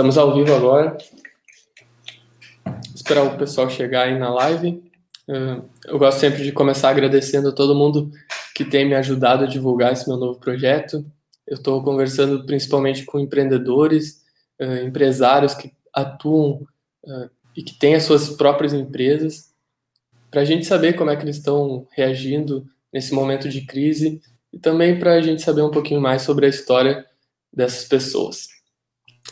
Estamos 0.00 0.16
ao 0.16 0.34
vivo 0.34 0.54
agora. 0.54 0.96
Esperar 2.94 3.22
o 3.22 3.36
pessoal 3.36 3.68
chegar 3.68 4.04
aí 4.04 4.18
na 4.18 4.32
live. 4.32 4.82
Eu 5.86 5.98
gosto 5.98 6.20
sempre 6.20 6.42
de 6.42 6.52
começar 6.52 6.88
agradecendo 6.88 7.50
a 7.50 7.52
todo 7.52 7.74
mundo 7.74 8.10
que 8.54 8.64
tem 8.64 8.88
me 8.88 8.94
ajudado 8.94 9.44
a 9.44 9.46
divulgar 9.46 9.92
esse 9.92 10.08
meu 10.08 10.16
novo 10.16 10.40
projeto. 10.40 11.04
Eu 11.46 11.56
estou 11.58 11.84
conversando 11.84 12.46
principalmente 12.46 13.04
com 13.04 13.20
empreendedores, 13.20 14.22
empresários 14.86 15.52
que 15.52 15.70
atuam 15.92 16.66
e 17.54 17.62
que 17.62 17.78
têm 17.78 17.94
as 17.94 18.04
suas 18.04 18.30
próprias 18.30 18.72
empresas, 18.72 19.50
para 20.30 20.40
a 20.40 20.46
gente 20.46 20.64
saber 20.64 20.94
como 20.94 21.10
é 21.10 21.16
que 21.16 21.24
eles 21.24 21.36
estão 21.36 21.86
reagindo 21.90 22.64
nesse 22.90 23.12
momento 23.12 23.50
de 23.50 23.66
crise 23.66 24.18
e 24.50 24.58
também 24.58 24.98
para 24.98 25.12
a 25.12 25.20
gente 25.20 25.42
saber 25.42 25.60
um 25.60 25.70
pouquinho 25.70 26.00
mais 26.00 26.22
sobre 26.22 26.46
a 26.46 26.48
história 26.48 27.04
dessas 27.52 27.84
pessoas. 27.84 28.48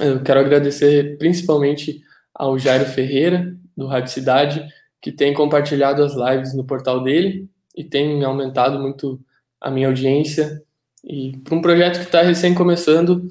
Eu 0.01 0.23
quero 0.23 0.41
agradecer 0.41 1.19
principalmente 1.19 2.03
ao 2.35 2.59
Jairo 2.59 2.87
Ferreira, 2.87 3.57
do 3.77 3.87
Rádio 3.87 4.13
Cidade, 4.13 4.67
que 5.01 5.13
tem 5.13 5.33
compartilhado 5.33 6.03
as 6.03 6.15
lives 6.15 6.55
no 6.55 6.65
portal 6.65 7.03
dele 7.03 7.49
e 7.77 7.85
tem 7.85 8.23
aumentado 8.25 8.79
muito 8.79 9.21
a 9.61 9.71
minha 9.71 9.89
audiência. 9.89 10.63
E 11.05 11.37
para 11.39 11.55
um 11.55 11.63
projeto 11.63 11.99
que 11.99 12.05
está 12.05 12.23
recém 12.23 12.55
começando, 12.55 13.27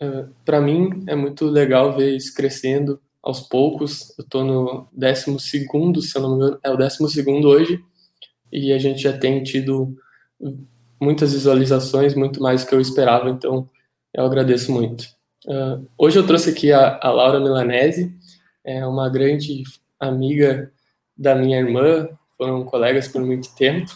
eh, 0.00 0.26
para 0.44 0.60
mim 0.60 1.04
é 1.06 1.14
muito 1.14 1.46
legal 1.46 1.96
ver 1.96 2.16
isso 2.16 2.34
crescendo 2.34 3.00
aos 3.22 3.40
poucos. 3.40 4.14
Eu 4.18 4.24
estou 4.24 4.44
no 4.44 4.88
12, 4.92 5.38
se 6.02 6.16
eu 6.16 6.22
não 6.22 6.30
me 6.30 6.36
engano, 6.36 6.58
é 6.62 6.70
o 6.70 6.76
12 6.76 7.24
hoje, 7.46 7.84
e 8.52 8.72
a 8.72 8.78
gente 8.78 9.00
já 9.00 9.16
tem 9.16 9.42
tido 9.42 9.96
muitas 11.00 11.32
visualizações, 11.32 12.14
muito 12.14 12.40
mais 12.42 12.64
do 12.64 12.68
que 12.68 12.74
eu 12.74 12.80
esperava, 12.80 13.30
então 13.30 13.68
eu 14.12 14.24
agradeço 14.24 14.72
muito. 14.72 15.17
Uh, 15.46 15.88
hoje 15.96 16.18
eu 16.18 16.26
trouxe 16.26 16.50
aqui 16.50 16.72
a, 16.72 16.98
a, 17.00 17.10
Laura 17.10 17.38
Milanese, 17.38 18.12
é 18.64 18.84
uma 18.84 19.08
grande 19.08 19.62
amiga 20.00 20.72
da 21.16 21.34
minha 21.34 21.58
irmã, 21.58 22.08
foram 22.36 22.64
colegas 22.64 23.06
por 23.06 23.22
muito 23.22 23.54
tempo. 23.54 23.90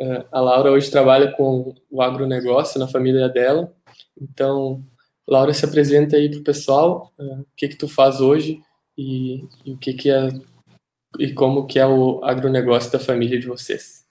Uh, 0.00 0.24
a 0.32 0.40
Laura 0.40 0.70
hoje 0.70 0.90
trabalha 0.90 1.32
com 1.32 1.74
o 1.90 2.00
agronegócio 2.00 2.80
na 2.80 2.88
família 2.88 3.28
dela, 3.28 3.72
então, 4.20 4.82
Laura, 5.28 5.52
se 5.52 5.64
apresenta 5.64 6.16
aí 6.16 6.30
para 6.30 6.40
o 6.40 6.44
pessoal, 6.44 7.12
uh, 7.18 7.40
o 7.40 7.46
que 7.56 7.68
que 7.68 7.76
tu 7.76 7.86
faz 7.86 8.20
hoje 8.20 8.62
e, 8.96 9.44
e 9.64 9.72
o 9.72 9.76
que 9.76 9.92
que 9.92 10.10
é 10.10 10.28
e 11.18 11.32
como 11.34 11.66
que 11.66 11.78
é 11.78 11.86
o 11.86 12.22
agronegócio 12.24 12.90
da 12.92 12.98
família 13.00 13.38
de 13.38 13.46
vocês. 13.46 14.06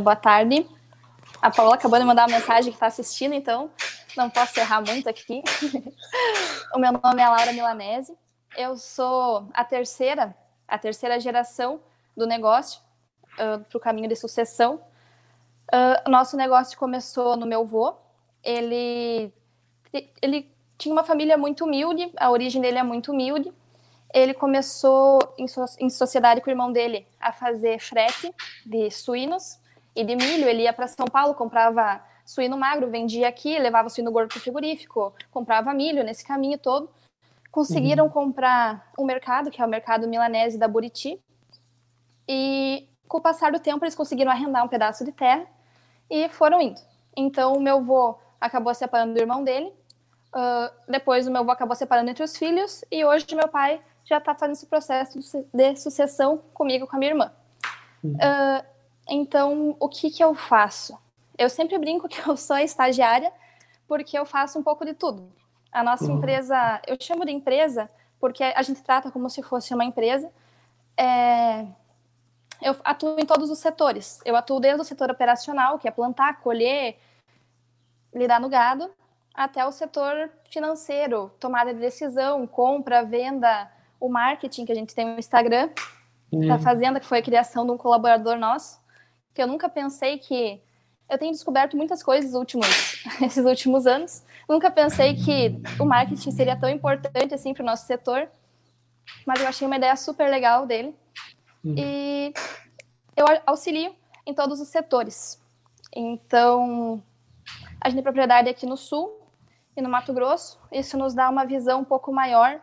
Boa 0.00 0.14
tarde. 0.14 0.64
A 1.40 1.50
Paula 1.50 1.74
acabou 1.74 1.98
de 1.98 2.04
mandar 2.04 2.28
uma 2.28 2.38
mensagem 2.38 2.70
que 2.70 2.76
está 2.76 2.86
assistindo, 2.86 3.34
então 3.34 3.68
não 4.16 4.30
posso 4.30 4.58
errar 4.58 4.80
muito 4.80 5.08
aqui. 5.08 5.42
o 6.74 6.78
meu 6.78 6.92
nome 6.92 7.22
é 7.22 7.28
Laura 7.28 7.52
Milanese. 7.52 8.16
Eu 8.56 8.76
sou 8.76 9.48
a 9.54 9.64
terceira, 9.64 10.34
a 10.68 10.78
terceira 10.78 11.18
geração 11.18 11.80
do 12.16 12.26
negócio 12.26 12.80
uh, 13.34 13.64
para 13.64 13.76
o 13.76 13.80
caminho 13.80 14.08
de 14.08 14.16
sucessão. 14.16 14.80
Uh, 15.72 16.10
nosso 16.10 16.36
negócio 16.36 16.78
começou 16.78 17.36
no 17.36 17.46
meu 17.46 17.62
avô. 17.62 17.96
Ele, 18.42 19.32
ele 20.20 20.52
tinha 20.76 20.92
uma 20.92 21.04
família 21.04 21.38
muito 21.38 21.64
humilde, 21.64 22.12
a 22.16 22.30
origem 22.30 22.60
dele 22.60 22.78
é 22.78 22.82
muito 22.82 23.12
humilde. 23.12 23.52
Ele 24.12 24.34
começou 24.34 25.18
em, 25.38 25.48
so, 25.48 25.64
em 25.78 25.88
sociedade 25.88 26.42
com 26.42 26.50
o 26.50 26.52
irmão 26.52 26.70
dele 26.70 27.06
a 27.18 27.32
fazer 27.32 27.78
frete 27.80 28.34
de 28.66 28.90
suínos 28.90 29.58
e 29.96 30.04
de 30.04 30.14
milho. 30.14 30.46
Ele 30.46 30.64
ia 30.64 30.72
para 30.72 30.86
São 30.86 31.06
Paulo, 31.06 31.34
comprava 31.34 32.02
suíno 32.32 32.56
magro, 32.56 32.90
vendia 32.90 33.28
aqui, 33.28 33.58
levava 33.58 33.88
suíno 33.88 34.10
gordo 34.10 34.28
para 34.28 34.38
o 34.38 34.40
frigorífico, 34.40 35.14
comprava 35.30 35.72
milho 35.74 36.02
nesse 36.02 36.24
caminho 36.24 36.58
todo. 36.58 36.90
Conseguiram 37.50 38.04
uhum. 38.04 38.10
comprar 38.10 38.90
um 38.98 39.04
mercado, 39.04 39.50
que 39.50 39.60
é 39.60 39.66
o 39.66 39.68
mercado 39.68 40.08
milanese 40.08 40.58
da 40.58 40.66
Buriti, 40.66 41.20
e 42.26 42.88
com 43.06 43.18
o 43.18 43.20
passar 43.20 43.52
do 43.52 43.60
tempo 43.60 43.84
eles 43.84 43.94
conseguiram 43.94 44.32
arrendar 44.32 44.64
um 44.64 44.68
pedaço 44.68 45.04
de 45.04 45.12
terra 45.12 45.46
e 46.08 46.30
foram 46.30 46.62
indo. 46.62 46.80
Então 47.14 47.52
o 47.52 47.60
meu 47.60 47.76
avô 47.76 48.18
acabou 48.40 48.74
separando 48.74 49.12
do 49.12 49.20
irmão 49.20 49.44
dele, 49.44 49.70
uh, 50.34 50.72
depois 50.88 51.26
o 51.26 51.30
meu 51.30 51.42
avô 51.42 51.50
acabou 51.50 51.76
separando 51.76 52.10
entre 52.10 52.24
os 52.24 52.34
filhos, 52.36 52.82
e 52.90 53.04
hoje 53.04 53.26
meu 53.34 53.48
pai 53.48 53.80
já 54.06 54.16
está 54.16 54.34
fazendo 54.34 54.56
esse 54.56 54.66
processo 54.66 55.20
de 55.52 55.76
sucessão 55.76 56.38
comigo 56.54 56.86
com 56.86 56.96
a 56.96 56.98
minha 56.98 57.10
irmã. 57.10 57.32
Uhum. 58.02 58.14
Uh, 58.14 58.64
então, 59.08 59.76
o 59.78 59.88
que, 59.88 60.10
que 60.10 60.24
eu 60.24 60.34
faço? 60.34 60.98
Eu 61.38 61.48
sempre 61.48 61.78
brinco 61.78 62.08
que 62.08 62.20
eu 62.28 62.36
sou 62.36 62.56
estagiária 62.58 63.32
porque 63.86 64.18
eu 64.18 64.24
faço 64.24 64.58
um 64.58 64.62
pouco 64.62 64.84
de 64.84 64.94
tudo. 64.94 65.32
A 65.70 65.82
nossa 65.82 66.04
uhum. 66.04 66.18
empresa, 66.18 66.80
eu 66.86 66.96
chamo 67.00 67.24
de 67.24 67.32
empresa 67.32 67.90
porque 68.20 68.42
a 68.44 68.62
gente 68.62 68.82
trata 68.82 69.10
como 69.10 69.28
se 69.28 69.42
fosse 69.42 69.74
uma 69.74 69.84
empresa. 69.84 70.30
É, 70.96 71.66
eu 72.60 72.76
atuo 72.84 73.18
em 73.18 73.26
todos 73.26 73.50
os 73.50 73.58
setores. 73.58 74.20
Eu 74.24 74.36
atuo 74.36 74.60
desde 74.60 74.80
o 74.80 74.84
setor 74.84 75.10
operacional, 75.10 75.78
que 75.78 75.88
é 75.88 75.90
plantar, 75.90 76.40
colher, 76.40 76.98
lidar 78.14 78.40
no 78.40 78.48
gado, 78.48 78.90
até 79.34 79.64
o 79.66 79.72
setor 79.72 80.30
financeiro, 80.44 81.32
tomada 81.40 81.74
de 81.74 81.80
decisão, 81.80 82.46
compra, 82.46 83.02
venda, 83.02 83.70
o 83.98 84.08
marketing, 84.08 84.64
que 84.66 84.72
a 84.72 84.76
gente 84.76 84.94
tem 84.94 85.06
no 85.06 85.18
Instagram, 85.18 85.70
uhum. 86.30 86.46
da 86.46 86.58
Fazenda, 86.58 87.00
que 87.00 87.06
foi 87.06 87.18
a 87.18 87.22
criação 87.22 87.64
de 87.66 87.72
um 87.72 87.78
colaborador 87.78 88.36
nosso 88.36 88.82
que 89.34 89.42
eu 89.42 89.46
nunca 89.46 89.68
pensei 89.68 90.18
que 90.18 90.60
eu 91.12 91.18
tenho 91.18 91.32
descoberto 91.32 91.76
muitas 91.76 92.02
coisas 92.02 92.32
últimos, 92.32 92.66
esses 93.20 93.44
últimos 93.44 93.86
anos. 93.86 94.24
Nunca 94.48 94.70
pensei 94.70 95.14
que 95.14 95.60
o 95.78 95.84
marketing 95.84 96.30
seria 96.30 96.56
tão 96.58 96.70
importante 96.70 97.34
assim 97.34 97.52
para 97.52 97.62
o 97.62 97.66
nosso 97.66 97.86
setor, 97.86 98.28
mas 99.26 99.40
eu 99.40 99.46
achei 99.46 99.66
uma 99.66 99.76
ideia 99.76 99.94
super 99.94 100.30
legal 100.30 100.66
dele. 100.66 100.96
Uhum. 101.62 101.74
E 101.76 102.32
eu 103.14 103.26
auxilio 103.46 103.94
em 104.26 104.32
todos 104.32 104.58
os 104.58 104.68
setores. 104.68 105.38
Então, 105.94 107.02
a 107.78 107.88
gente 107.88 107.96
tem 107.96 108.02
propriedade 108.02 108.48
aqui 108.48 108.64
no 108.64 108.78
Sul 108.78 109.20
e 109.76 109.82
no 109.82 109.90
Mato 109.90 110.14
Grosso. 110.14 110.58
Isso 110.72 110.96
nos 110.96 111.12
dá 111.12 111.28
uma 111.28 111.44
visão 111.44 111.80
um 111.80 111.84
pouco 111.84 112.10
maior 112.10 112.58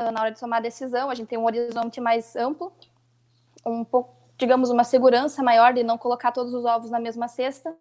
uh, 0.00 0.10
na 0.10 0.22
hora 0.22 0.30
de 0.32 0.40
tomar 0.40 0.60
decisão. 0.62 1.10
A 1.10 1.14
gente 1.14 1.28
tem 1.28 1.38
um 1.38 1.44
horizonte 1.44 2.00
mais 2.00 2.34
amplo, 2.36 2.72
um 3.66 3.84
pouco 3.84 4.15
digamos, 4.38 4.70
uma 4.70 4.84
segurança 4.84 5.42
maior 5.42 5.72
de 5.72 5.82
não 5.82 5.96
colocar 5.96 6.32
todos 6.32 6.52
os 6.52 6.64
ovos 6.64 6.90
na 6.90 7.00
mesma 7.00 7.28
cesta. 7.28 7.74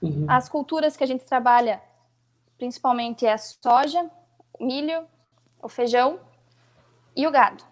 Uhum. 0.00 0.26
As 0.28 0.48
culturas 0.48 0.96
que 0.96 1.04
a 1.04 1.06
gente 1.06 1.24
trabalha, 1.24 1.80
principalmente, 2.58 3.24
é 3.24 3.32
a 3.32 3.38
soja, 3.38 4.10
o 4.58 4.64
milho, 4.64 5.06
o 5.62 5.68
feijão 5.68 6.18
e 7.14 7.26
o 7.26 7.30
gado. 7.30 7.62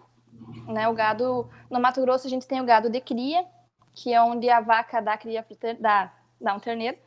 Né? 0.67 0.87
O 0.87 0.93
gado, 0.93 1.49
no 1.69 1.79
Mato 1.79 2.01
Grosso, 2.01 2.27
a 2.27 2.29
gente 2.29 2.47
tem 2.47 2.61
o 2.61 2.65
gado 2.65 2.89
de 2.89 3.01
cria, 3.01 3.45
que 3.93 4.13
é 4.13 4.21
onde 4.21 4.49
a 4.49 4.61
vaca 4.61 5.01
dá, 5.01 5.17
cria, 5.17 5.45
dá, 5.79 6.13
dá 6.39 6.53
um 6.53 6.59
terneiro, 6.59 6.97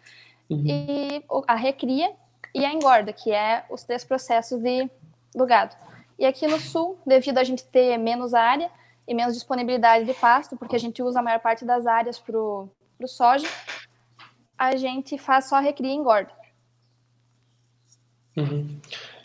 uhum. 0.50 0.64
e 0.66 1.24
a 1.46 1.54
recria 1.54 2.14
e 2.54 2.64
a 2.64 2.72
engorda, 2.72 3.12
que 3.12 3.32
é 3.32 3.64
os 3.70 3.82
três 3.82 4.04
processos 4.04 4.60
de, 4.60 4.88
do 5.34 5.46
gado. 5.46 5.74
E 6.18 6.26
aqui 6.26 6.46
no 6.46 6.60
sul, 6.60 6.98
devido 7.04 7.38
a 7.38 7.44
gente 7.44 7.64
ter 7.64 7.98
menos 7.98 8.34
área, 8.34 8.70
e 9.06 9.14
menos 9.14 9.34
disponibilidade 9.34 10.04
de 10.04 10.14
pasto, 10.14 10.56
porque 10.56 10.76
a 10.76 10.78
gente 10.78 11.02
usa 11.02 11.20
a 11.20 11.22
maior 11.22 11.40
parte 11.40 11.64
das 11.64 11.86
áreas 11.86 12.18
para 12.18 12.38
o 12.38 12.70
soja, 13.06 13.46
a 14.58 14.76
gente 14.76 15.18
faz 15.18 15.48
só 15.48 15.60
recria 15.60 15.92
e 15.92 15.94
engorda. 15.94 16.32
Uhum. 18.36 18.80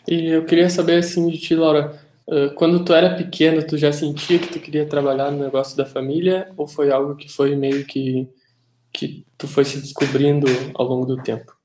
E 0.06 0.26
eu 0.26 0.44
queria 0.44 0.68
saber, 0.68 0.98
assim, 0.98 1.28
de 1.28 1.38
ti, 1.38 1.54
Laura, 1.54 1.98
quando 2.56 2.84
tu 2.84 2.92
era 2.92 3.16
pequena, 3.16 3.66
tu 3.66 3.76
já 3.76 3.92
sentia 3.92 4.38
que 4.38 4.48
tu 4.48 4.60
queria 4.60 4.88
trabalhar 4.88 5.30
no 5.30 5.42
negócio 5.42 5.76
da 5.76 5.86
família, 5.86 6.52
ou 6.56 6.66
foi 6.66 6.90
algo 6.92 7.16
que 7.16 7.28
foi 7.28 7.56
meio 7.56 7.84
que, 7.86 8.28
que 8.92 9.26
tu 9.36 9.48
foi 9.48 9.64
se 9.64 9.80
descobrindo 9.80 10.46
ao 10.74 10.86
longo 10.86 11.06
do 11.06 11.22
tempo? 11.22 11.56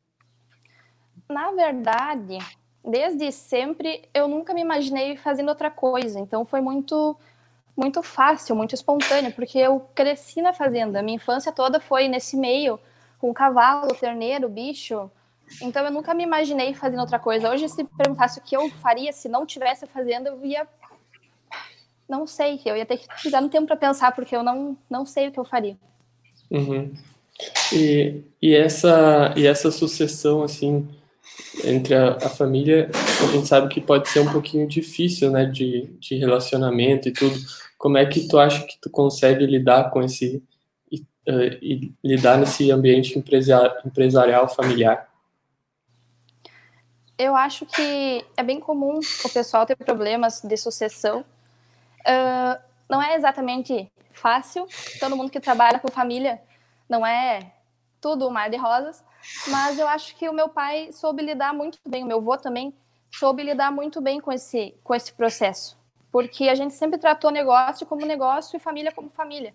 Na 1.29 1.51
verdade, 1.51 2.37
desde 2.83 3.31
sempre, 3.31 4.07
eu 4.13 4.27
nunca 4.27 4.53
me 4.53 4.61
imaginei 4.61 5.17
fazendo 5.17 5.49
outra 5.49 5.69
coisa, 5.69 6.19
então 6.19 6.45
foi 6.45 6.61
muito 6.61 7.17
muito 7.75 8.01
fácil, 8.01 8.55
muito 8.55 8.73
espontâneo, 8.73 9.31
porque 9.33 9.57
eu 9.57 9.81
cresci 9.93 10.41
na 10.41 10.53
fazenda. 10.53 11.01
Minha 11.01 11.17
infância 11.17 11.51
toda 11.51 11.79
foi 11.79 12.07
nesse 12.07 12.37
meio, 12.37 12.79
com 13.19 13.33
cavalo, 13.33 13.93
terneiro, 13.95 14.47
bicho. 14.47 15.09
Então 15.61 15.83
eu 15.83 15.91
nunca 15.91 16.13
me 16.13 16.23
imaginei 16.23 16.73
fazendo 16.73 17.01
outra 17.01 17.19
coisa. 17.19 17.49
Hoje, 17.49 17.67
se 17.69 17.83
perguntasse 17.83 18.39
o 18.39 18.41
que 18.41 18.55
eu 18.55 18.69
faria 18.81 19.11
se 19.11 19.27
não 19.27 19.45
tivesse 19.45 19.85
fazenda, 19.87 20.29
eu 20.29 20.45
ia. 20.45 20.67
Não 22.07 22.27
sei, 22.27 22.61
eu 22.65 22.77
ia 22.77 22.85
ter 22.85 22.97
que 22.97 23.07
precisar 23.07 23.41
um 23.41 23.49
tempo 23.49 23.67
para 23.67 23.75
pensar, 23.75 24.11
porque 24.13 24.35
eu 24.35 24.43
não, 24.43 24.77
não 24.89 25.05
sei 25.05 25.27
o 25.27 25.31
que 25.31 25.39
eu 25.39 25.45
faria. 25.45 25.75
Uhum. 26.51 26.93
E, 27.73 28.21
e, 28.41 28.55
essa, 28.55 29.33
e 29.35 29.47
essa 29.47 29.71
sucessão, 29.71 30.43
assim, 30.43 30.87
entre 31.63 31.95
a, 31.95 32.11
a, 32.11 32.29
família, 32.29 32.89
a 32.93 33.31
gente 33.31 33.47
sabe 33.47 33.67
que 33.67 33.81
pode 33.81 34.07
ser 34.07 34.19
um 34.19 34.31
pouquinho 34.31 34.67
difícil, 34.67 35.31
né, 35.31 35.45
de, 35.45 35.89
de 35.99 36.15
relacionamento 36.15 37.09
e 37.09 37.11
tudo. 37.11 37.35
Como 37.77 37.97
é 37.97 38.05
que 38.05 38.27
tu 38.27 38.39
acha 38.39 38.63
que 38.65 38.77
tu 38.79 38.89
consegue 38.89 39.45
lidar 39.45 39.91
com 39.91 40.01
esse 40.01 40.43
e, 40.91 41.05
e 41.27 41.93
lidar 42.03 42.37
nesse 42.37 42.71
ambiente 42.71 43.17
empresarial 43.17 44.47
familiar? 44.47 45.09
Eu 47.17 47.35
acho 47.35 47.65
que 47.65 48.25
é 48.35 48.43
bem 48.43 48.59
comum 48.59 48.99
o 49.23 49.29
pessoal 49.29 49.65
ter 49.65 49.75
problemas 49.75 50.41
de 50.41 50.57
sucessão. 50.57 51.21
Uh, 52.01 52.61
não 52.89 53.01
é 53.01 53.15
exatamente 53.15 53.89
fácil. 54.11 54.67
Todo 54.99 55.15
mundo 55.15 55.31
que 55.31 55.39
trabalha 55.39 55.79
com 55.79 55.89
família 55.89 56.41
não 56.89 57.05
é 57.05 57.53
tudo 58.01 58.27
um 58.27 58.31
mar 58.31 58.49
de 58.49 58.57
rosas. 58.57 59.03
Mas 59.47 59.79
eu 59.79 59.87
acho 59.87 60.15
que 60.15 60.27
o 60.29 60.33
meu 60.33 60.49
pai 60.49 60.91
soube 60.91 61.23
lidar 61.23 61.53
muito 61.53 61.79
bem, 61.87 62.03
o 62.03 62.07
meu 62.07 62.17
avô 62.17 62.37
também 62.37 62.73
soube 63.11 63.41
lidar 63.43 63.71
muito 63.71 64.01
bem 64.01 64.19
com 64.19 64.31
esse, 64.31 64.75
com 64.83 64.93
esse 64.93 65.13
processo. 65.13 65.77
Porque 66.15 66.47
a 66.47 66.55
gente 66.55 66.73
sempre 66.73 66.97
tratou 66.97 67.29
negócio 67.29 67.85
como 67.85 68.05
negócio 68.05 68.55
e 68.55 68.59
família 68.61 68.89
como 68.89 69.09
família. 69.09 69.53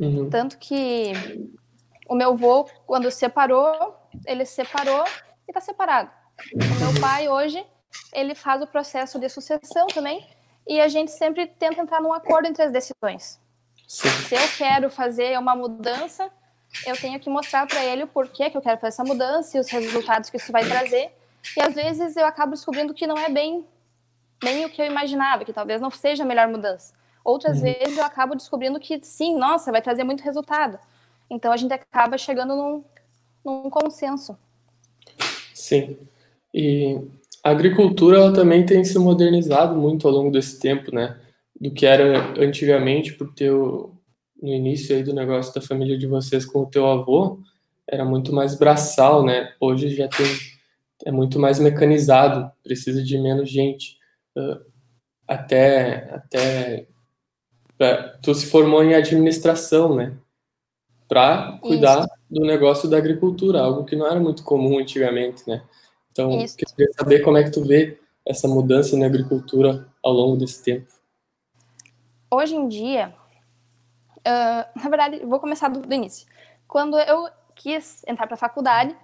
Uhum. 0.00 0.30
Tanto 0.30 0.56
que 0.56 1.12
o 2.08 2.14
meu 2.14 2.30
avô, 2.30 2.66
quando 2.86 3.10
separou, 3.10 3.94
ele 4.24 4.46
separou 4.46 5.04
e 5.46 5.50
está 5.50 5.60
separado. 5.60 6.10
O 6.54 6.56
meu 6.56 6.98
pai, 6.98 7.28
hoje, 7.28 7.62
ele 8.10 8.34
faz 8.34 8.62
o 8.62 8.66
processo 8.66 9.18
de 9.18 9.28
sucessão 9.28 9.86
também 9.88 10.26
e 10.66 10.80
a 10.80 10.88
gente 10.88 11.10
sempre 11.10 11.46
tenta 11.46 11.82
entrar 11.82 12.00
num 12.00 12.14
acordo 12.14 12.48
entre 12.48 12.62
as 12.62 12.72
decisões. 12.72 13.38
Sim. 13.86 14.08
Se 14.08 14.34
eu 14.34 14.48
quero 14.56 14.88
fazer 14.88 15.38
uma 15.38 15.54
mudança, 15.54 16.30
eu 16.86 16.98
tenho 16.98 17.20
que 17.20 17.28
mostrar 17.28 17.66
para 17.66 17.84
ele 17.84 18.04
o 18.04 18.08
porquê 18.08 18.48
que 18.48 18.56
eu 18.56 18.62
quero 18.62 18.78
fazer 18.78 18.94
essa 18.94 19.04
mudança 19.04 19.58
e 19.58 19.60
os 19.60 19.68
resultados 19.68 20.30
que 20.30 20.38
isso 20.38 20.50
vai 20.50 20.66
trazer. 20.66 21.12
E 21.54 21.60
às 21.60 21.74
vezes 21.74 22.16
eu 22.16 22.24
acabo 22.24 22.52
descobrindo 22.52 22.94
que 22.94 23.06
não 23.06 23.18
é 23.18 23.28
bem, 23.28 23.66
bem 24.42 24.64
o 24.64 24.70
que 24.70 24.80
eu 24.80 24.86
imaginava, 24.86 25.44
que 25.44 25.52
talvez 25.52 25.80
não 25.80 25.90
seja 25.90 26.22
a 26.22 26.26
melhor 26.26 26.48
mudança. 26.48 26.94
Outras 27.24 27.58
uhum. 27.58 27.64
vezes 27.64 27.98
eu 27.98 28.04
acabo 28.04 28.34
descobrindo 28.34 28.78
que 28.80 28.98
sim, 29.02 29.36
nossa, 29.36 29.70
vai 29.70 29.82
trazer 29.82 30.04
muito 30.04 30.22
resultado. 30.22 30.78
Então 31.30 31.52
a 31.52 31.56
gente 31.56 31.72
acaba 31.72 32.16
chegando 32.16 32.56
num, 32.56 32.84
num 33.44 33.70
consenso. 33.70 34.36
Sim. 35.52 35.98
E 36.54 37.00
a 37.44 37.50
agricultura 37.50 38.18
ela 38.18 38.32
também 38.32 38.64
tem 38.64 38.82
se 38.84 38.98
modernizado 38.98 39.76
muito 39.76 40.06
ao 40.06 40.14
longo 40.14 40.30
desse 40.30 40.58
tempo, 40.58 40.94
né? 40.94 41.18
Do 41.60 41.70
que 41.70 41.84
era 41.84 42.32
antigamente, 42.40 43.14
por 43.14 43.34
ter 43.34 43.50
o, 43.50 43.92
no 44.40 44.48
início 44.48 44.96
aí 44.96 45.02
do 45.02 45.12
negócio 45.12 45.52
da 45.52 45.60
família 45.60 45.98
de 45.98 46.06
vocês 46.06 46.46
com 46.46 46.60
o 46.60 46.66
teu 46.66 46.86
avô, 46.86 47.40
era 47.86 48.04
muito 48.04 48.32
mais 48.32 48.54
braçal, 48.54 49.24
né? 49.24 49.52
Hoje 49.60 49.90
já 49.90 50.08
tem 50.08 50.26
é 51.04 51.12
muito 51.12 51.38
mais 51.38 51.58
mecanizado, 51.58 52.50
precisa 52.62 53.02
de 53.02 53.18
menos 53.18 53.48
gente. 53.48 53.97
Uh, 54.38 54.64
até 55.26 56.10
até 56.14 56.88
tu 58.22 58.34
se 58.34 58.46
formou 58.46 58.82
em 58.82 58.94
administração, 58.94 59.94
né? 59.94 60.16
Para 61.06 61.58
cuidar 61.62 62.00
Isso. 62.00 62.08
do 62.30 62.46
negócio 62.46 62.88
da 62.88 62.98
agricultura, 62.98 63.60
algo 63.60 63.84
que 63.84 63.96
não 63.96 64.06
era 64.06 64.20
muito 64.20 64.42
comum 64.42 64.78
antigamente, 64.78 65.48
né? 65.48 65.62
Então, 66.12 66.40
Isso. 66.40 66.56
queria 66.56 66.92
saber 66.92 67.20
como 67.20 67.36
é 67.36 67.44
que 67.44 67.50
tu 67.50 67.64
vê 67.64 67.98
essa 68.26 68.48
mudança 68.48 68.96
na 68.96 69.06
agricultura 69.06 69.86
ao 70.02 70.12
longo 70.12 70.36
desse 70.36 70.62
tempo. 70.62 70.86
Hoje 72.30 72.54
em 72.54 72.68
dia, 72.68 73.14
uh, 74.18 74.78
na 74.78 74.90
verdade, 74.90 75.24
vou 75.24 75.40
começar 75.40 75.68
do, 75.68 75.80
do 75.80 75.94
início. 75.94 76.26
Quando 76.66 76.98
eu 76.98 77.28
quis 77.54 78.02
entrar 78.06 78.26
para 78.26 78.34
a 78.34 78.38
faculdade, 78.38 78.94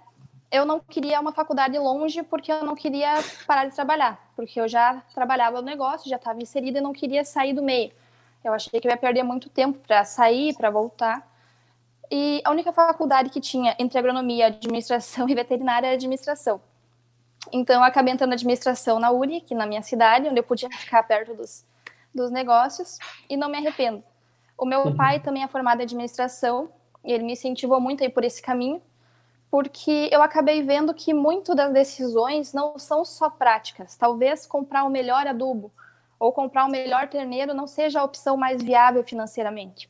eu 0.55 0.65
não 0.65 0.79
queria 0.79 1.19
uma 1.19 1.31
faculdade 1.31 1.77
longe 1.77 2.23
porque 2.23 2.51
eu 2.51 2.63
não 2.63 2.75
queria 2.75 3.13
parar 3.45 3.65
de 3.65 3.75
trabalhar, 3.75 4.31
porque 4.35 4.59
eu 4.59 4.67
já 4.67 5.01
trabalhava 5.13 5.61
no 5.61 5.65
negócio, 5.65 6.09
já 6.09 6.15
estava 6.15 6.41
inserida 6.41 6.79
e 6.79 6.81
não 6.81 6.93
queria 6.93 7.23
sair 7.25 7.53
do 7.53 7.61
meio. 7.61 7.91
Eu 8.43 8.53
achei 8.53 8.79
que 8.79 8.87
eu 8.87 8.91
ia 8.91 8.97
perder 8.97 9.23
muito 9.23 9.49
tempo 9.49 9.79
para 9.79 10.05
sair, 10.05 10.55
para 10.55 10.69
voltar. 10.69 11.27
E 12.11 12.41
a 12.45 12.51
única 12.51 12.71
faculdade 12.71 13.29
que 13.29 13.41
tinha 13.41 13.75
entre 13.79 13.97
agronomia, 13.97 14.47
administração 14.47 15.27
e 15.29 15.35
veterinária 15.35 15.87
era 15.87 15.95
administração. 15.95 16.61
Então, 17.51 17.75
eu 17.75 17.83
acabei 17.83 18.13
entrando 18.13 18.29
na 18.29 18.35
administração 18.35 18.99
na 18.99 19.11
URI, 19.11 19.37
aqui 19.37 19.53
na 19.53 19.65
minha 19.65 19.81
cidade, 19.81 20.27
onde 20.27 20.39
eu 20.39 20.43
podia 20.43 20.69
ficar 20.69 21.03
perto 21.03 21.35
dos, 21.35 21.65
dos 22.13 22.31
negócios, 22.31 22.97
e 23.29 23.37
não 23.37 23.49
me 23.49 23.57
arrependo. 23.57 24.03
O 24.57 24.65
meu 24.65 24.81
uhum. 24.81 24.95
pai 24.95 25.19
também 25.19 25.43
é 25.43 25.47
formado 25.47 25.81
em 25.81 25.83
administração, 25.83 26.69
e 27.03 27.11
ele 27.11 27.23
me 27.23 27.33
incentivou 27.33 27.79
muito 27.79 28.03
a 28.03 28.07
ir 28.07 28.09
por 28.09 28.23
esse 28.23 28.41
caminho, 28.41 28.81
porque 29.49 30.09
eu 30.11 30.21
acabei 30.21 30.61
vendo 30.61 30.93
que 30.93 31.13
muito 31.13 31.55
das 31.55 31.71
decisões 31.71 32.53
não 32.53 32.77
são 32.77 33.05
só 33.05 33.29
práticas. 33.29 33.95
Talvez 33.95 34.45
comprar 34.45 34.83
o 34.83 34.89
melhor 34.89 35.27
adubo 35.27 35.71
ou 36.19 36.31
comprar 36.31 36.65
o 36.65 36.71
melhor 36.71 37.07
terneiro 37.07 37.53
não 37.53 37.67
seja 37.67 37.99
a 37.99 38.03
opção 38.03 38.37
mais 38.37 38.61
viável 38.61 39.03
financeiramente. 39.03 39.89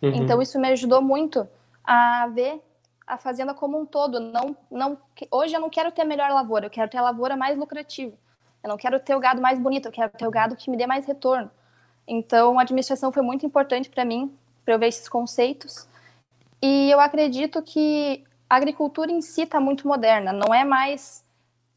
Uhum. 0.00 0.14
Então, 0.14 0.40
isso 0.42 0.58
me 0.58 0.68
ajudou 0.68 1.00
muito 1.00 1.48
a 1.84 2.26
ver 2.28 2.60
a 3.06 3.16
fazenda 3.16 3.54
como 3.54 3.78
um 3.78 3.86
todo. 3.86 4.18
Não, 4.20 4.56
não, 4.70 4.98
hoje 5.30 5.54
eu 5.54 5.60
não 5.60 5.70
quero 5.70 5.92
ter 5.92 6.02
a 6.02 6.06
melhor 6.06 6.30
lavoura, 6.30 6.66
eu 6.66 6.70
quero 6.70 6.90
ter 6.90 6.98
a 6.98 7.02
lavoura 7.02 7.36
mais 7.36 7.58
lucrativa. 7.58 8.16
Eu 8.62 8.68
não 8.68 8.76
quero 8.76 8.98
ter 9.00 9.14
o 9.14 9.20
gado 9.20 9.40
mais 9.40 9.58
bonito, 9.58 9.86
eu 9.86 9.92
quero 9.92 10.10
ter 10.10 10.26
o 10.26 10.30
gado 10.30 10.56
que 10.56 10.70
me 10.70 10.76
dê 10.76 10.86
mais 10.86 11.04
retorno. 11.04 11.50
Então, 12.06 12.58
a 12.58 12.62
administração 12.62 13.12
foi 13.12 13.22
muito 13.22 13.44
importante 13.44 13.90
para 13.90 14.04
mim, 14.04 14.32
para 14.64 14.74
eu 14.74 14.78
ver 14.78 14.88
esses 14.88 15.08
conceitos. 15.08 15.88
E 16.60 16.90
eu 16.90 17.00
acredito 17.00 17.60
que 17.62 18.24
a 18.52 18.56
agricultura 18.56 19.10
em 19.10 19.22
si 19.22 19.44
está 19.44 19.58
muito 19.58 19.88
moderna, 19.88 20.30
não 20.30 20.52
é 20.52 20.62
mais 20.62 21.24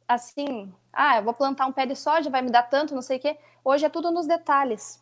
assim, 0.05 0.73
ah, 0.91 1.15
eu 1.15 1.23
vou 1.23 1.33
plantar 1.33 1.67
um 1.67 1.71
pé 1.71 1.85
de 1.85 1.95
soja, 1.95 2.29
vai 2.29 2.41
me 2.41 2.51
dar 2.51 2.63
tanto, 2.63 2.93
não 2.93 3.01
sei 3.01 3.15
o 3.15 3.19
quê. 3.21 3.37
Hoje 3.63 3.85
é 3.85 3.89
tudo 3.89 4.11
nos 4.11 4.27
detalhes. 4.27 5.01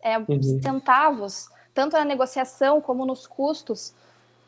É 0.00 0.16
uhum. 0.16 0.40
centavos, 0.62 1.50
tanto 1.74 1.98
na 1.98 2.04
negociação 2.06 2.80
como 2.80 3.04
nos 3.04 3.26
custos. 3.26 3.92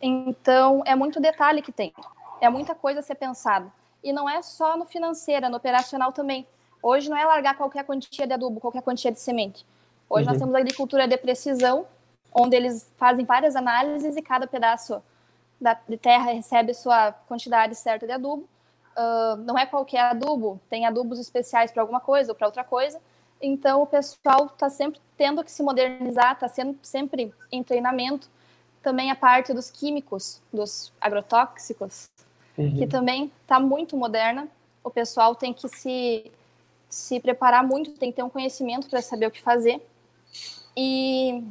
Então, 0.00 0.82
é 0.86 0.96
muito 0.96 1.20
detalhe 1.20 1.60
que 1.60 1.70
tem. 1.70 1.92
É 2.40 2.48
muita 2.48 2.74
coisa 2.74 3.00
a 3.00 3.02
ser 3.02 3.16
pensado. 3.16 3.70
E 4.02 4.10
não 4.10 4.26
é 4.26 4.40
só 4.40 4.74
no 4.74 4.86
financeiro, 4.86 5.44
é 5.44 5.48
no 5.50 5.58
operacional 5.58 6.12
também. 6.12 6.46
Hoje 6.82 7.10
não 7.10 7.16
é 7.18 7.26
largar 7.26 7.58
qualquer 7.58 7.84
quantia 7.84 8.26
de 8.26 8.32
adubo, 8.32 8.58
qualquer 8.58 8.80
quantia 8.80 9.12
de 9.12 9.20
semente. 9.20 9.66
Hoje 10.08 10.24
uhum. 10.24 10.30
nós 10.30 10.40
temos 10.40 10.54
a 10.54 10.58
agricultura 10.58 11.06
de 11.06 11.18
precisão, 11.18 11.86
onde 12.34 12.56
eles 12.56 12.90
fazem 12.96 13.26
várias 13.26 13.54
análises 13.54 14.16
e 14.16 14.22
cada 14.22 14.46
pedaço 14.46 15.02
da, 15.62 15.78
de 15.88 15.96
terra 15.96 16.32
recebe 16.32 16.74
sua 16.74 17.12
quantidade 17.12 17.74
certa 17.74 18.06
de 18.06 18.12
adubo. 18.12 18.48
Uh, 18.96 19.36
não 19.38 19.56
é 19.56 19.64
qualquer 19.64 20.00
adubo, 20.00 20.60
tem 20.68 20.84
adubos 20.84 21.18
especiais 21.18 21.70
para 21.70 21.82
alguma 21.82 22.00
coisa 22.00 22.32
ou 22.32 22.36
para 22.36 22.46
outra 22.46 22.64
coisa. 22.64 23.00
Então 23.40 23.82
o 23.82 23.86
pessoal 23.86 24.46
está 24.46 24.68
sempre 24.68 25.00
tendo 25.16 25.42
que 25.42 25.50
se 25.50 25.62
modernizar, 25.62 26.32
está 26.32 26.48
sempre 26.82 27.32
em 27.50 27.62
treinamento 27.62 28.28
também 28.82 29.10
a 29.10 29.14
parte 29.14 29.54
dos 29.54 29.70
químicos, 29.70 30.42
dos 30.52 30.92
agrotóxicos, 31.00 32.10
uhum. 32.58 32.78
que 32.78 32.86
também 32.86 33.32
está 33.42 33.58
muito 33.58 33.96
moderna. 33.96 34.48
O 34.84 34.90
pessoal 34.90 35.34
tem 35.34 35.54
que 35.54 35.68
se, 35.68 36.30
se 36.88 37.20
preparar 37.20 37.64
muito, 37.64 37.92
tem 37.92 38.10
que 38.10 38.16
ter 38.16 38.22
um 38.22 38.28
conhecimento 38.28 38.88
para 38.90 39.00
saber 39.00 39.26
o 39.26 39.30
que 39.30 39.40
fazer. 39.40 39.80
E 40.76 41.44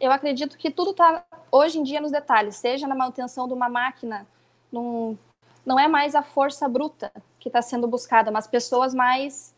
eu 0.00 0.10
acredito 0.10 0.58
que 0.58 0.70
tudo 0.70 0.90
está 0.90 1.24
hoje 1.50 1.78
em 1.78 1.82
dia 1.82 2.00
nos 2.00 2.12
detalhes, 2.12 2.56
seja 2.56 2.86
na 2.86 2.94
manutenção 2.94 3.46
de 3.46 3.54
uma 3.54 3.68
máquina, 3.68 4.26
num, 4.70 5.16
não 5.64 5.78
é 5.78 5.88
mais 5.88 6.14
a 6.14 6.22
força 6.22 6.68
bruta 6.68 7.10
que 7.40 7.48
está 7.48 7.62
sendo 7.62 7.88
buscada, 7.88 8.30
mas 8.30 8.46
pessoas 8.46 8.94
mais 8.94 9.54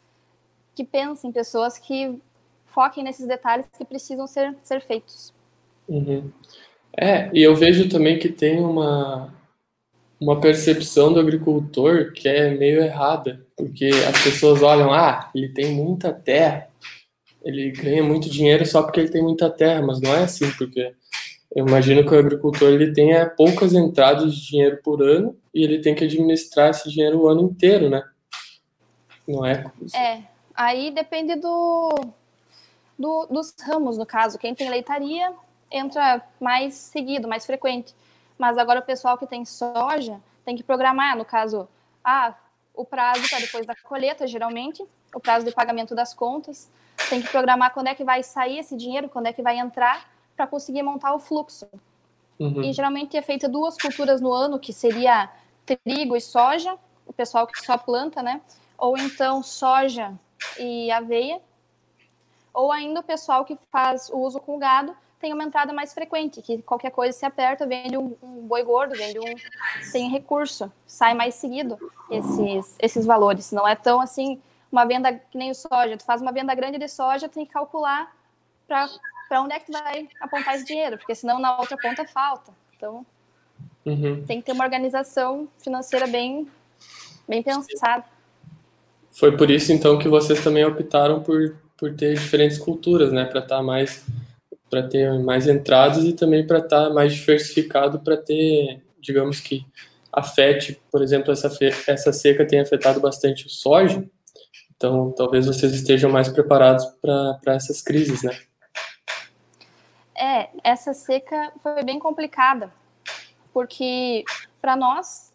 que 0.75 0.85
pensem, 0.85 1.33
pessoas 1.33 1.79
que 1.79 2.19
foquem 2.67 3.03
nesses 3.03 3.27
detalhes 3.27 3.67
que 3.77 3.85
precisam 3.85 4.27
ser, 4.27 4.57
ser 4.63 4.81
feitos. 4.81 5.35
Uhum. 5.89 6.31
É, 6.97 7.31
e 7.33 7.43
eu 7.43 7.55
vejo 7.57 7.89
também 7.89 8.19
que 8.19 8.29
tem 8.29 8.61
uma, 8.61 9.33
uma 10.21 10.41
percepção 10.41 11.13
do 11.13 11.21
agricultor 11.21 12.13
que 12.13 12.29
é 12.29 12.51
meio 12.51 12.81
errada, 12.81 13.45
porque 13.57 13.91
as 14.09 14.23
pessoas 14.23 14.63
olham, 14.63 14.93
ah, 14.93 15.31
ele 15.35 15.49
tem 15.49 15.75
muita 15.75 16.13
terra, 16.13 16.68
ele 17.43 17.71
ganha 17.71 18.03
muito 18.03 18.29
dinheiro 18.29 18.65
só 18.67 18.83
porque 18.83 19.01
ele 19.01 19.11
tem 19.11 19.23
muita 19.23 19.51
terra, 19.51 19.83
mas 19.83 20.01
não 20.01 20.15
é 20.15 20.25
assim, 20.25 20.51
porque 20.53 20.95
eu 21.55 21.67
imagino 21.67 22.05
que 22.05 22.15
o 22.15 22.19
agricultor 22.19 22.69
ele 22.69 22.93
tenha 22.93 23.27
poucas 23.27 23.73
entradas 23.73 24.35
de 24.35 24.47
dinheiro 24.51 24.81
por 24.83 25.03
ano 25.03 25.37
e 25.55 25.65
ele 25.65 25.81
tem 25.81 25.95
que 25.95 26.05
administrar 26.05 26.71
esse 26.71 26.91
dinheiro 26.91 27.21
o 27.21 27.29
ano 27.29 27.43
inteiro, 27.43 27.89
né? 27.89 28.03
Não 29.27 29.45
é? 29.45 29.65
É, 29.95 30.23
aí 30.55 30.91
depende 30.91 31.37
do, 31.37 31.95
do 32.99 33.27
dos 33.27 33.55
ramos, 33.61 33.97
no 33.97 34.07
caso. 34.07 34.39
Quem 34.39 34.55
tem 34.55 34.69
leitaria 34.69 35.33
entra 35.71 36.23
mais 36.41 36.75
seguido, 36.75 37.29
mais 37.29 37.47
frequente. 37.47 37.95
Mas 38.39 38.57
agora 38.57 38.81
o 38.81 38.85
pessoal 38.85 39.19
que 39.19 39.27
tem 39.27 39.45
soja 39.45 40.21
tem 40.45 40.57
que 40.57 40.63
programar, 40.63 41.17
no 41.17 41.25
caso, 41.25 41.69
ah, 42.05 42.35
o 42.79 42.85
prazo 42.85 43.29
para 43.29 43.41
depois 43.41 43.67
da 43.67 43.75
colheita, 43.75 44.25
geralmente, 44.27 44.87
o 45.13 45.19
prazo 45.19 45.45
de 45.45 45.53
pagamento 45.53 45.97
das 45.97 46.15
contas, 46.15 46.71
tem 47.11 47.21
que 47.21 47.29
programar 47.29 47.75
quando 47.75 47.89
é 47.89 47.95
que 47.95 48.05
vai 48.05 48.23
sair 48.23 48.59
esse 48.59 48.77
dinheiro, 48.77 49.09
quando 49.09 49.27
é 49.27 49.33
que 49.33 49.43
vai 49.43 49.59
entrar, 49.59 50.09
para 50.37 50.47
conseguir 50.47 50.83
montar 50.85 51.13
o 51.13 51.19
fluxo. 51.19 51.69
Uhum. 52.39 52.63
E 52.63 52.73
geralmente 52.73 53.17
é 53.17 53.23
feita 53.23 53.49
duas 53.49 53.77
culturas 53.77 54.21
no 54.21 54.33
ano, 54.33 54.61
que 54.61 54.73
seria 54.73 55.29
trigo 55.67 56.15
e 56.15 56.21
soja, 56.21 56.79
o 57.05 57.13
pessoal 57.13 57.49
que 57.49 57.61
só 57.61 57.77
planta, 57.77 58.23
né? 58.23 58.41
Ou 58.79 58.97
então 58.97 59.43
soja 59.43 60.15
e 60.57 60.89
aveia, 60.93 61.41
ou 62.55 62.71
ainda 62.71 63.01
o 63.01 63.03
pessoal 63.03 63.45
que 63.45 63.59
faz 63.73 64.09
o 64.09 64.19
uso 64.19 64.39
com 64.39 64.57
gado, 64.57 64.97
tem 65.21 65.33
uma 65.33 65.45
entrada 65.45 65.73
mais 65.73 65.93
frequente, 65.93 66.41
que 66.41 66.63
qualquer 66.63 66.91
coisa 66.91 67.17
se 67.17 67.27
aperta, 67.27 67.67
vende 67.67 67.97
um, 67.97 68.17
um 68.23 68.47
boi 68.47 68.63
gordo, 68.63 68.95
vende 68.95 69.19
um 69.19 69.35
tem 69.93 70.09
recurso, 70.11 70.73
sai 70.87 71.15
mais 71.15 71.35
seguido 71.35 71.79
esses 72.11 72.77
esses 72.79 73.05
valores. 73.05 73.51
Não 73.53 73.67
é 73.67 73.75
tão 73.75 74.01
assim 74.01 74.41
uma 74.71 74.85
venda 74.85 75.13
que 75.13 75.37
nem 75.37 75.51
o 75.51 75.55
soja. 75.55 75.97
Tu 75.97 76.05
faz 76.05 76.23
uma 76.23 76.33
venda 76.33 76.55
grande 76.55 76.79
de 76.79 76.89
soja, 76.89 77.29
tem 77.29 77.45
que 77.45 77.53
calcular 77.53 78.15
para 78.67 79.43
onde 79.43 79.55
é 79.55 79.59
que 79.59 79.67
tu 79.67 79.73
vai 79.73 80.09
apontar 80.21 80.55
esse 80.55 80.65
dinheiro, 80.65 80.99
porque 80.99 81.15
senão 81.15 81.39
na 81.39 81.59
outra 81.59 81.77
ponta 81.77 82.07
falta. 82.07 82.53
Então 82.77 83.05
uhum. 83.85 84.25
tem 84.25 84.41
que 84.41 84.47
ter 84.47 84.53
uma 84.53 84.65
organização 84.65 85.49
financeira 85.59 86.07
bem 86.07 86.47
bem 87.29 87.43
pensada. 87.43 88.05
Foi 89.11 89.37
por 89.37 89.51
isso 89.51 89.73
então 89.73 89.99
que 89.99 90.09
vocês 90.09 90.43
também 90.45 90.65
optaram 90.65 91.21
por 91.23 91.57
por 91.77 91.95
ter 91.95 92.15
diferentes 92.15 92.59
culturas, 92.59 93.13
né, 93.13 93.25
para 93.25 93.39
estar 93.39 93.59
tá 93.59 93.63
mais 93.63 94.05
para 94.71 94.83
ter 94.87 95.19
mais 95.21 95.47
entradas 95.47 96.05
e 96.05 96.13
também 96.13 96.47
para 96.47 96.59
estar 96.59 96.89
tá 96.89 96.91
mais 96.91 97.15
diversificado 97.15 98.01
para 98.01 98.17
ter, 98.17 98.83
digamos 99.01 99.41
que 99.41 99.67
afete, 100.13 100.81
por 100.91 101.03
exemplo, 101.03 101.33
essa 101.33 101.51
essa 101.87 102.13
seca 102.13 102.47
tem 102.47 102.61
afetado 102.61 103.01
bastante 103.01 103.47
o 103.47 103.51
soja. 103.51 104.05
Então, 104.77 105.13
talvez 105.13 105.47
vocês 105.47 105.75
estejam 105.75 106.11
mais 106.11 106.29
preparados 106.29 106.85
para 107.01 107.55
essas 107.55 107.83
crises, 107.83 108.23
né? 108.23 108.39
É, 110.17 110.49
essa 110.65 110.93
seca 110.93 111.53
foi 111.63 111.83
bem 111.85 111.99
complicada, 111.99 112.73
porque 113.53 114.25
para 114.61 114.77
nós, 114.77 115.33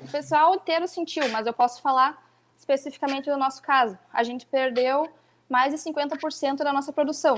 o 0.00 0.10
pessoal 0.10 0.54
inteiro 0.54 0.86
sentiu, 0.86 1.28
mas 1.30 1.46
eu 1.46 1.52
posso 1.52 1.80
falar 1.82 2.22
especificamente 2.56 3.30
do 3.30 3.36
nosso 3.36 3.62
caso. 3.62 3.98
A 4.12 4.22
gente 4.22 4.46
perdeu 4.46 5.08
mais 5.48 5.72
de 5.72 5.78
50% 5.78 6.58
da 6.58 6.72
nossa 6.72 6.92
produção. 6.92 7.36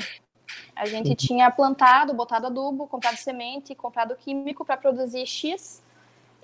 A 0.75 0.87
gente 0.87 1.15
tinha 1.15 1.51
plantado, 1.51 2.15
botado 2.15 2.47
adubo, 2.47 2.87
comprado 2.87 3.17
semente, 3.17 3.75
comprado 3.75 4.15
químico 4.17 4.65
para 4.65 4.77
produzir 4.77 5.27
X 5.27 5.83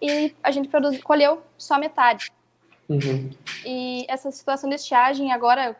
e 0.00 0.34
a 0.42 0.50
gente 0.50 0.68
produz, 0.68 1.02
colheu 1.02 1.42
só 1.56 1.78
metade. 1.78 2.32
Uhum. 2.88 3.30
E 3.64 4.04
essa 4.08 4.30
situação 4.30 4.68
de 4.68 4.76
estiagem 4.76 5.32
agora 5.32 5.76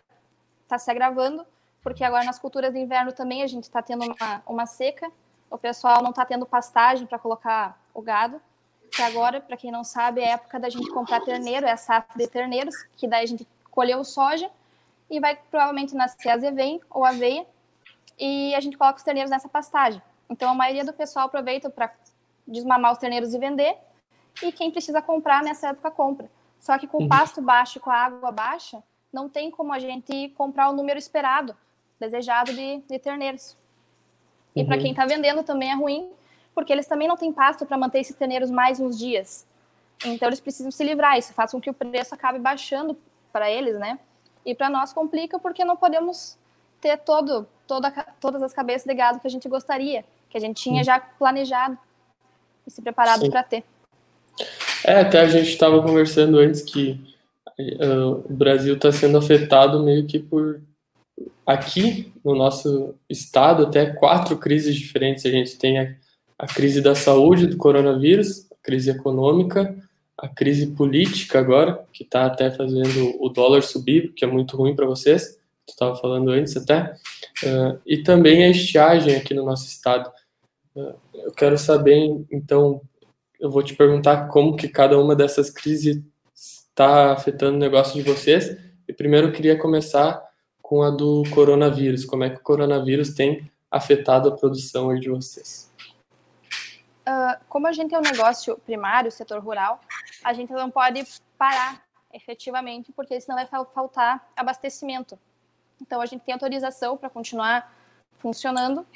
está 0.62 0.78
se 0.78 0.90
agravando, 0.90 1.44
porque 1.82 2.04
agora 2.04 2.24
nas 2.24 2.38
culturas 2.38 2.72
de 2.72 2.78
inverno 2.78 3.12
também 3.12 3.42
a 3.42 3.46
gente 3.46 3.64
está 3.64 3.82
tendo 3.82 4.04
uma, 4.04 4.42
uma 4.46 4.66
seca, 4.66 5.10
o 5.50 5.58
pessoal 5.58 6.02
não 6.02 6.10
está 6.10 6.24
tendo 6.24 6.46
pastagem 6.46 7.06
para 7.06 7.18
colocar 7.18 7.78
o 7.92 8.00
gado, 8.00 8.40
que 8.90 9.02
agora, 9.02 9.40
para 9.40 9.56
quem 9.56 9.70
não 9.70 9.82
sabe, 9.82 10.20
é 10.20 10.28
a 10.28 10.34
época 10.34 10.60
da 10.60 10.68
gente 10.68 10.90
comprar 10.90 11.20
terneiro, 11.20 11.66
é 11.66 11.72
a 11.72 11.76
safra 11.76 12.14
de 12.16 12.26
terneiros, 12.28 12.74
que 12.96 13.08
daí 13.08 13.24
a 13.24 13.26
gente 13.26 13.46
colheu 13.70 14.04
soja 14.04 14.50
e 15.10 15.18
vai 15.18 15.36
provavelmente 15.50 15.94
nascer 15.94 16.28
azevém 16.28 16.80
ou 16.90 17.04
aveia, 17.04 17.46
e 18.22 18.54
a 18.54 18.60
gente 18.60 18.78
coloca 18.78 18.98
os 18.98 19.02
terneiros 19.02 19.32
nessa 19.32 19.48
pastagem. 19.48 20.00
Então 20.30 20.48
a 20.48 20.54
maioria 20.54 20.84
do 20.84 20.92
pessoal 20.92 21.26
aproveita 21.26 21.68
para 21.68 21.92
desmamar 22.46 22.92
os 22.92 22.98
terneiros 22.98 23.34
e 23.34 23.38
vender, 23.38 23.76
e 24.40 24.52
quem 24.52 24.70
precisa 24.70 25.02
comprar 25.02 25.42
nessa 25.42 25.70
época 25.70 25.90
compra. 25.90 26.30
Só 26.60 26.78
que 26.78 26.86
com 26.86 26.98
o 26.98 27.00
uhum. 27.02 27.08
pasto 27.08 27.42
baixo 27.42 27.78
e 27.78 27.80
com 27.80 27.90
a 27.90 27.96
água 27.96 28.30
baixa, 28.30 28.80
não 29.12 29.28
tem 29.28 29.50
como 29.50 29.72
a 29.72 29.80
gente 29.80 30.28
comprar 30.36 30.70
o 30.70 30.72
número 30.72 30.98
esperado, 30.98 31.56
desejado 31.98 32.54
de, 32.54 32.78
de 32.88 32.98
terneiros. 33.00 33.56
E 34.54 34.60
uhum. 34.60 34.66
para 34.68 34.78
quem 34.78 34.92
está 34.92 35.04
vendendo 35.04 35.42
também 35.42 35.72
é 35.72 35.74
ruim, 35.74 36.08
porque 36.54 36.72
eles 36.72 36.86
também 36.86 37.08
não 37.08 37.16
têm 37.16 37.32
pasto 37.32 37.66
para 37.66 37.76
manter 37.76 37.98
esses 37.98 38.14
terneiros 38.14 38.52
mais 38.52 38.78
uns 38.78 38.96
dias. 38.96 39.44
Então 40.04 40.28
eles 40.28 40.40
precisam 40.40 40.70
se 40.70 40.84
livrar, 40.84 41.18
isso 41.18 41.34
faz 41.34 41.50
com 41.50 41.60
que 41.60 41.70
o 41.70 41.74
preço 41.74 42.14
acabe 42.14 42.38
baixando 42.38 42.96
para 43.32 43.50
eles, 43.50 43.76
né? 43.78 43.98
E 44.46 44.54
para 44.54 44.70
nós 44.70 44.92
complica 44.92 45.40
porque 45.40 45.64
não 45.64 45.76
podemos 45.76 46.38
ter 46.80 46.98
todo, 46.98 47.48
toda, 47.72 47.90
todas 48.20 48.42
as 48.42 48.52
cabeças 48.52 48.86
de 48.86 48.94
gado 48.94 49.18
que 49.18 49.26
a 49.26 49.30
gente 49.30 49.48
gostaria, 49.48 50.04
que 50.28 50.36
a 50.36 50.40
gente 50.40 50.62
tinha 50.62 50.84
já 50.84 51.00
planejado 51.00 51.78
e 52.66 52.70
se 52.70 52.82
preparado 52.82 53.30
para 53.30 53.42
ter. 53.42 53.64
É, 54.84 55.00
até 55.00 55.20
a 55.20 55.26
gente 55.26 55.48
estava 55.48 55.80
conversando 55.80 56.38
antes 56.38 56.60
que 56.60 57.00
uh, 57.58 58.24
o 58.28 58.32
Brasil 58.32 58.74
está 58.74 58.92
sendo 58.92 59.16
afetado 59.16 59.82
meio 59.82 60.06
que 60.06 60.18
por 60.18 60.60
aqui 61.46 62.12
no 62.22 62.34
nosso 62.34 62.94
estado 63.08 63.64
até 63.64 63.86
quatro 63.86 64.36
crises 64.36 64.76
diferentes. 64.76 65.24
A 65.24 65.30
gente 65.30 65.56
tem 65.56 65.78
a, 65.78 65.94
a 66.38 66.46
crise 66.46 66.82
da 66.82 66.94
saúde 66.94 67.46
do 67.46 67.56
coronavírus, 67.56 68.50
a 68.50 68.56
crise 68.62 68.90
econômica, 68.90 69.74
a 70.18 70.28
crise 70.28 70.66
política 70.66 71.38
agora, 71.38 71.86
que 71.90 72.02
está 72.02 72.26
até 72.26 72.50
fazendo 72.50 73.16
o 73.18 73.30
dólar 73.30 73.62
subir, 73.62 74.12
que 74.12 74.26
é 74.26 74.28
muito 74.28 74.58
ruim 74.58 74.76
para 74.76 74.86
vocês, 74.86 75.40
tu 75.72 75.74
estava 75.74 75.96
falando 75.96 76.30
antes 76.30 76.56
até, 76.56 76.94
uh, 77.44 77.80
e 77.86 78.02
também 78.02 78.44
a 78.44 78.50
estiagem 78.50 79.16
aqui 79.16 79.34
no 79.34 79.44
nosso 79.44 79.66
estado. 79.66 80.10
Uh, 80.76 80.94
eu 81.14 81.32
quero 81.32 81.58
saber, 81.58 82.24
então, 82.30 82.80
eu 83.40 83.50
vou 83.50 83.62
te 83.62 83.74
perguntar 83.74 84.28
como 84.28 84.56
que 84.56 84.68
cada 84.68 84.98
uma 84.98 85.16
dessas 85.16 85.50
crises 85.50 86.02
está 86.34 87.12
afetando 87.12 87.56
o 87.56 87.60
negócio 87.60 87.94
de 87.94 88.08
vocês, 88.08 88.56
e 88.86 88.92
primeiro 88.92 89.28
eu 89.28 89.32
queria 89.32 89.58
começar 89.58 90.22
com 90.60 90.82
a 90.82 90.90
do 90.90 91.22
coronavírus, 91.30 92.04
como 92.04 92.24
é 92.24 92.30
que 92.30 92.36
o 92.36 92.42
coronavírus 92.42 93.14
tem 93.14 93.50
afetado 93.70 94.28
a 94.28 94.36
produção 94.36 94.94
de 94.98 95.08
vocês? 95.08 95.70
Uh, 97.02 97.36
como 97.48 97.66
a 97.66 97.72
gente 97.72 97.94
é 97.94 97.98
um 97.98 98.02
negócio 98.02 98.56
primário, 98.64 99.10
setor 99.10 99.40
rural, 99.40 99.80
a 100.22 100.32
gente 100.32 100.52
não 100.52 100.70
pode 100.70 101.04
parar 101.36 101.82
efetivamente, 102.12 102.92
porque 102.92 103.20
senão 103.20 103.36
vai 103.36 103.46
faltar 103.46 104.30
abastecimento. 104.36 105.18
Então, 105.82 106.00
a 106.00 106.06
gente 106.06 106.22
tem 106.22 106.32
autorização 106.32 106.96
para 106.96 107.10
continuar 107.10 107.70
funcionando, 108.18 108.86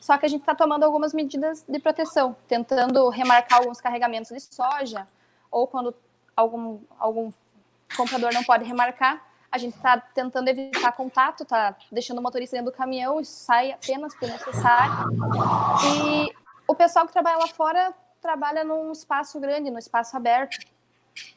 só 0.00 0.18
que 0.18 0.26
a 0.26 0.28
gente 0.28 0.40
está 0.40 0.54
tomando 0.54 0.82
algumas 0.82 1.14
medidas 1.14 1.64
de 1.66 1.78
proteção, 1.78 2.36
tentando 2.48 3.08
remarcar 3.08 3.60
alguns 3.60 3.80
carregamentos 3.80 4.30
de 4.30 4.40
soja, 4.40 5.06
ou 5.50 5.66
quando 5.68 5.94
algum, 6.36 6.80
algum 6.98 7.32
comprador 7.96 8.32
não 8.34 8.42
pode 8.42 8.64
remarcar, 8.64 9.24
a 9.50 9.58
gente 9.58 9.76
está 9.76 10.00
tentando 10.00 10.48
evitar 10.48 10.92
contato, 10.92 11.42
está 11.42 11.76
deixando 11.92 12.18
o 12.18 12.22
motorista 12.22 12.56
dentro 12.56 12.72
do 12.72 12.76
caminhão 12.76 13.20
e 13.20 13.24
sai 13.24 13.70
apenas 13.70 14.14
por 14.16 14.26
necessário. 14.26 15.10
E 15.84 16.32
o 16.66 16.74
pessoal 16.74 17.06
que 17.06 17.12
trabalha 17.12 17.36
lá 17.36 17.48
fora 17.48 17.94
trabalha 18.20 18.64
num 18.64 18.90
espaço 18.92 19.38
grande, 19.38 19.70
num 19.70 19.78
espaço 19.78 20.16
aberto. 20.16 20.58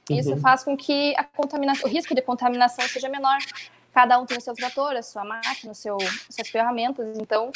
Isso 0.09 0.31
uhum. 0.31 0.39
faz 0.39 0.63
com 0.63 0.77
que 0.77 1.13
a 1.17 1.25
contaminação, 1.25 1.89
o 1.89 1.91
risco 1.91 2.15
de 2.15 2.21
contaminação 2.21 2.88
seja 2.88 3.09
menor. 3.09 3.38
Cada 3.95 4.19
um 4.19 4.25
tem 4.25 4.37
o 4.37 4.41
seu 4.41 4.53
trator, 4.53 4.93
a 4.97 5.01
sua 5.01 5.23
máquina, 5.23 5.71
o 5.71 5.73
seu, 5.73 5.97
suas 6.29 6.49
ferramentas, 6.49 7.17
então 7.17 7.49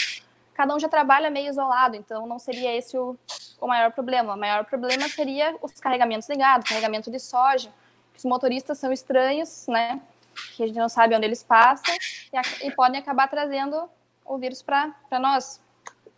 cada 0.53 0.73
um 0.73 0.79
já 0.79 0.87
trabalha 0.87 1.29
meio 1.29 1.49
isolado, 1.49 1.97
então 1.97 2.25
não 2.25 2.39
seria 2.39 2.73
esse 2.73 2.97
o, 2.97 3.17
o 3.59 3.67
maior 3.67 3.91
problema. 3.91 4.35
O 4.35 4.39
maior 4.39 4.63
problema 4.63 5.09
seria 5.09 5.53
os 5.61 5.73
carregamentos 5.81 6.29
de 6.29 6.35
gado, 6.37 6.63
carregamento 6.63 7.11
de 7.11 7.19
soja. 7.19 7.69
Os 8.17 8.23
motoristas 8.23 8.77
são 8.77 8.89
estranhos, 8.93 9.67
né? 9.67 10.01
Que 10.55 10.63
a 10.63 10.67
gente 10.67 10.79
não 10.79 10.87
sabe 10.87 11.13
onde 11.13 11.25
eles 11.25 11.43
passam 11.43 11.93
e, 11.93 12.67
e 12.67 12.71
podem 12.71 13.01
acabar 13.01 13.27
trazendo 13.27 13.89
o 14.23 14.37
vírus 14.37 14.61
para 14.61 14.95
nós. 15.19 15.59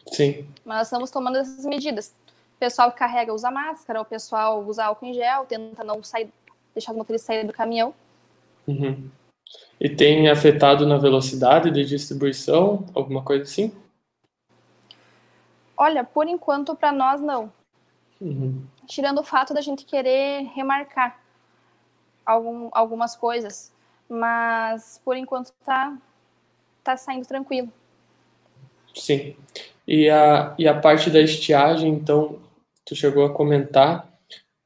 Sim. 0.05 0.47
Mas 0.63 0.77
nós 0.77 0.87
estamos 0.87 1.09
tomando 1.09 1.37
essas 1.39 1.65
medidas. 1.65 2.13
O 2.57 2.59
pessoal 2.59 2.91
que 2.91 2.99
carrega 2.99 3.33
usa 3.33 3.49
máscara, 3.49 3.99
o 3.99 4.05
pessoal 4.05 4.63
usa 4.63 4.85
álcool 4.85 5.07
em 5.07 5.15
gel, 5.15 5.47
tenta 5.47 5.83
não 5.83 6.03
sair, 6.03 6.31
deixar 6.75 6.91
o 6.91 6.95
motorista 6.95 7.33
sair 7.33 7.43
do 7.43 7.53
caminhão. 7.53 7.91
Uhum. 8.67 9.09
E 9.81 9.89
tem 9.89 10.29
afetado 10.29 10.85
na 10.85 10.99
velocidade 10.99 11.71
de 11.71 11.83
distribuição, 11.83 12.85
alguma 12.93 13.23
coisa 13.23 13.45
assim? 13.45 13.73
Olha, 15.75 16.03
por 16.03 16.27
enquanto 16.27 16.75
para 16.75 16.91
nós 16.91 17.19
não. 17.19 17.51
Uhum. 18.21 18.63
Tirando 18.85 19.21
o 19.21 19.23
fato 19.23 19.55
da 19.55 19.61
gente 19.61 19.83
querer 19.83 20.43
remarcar 20.53 21.19
algum, 22.23 22.69
algumas 22.71 23.15
coisas, 23.15 23.73
mas 24.07 25.01
por 25.03 25.17
enquanto 25.17 25.51
tá 25.65 25.97
tá 26.83 26.95
saindo 26.95 27.27
tranquilo. 27.27 27.73
Sim. 28.93 29.35
E 29.87 30.07
a, 30.11 30.53
e 30.59 30.67
a 30.67 30.79
parte 30.79 31.09
da 31.09 31.19
estiagem, 31.19 31.91
então, 31.91 32.39
tu 32.85 32.95
chegou 32.95 33.25
a 33.25 33.33
comentar. 33.33 34.07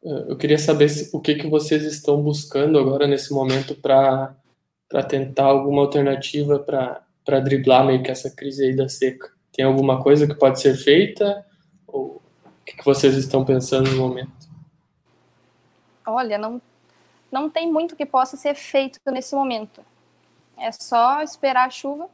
Eh, 0.04 0.26
eu 0.28 0.36
queria 0.36 0.58
saber 0.58 0.90
se, 0.90 1.16
o 1.16 1.22
que, 1.22 1.36
que 1.36 1.48
vocês 1.48 1.86
estão 1.86 2.22
buscando 2.22 2.78
agora 2.78 3.08
nesse 3.08 3.34
momento 3.34 3.76
para 3.76 4.36
tentar 5.08 5.46
alguma 5.46 5.82
alternativa 5.82 6.60
para 6.60 7.40
driblar 7.40 7.86
meio 7.86 8.04
que 8.04 8.12
essa 8.12 8.30
crise 8.30 8.66
aí 8.66 8.76
da 8.76 8.88
seca. 8.88 9.32
Tem 9.52 9.66
alguma 9.66 10.02
coisa 10.02 10.28
que 10.28 10.36
pode 10.36 10.60
ser 10.60 10.76
feita? 10.76 11.46
Ou 11.88 12.22
o 12.46 12.66
que, 12.66 12.76
que 12.76 12.86
vocês 12.86 13.16
estão 13.16 13.44
pensando 13.46 13.90
no 13.92 13.98
momento? 13.98 14.50
Olha, 16.06 16.38
não, 16.38 16.62
não 17.32 17.50
tem 17.50 17.72
muito 17.72 17.96
que 17.96 18.06
possa 18.06 18.38
ser 18.38 18.56
feito 18.56 19.00
nesse 19.08 19.34
momento. 19.34 19.82
É 20.58 20.72
só 20.72 21.22
esperar 21.22 21.68
a 21.68 21.70
chuva. 21.70 22.08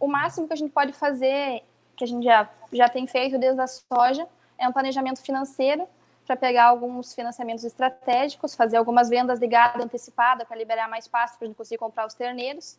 O 0.00 0.06
máximo 0.06 0.46
que 0.46 0.52
a 0.52 0.56
gente 0.56 0.72
pode 0.72 0.92
fazer 0.92 1.62
que 1.96 2.04
a 2.04 2.06
gente 2.06 2.24
já, 2.24 2.48
já 2.72 2.88
tem 2.88 3.06
feito 3.08 3.38
desde 3.38 3.60
a 3.60 3.66
soja, 3.66 4.26
é 4.56 4.68
um 4.68 4.72
planejamento 4.72 5.20
financeiro 5.20 5.86
para 6.28 6.36
pegar 6.36 6.66
alguns 6.66 7.14
financiamentos 7.14 7.64
estratégicos, 7.64 8.54
fazer 8.54 8.76
algumas 8.76 9.08
vendas 9.08 9.40
gado 9.40 9.82
antecipada 9.82 10.44
para 10.44 10.56
liberar 10.56 10.86
mais 10.86 11.08
pasto 11.08 11.38
para 11.38 11.46
a 11.46 11.48
gente 11.48 11.56
conseguir 11.56 11.78
comprar 11.78 12.06
os 12.06 12.12
terneiros. 12.12 12.78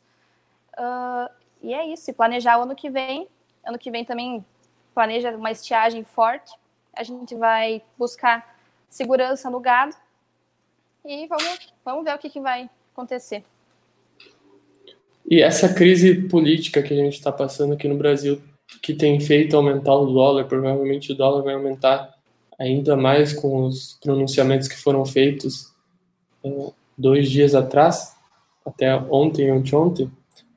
Uh, 0.78 1.30
e 1.62 1.74
é 1.74 1.86
isso, 1.88 2.10
e 2.10 2.14
planejar 2.14 2.60
o 2.60 2.62
ano 2.62 2.76
que 2.76 2.90
vem 2.90 3.28
Ano 3.66 3.78
que 3.78 3.92
vem 3.92 4.06
também 4.06 4.46
planeja 4.94 5.32
uma 5.32 5.52
estiagem 5.52 6.04
forte. 6.04 6.52
A 6.94 7.04
gente 7.04 7.36
vai 7.36 7.82
buscar 7.98 8.58
segurança 8.90 9.50
no 9.50 9.60
gado 9.60 9.96
e 11.06 11.28
vamos, 11.28 11.74
vamos 11.84 12.04
ver 12.04 12.16
o 12.16 12.18
que, 12.18 12.30
que 12.30 12.40
vai 12.40 12.70
acontecer. 12.94 13.44
E 15.30 15.42
essa 15.42 15.74
crise 15.74 16.28
política 16.28 16.82
que 16.82 16.94
a 16.94 16.98
gente 16.98 17.14
está 17.14 17.32
passando 17.32 17.74
aqui 17.74 17.88
no 17.88 17.98
Brasil, 17.98 18.42
que 18.82 18.94
tem 18.94 19.20
feito 19.20 19.56
aumentar 19.56 19.96
o 19.96 20.08
dólar, 20.08 20.46
provavelmente 20.46 21.12
o 21.12 21.16
dólar 21.16 21.44
vai 21.44 21.54
aumentar 21.54 22.19
ainda 22.60 22.96
mais 22.96 23.34
com 23.34 23.66
os 23.66 23.98
pronunciamentos 24.04 24.68
que 24.68 24.76
foram 24.76 25.06
feitos 25.06 25.74
uh, 26.44 26.74
dois 26.98 27.30
dias 27.30 27.56
atrás, 27.56 28.16
até 28.66 28.96
ontem 28.96 29.50
anteontem. 29.50 30.12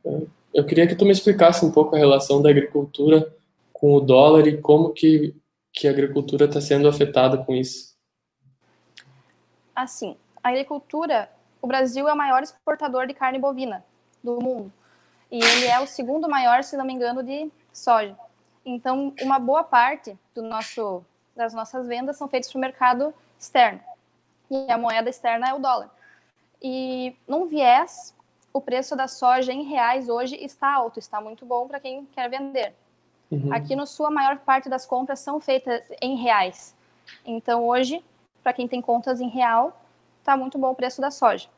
Uh, 0.04 0.28
eu 0.52 0.66
queria 0.66 0.86
que 0.86 0.96
tu 0.96 1.04
me 1.04 1.12
explicasse 1.12 1.64
um 1.64 1.70
pouco 1.70 1.94
a 1.94 1.98
relação 1.98 2.42
da 2.42 2.50
agricultura 2.50 3.32
com 3.72 3.94
o 3.94 4.00
dólar 4.00 4.46
e 4.46 4.58
como 4.58 4.90
que, 4.90 5.34
que 5.72 5.88
a 5.88 5.90
agricultura 5.90 6.44
está 6.44 6.60
sendo 6.60 6.88
afetada 6.88 7.38
com 7.38 7.54
isso. 7.54 7.96
Assim, 9.74 10.16
a 10.42 10.50
agricultura, 10.50 11.30
o 11.60 11.66
Brasil 11.66 12.08
é 12.08 12.12
o 12.12 12.16
maior 12.16 12.42
exportador 12.42 13.06
de 13.06 13.14
carne 13.14 13.38
bovina 13.38 13.84
do 14.22 14.40
mundo. 14.40 14.72
E 15.30 15.38
ele 15.42 15.66
é 15.66 15.80
o 15.80 15.86
segundo 15.86 16.28
maior, 16.28 16.62
se 16.62 16.76
não 16.76 16.84
me 16.84 16.92
engano, 16.92 17.22
de 17.22 17.50
soja. 17.72 18.14
Então, 18.64 19.14
uma 19.22 19.38
boa 19.38 19.64
parte 19.64 20.16
do 20.34 20.42
nosso, 20.42 21.02
das 21.36 21.54
nossas 21.54 21.86
vendas 21.86 22.16
são 22.16 22.28
feitas 22.28 22.50
para 22.50 22.58
o 22.58 22.60
mercado 22.60 23.14
externo. 23.38 23.80
E 24.50 24.70
a 24.70 24.76
moeda 24.76 25.08
externa 25.08 25.48
é 25.48 25.54
o 25.54 25.58
dólar. 25.58 25.90
E 26.62 27.16
num 27.26 27.46
viés, 27.46 28.14
o 28.52 28.60
preço 28.60 28.94
da 28.94 29.08
soja 29.08 29.52
em 29.52 29.64
reais 29.64 30.08
hoje 30.08 30.36
está 30.36 30.72
alto, 30.72 30.98
está 30.98 31.20
muito 31.20 31.44
bom 31.44 31.66
para 31.66 31.80
quem 31.80 32.04
quer 32.06 32.28
vender. 32.28 32.74
Uhum. 33.30 33.52
Aqui 33.52 33.74
no 33.74 33.86
Sul, 33.86 34.06
a 34.06 34.10
maior 34.10 34.38
parte 34.40 34.68
das 34.68 34.84
compras 34.84 35.20
são 35.20 35.40
feitas 35.40 35.90
em 36.00 36.16
reais. 36.16 36.76
Então, 37.24 37.66
hoje, 37.66 38.04
para 38.42 38.52
quem 38.52 38.68
tem 38.68 38.82
contas 38.82 39.20
em 39.20 39.28
real, 39.28 39.80
está 40.20 40.36
muito 40.36 40.58
bom 40.58 40.70
o 40.70 40.74
preço 40.74 41.00
da 41.00 41.10
soja. 41.10 41.48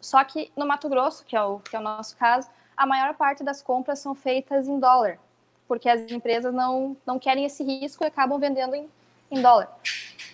Só 0.00 0.22
que 0.22 0.52
no 0.54 0.66
Mato 0.66 0.88
Grosso, 0.88 1.24
que 1.24 1.34
é, 1.34 1.42
o, 1.42 1.58
que 1.60 1.74
é 1.74 1.78
o 1.78 1.82
nosso 1.82 2.16
caso, 2.16 2.48
a 2.76 2.86
maior 2.86 3.14
parte 3.14 3.42
das 3.42 3.62
compras 3.62 3.98
são 3.98 4.14
feitas 4.14 4.68
em 4.68 4.78
dólar, 4.78 5.18
porque 5.66 5.88
as 5.88 6.10
empresas 6.10 6.52
não, 6.52 6.96
não 7.06 7.18
querem 7.18 7.44
esse 7.44 7.62
risco 7.62 8.04
e 8.04 8.06
acabam 8.06 8.38
vendendo 8.38 8.74
em, 8.74 8.88
em 9.30 9.40
dólar. 9.40 9.68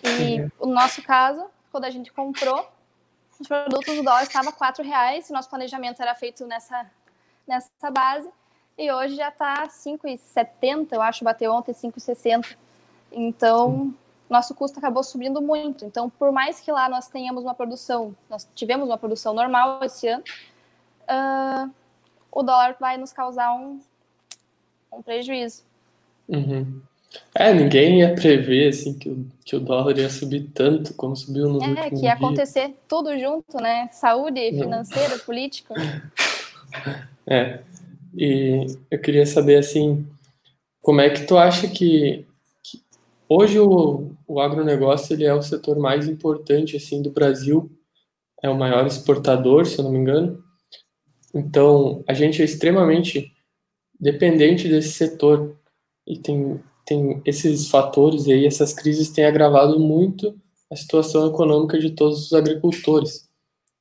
E 0.03 0.41
uhum. 0.41 0.51
o 0.59 0.67
nosso 0.67 1.01
caso, 1.01 1.45
quando 1.71 1.85
a 1.85 1.89
gente 1.89 2.11
comprou, 2.11 2.67
os 3.39 3.47
produtos 3.47 3.95
do 3.95 4.03
dólar 4.03 4.23
estava 4.23 4.49
R$ 4.49 4.83
reais, 4.83 5.29
nosso 5.29 5.49
planejamento 5.49 6.01
era 6.01 6.13
feito 6.13 6.45
nessa, 6.45 6.85
nessa 7.47 7.91
base, 7.91 8.29
e 8.77 8.91
hoje 8.91 9.15
já 9.15 9.29
está 9.29 9.67
5,70, 9.67 10.89
eu 10.91 11.01
acho, 11.01 11.23
bateu 11.23 11.53
ontem 11.53 11.73
5,60. 11.73 12.57
Então, 13.11 13.93
nosso 14.29 14.55
custo 14.55 14.79
acabou 14.79 15.03
subindo 15.03 15.41
muito. 15.41 15.85
Então, 15.85 16.09
por 16.09 16.31
mais 16.31 16.59
que 16.59 16.71
lá 16.71 16.89
nós 16.89 17.07
tenhamos 17.07 17.43
uma 17.43 17.53
produção, 17.53 18.15
nós 18.29 18.47
tivemos 18.55 18.87
uma 18.87 18.97
produção 18.97 19.33
normal 19.33 19.83
esse 19.83 20.07
ano, 20.07 20.23
uh, 21.03 21.71
o 22.31 22.41
dólar 22.41 22.75
vai 22.79 22.97
nos 22.97 23.13
causar 23.13 23.53
um, 23.53 23.79
um 24.97 25.01
prejuízo. 25.01 25.63
Uhum. 26.27 26.81
É, 27.35 27.53
ninguém 27.53 27.99
ia 27.99 28.15
prever 28.15 28.69
assim, 28.69 28.97
que, 28.97 29.09
o, 29.09 29.25
que 29.45 29.55
o 29.55 29.59
dólar 29.59 29.97
ia 29.97 30.09
subir 30.09 30.49
tanto 30.53 30.93
como 30.95 31.15
subiu 31.15 31.47
no 31.47 31.63
É, 31.63 31.89
que 31.89 32.03
ia 32.03 32.13
acontecer 32.13 32.73
tudo 32.87 33.17
junto, 33.19 33.57
né? 33.57 33.87
Saúde 33.91 34.51
financeira, 34.51 35.19
política. 35.19 35.73
É. 37.25 37.61
E 38.13 38.65
eu 38.91 38.99
queria 38.99 39.25
saber 39.25 39.55
assim, 39.55 40.05
como 40.81 40.99
é 40.99 41.09
que 41.09 41.25
tu 41.25 41.37
acha 41.37 41.69
que 41.69 42.25
Hoje 43.35 43.59
o, 43.59 44.11
o 44.27 44.39
agronegócio 44.39 45.15
ele 45.15 45.25
é 45.25 45.33
o 45.33 45.41
setor 45.41 45.79
mais 45.79 46.07
importante 46.07 46.77
assim 46.77 47.01
do 47.01 47.09
Brasil, 47.09 47.67
é 48.43 48.47
o 48.47 48.55
maior 48.55 48.85
exportador, 48.85 49.65
se 49.65 49.79
eu 49.79 49.85
não 49.85 49.91
me 49.91 49.97
engano. 49.97 50.43
Então 51.33 52.03
a 52.07 52.13
gente 52.13 52.43
é 52.43 52.45
extremamente 52.45 53.32
dependente 53.99 54.67
desse 54.67 54.93
setor 54.93 55.55
e 56.05 56.17
tem 56.17 56.61
tem 56.85 57.21
esses 57.23 57.69
fatores 57.69 58.27
aí, 58.27 58.45
essas 58.45 58.73
crises 58.73 59.09
têm 59.09 59.23
agravado 59.23 59.79
muito 59.79 60.37
a 60.69 60.75
situação 60.75 61.27
econômica 61.27 61.79
de 61.79 61.91
todos 61.91 62.25
os 62.25 62.33
agricultores. 62.33 63.25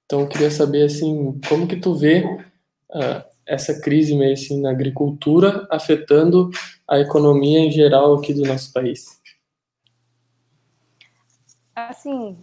Então 0.07 0.21
eu 0.21 0.29
queria 0.29 0.53
saber 0.53 0.85
assim 0.85 1.41
como 1.49 1.67
que 1.67 1.77
tu 1.77 1.95
vê 1.97 2.25
uh, 2.91 3.25
essa 3.45 3.81
crise 3.81 4.15
meio 4.15 4.35
assim 4.35 4.61
na 4.61 4.71
agricultura 4.71 5.67
afetando 5.69 6.49
a 6.87 7.01
economia 7.01 7.59
em 7.59 7.73
geral 7.73 8.15
aqui 8.15 8.33
do 8.33 8.45
nosso 8.45 8.73
país 8.73 9.21
assim, 11.75 12.37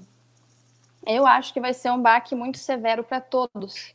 eu 1.06 1.26
acho 1.26 1.54
que 1.54 1.60
vai 1.60 1.74
ser 1.74 1.92
um 1.92 2.02
baque 2.02 2.36
muito 2.36 2.58
severo 2.58 3.04
para 3.04 3.22
todos. 3.22 3.94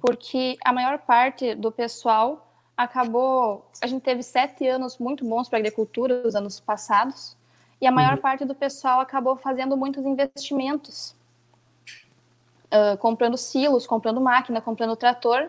Porque 0.00 0.56
a 0.64 0.72
maior 0.72 0.98
parte 0.98 1.54
do 1.54 1.72
pessoal 1.72 2.48
acabou. 2.76 3.68
A 3.82 3.86
gente 3.86 4.02
teve 4.02 4.22
sete 4.22 4.66
anos 4.66 4.98
muito 4.98 5.24
bons 5.24 5.48
para 5.48 5.58
a 5.58 5.60
agricultura, 5.60 6.22
os 6.24 6.36
anos 6.36 6.60
passados, 6.60 7.36
e 7.80 7.86
a 7.86 7.90
maior 7.90 8.14
uhum. 8.14 8.20
parte 8.20 8.44
do 8.44 8.54
pessoal 8.54 9.00
acabou 9.00 9.36
fazendo 9.36 9.76
muitos 9.76 10.04
investimentos. 10.04 11.16
Uh, 12.66 12.98
comprando 12.98 13.36
silos, 13.36 13.86
comprando 13.86 14.20
máquina, 14.20 14.60
comprando 14.60 14.94
trator, 14.94 15.48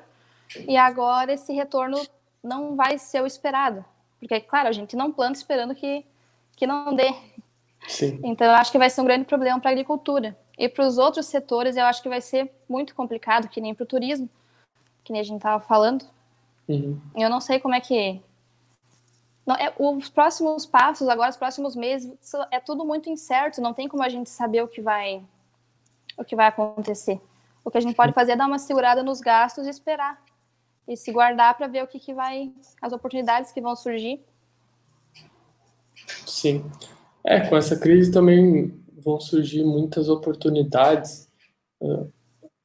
e 0.68 0.78
agora 0.78 1.34
esse 1.34 1.54
retorno 1.54 2.00
não 2.42 2.76
vai 2.76 2.98
ser 2.98 3.22
o 3.22 3.28
esperado. 3.28 3.84
Porque, 4.20 4.40
claro, 4.40 4.70
a 4.70 4.72
gente 4.72 4.96
não 4.96 5.12
planta 5.12 5.38
esperando 5.38 5.76
que, 5.76 6.06
que 6.56 6.66
não 6.66 6.96
dê. 6.96 7.14
Sim. 7.88 8.20
Então, 8.24 8.48
eu 8.48 8.54
acho 8.54 8.72
que 8.72 8.78
vai 8.78 8.90
ser 8.90 9.02
um 9.02 9.06
grande 9.06 9.26
problema 9.26 9.60
para 9.60 9.70
a 9.70 9.74
agricultura. 9.74 10.38
E 10.58 10.68
para 10.68 10.86
os 10.86 10.98
outros 10.98 11.26
setores, 11.28 11.78
eu 11.78 11.86
acho 11.86 12.02
que 12.02 12.10
vai 12.10 12.22
ser 12.22 12.52
muito 12.68 12.96
complicado, 12.96 13.48
que 13.48 13.62
nem 13.62 13.74
para 13.74 13.84
o 13.84 13.88
turismo, 13.88 14.30
que 15.10 15.14
nem 15.14 15.22
a 15.22 15.26
gente 15.26 15.38
estava 15.38 15.60
falando. 15.60 16.06
Uhum. 16.68 17.02
Eu 17.16 17.32
não 17.32 17.42
sei 17.42 17.60
como 17.60 17.74
é 17.74 17.82
que. 17.82 18.22
Não, 19.44 19.56
é, 19.56 19.74
os 19.80 20.08
próximos 20.08 20.68
passos, 20.68 21.10
agora, 21.10 21.32
os 21.32 21.36
próximos 21.36 21.76
meses, 21.76 22.14
é 22.52 22.60
tudo 22.60 22.86
muito 22.86 23.10
incerto, 23.10 23.60
não 23.60 23.74
tem 23.74 23.88
como 23.88 24.04
a 24.04 24.10
gente 24.10 24.30
saber 24.30 24.62
o 24.62 24.68
que 24.68 24.80
vai, 24.80 25.24
o 26.16 26.24
que 26.24 26.36
vai 26.36 26.46
acontecer. 26.46 27.20
O 27.66 27.72
que 27.72 27.80
a 27.80 27.82
gente 27.82 27.96
pode 27.96 28.14
fazer 28.14 28.34
é 28.34 28.36
dar 28.36 28.46
uma 28.46 28.60
segurada 28.60 29.02
nos 29.02 29.20
gastos 29.20 29.66
e 29.66 29.72
esperar. 29.72 30.24
E 30.88 30.96
se 30.96 31.12
guardar 31.12 31.58
para 31.58 31.66
ver 31.66 31.84
o 31.84 31.88
que, 31.88 32.00
que 32.00 32.14
vai. 32.14 32.54
as 32.80 32.94
oportunidades 32.94 33.52
que 33.52 33.60
vão 33.60 33.76
surgir. 33.76 34.24
Sim. 36.28 36.64
É, 37.24 37.42
com 37.50 37.58
essa 37.58 37.76
crise 37.80 38.12
também 38.12 38.80
vão 39.04 39.20
surgir 39.20 39.64
muitas 39.64 40.08
oportunidades. 40.08 41.28
Ah, 41.82 42.06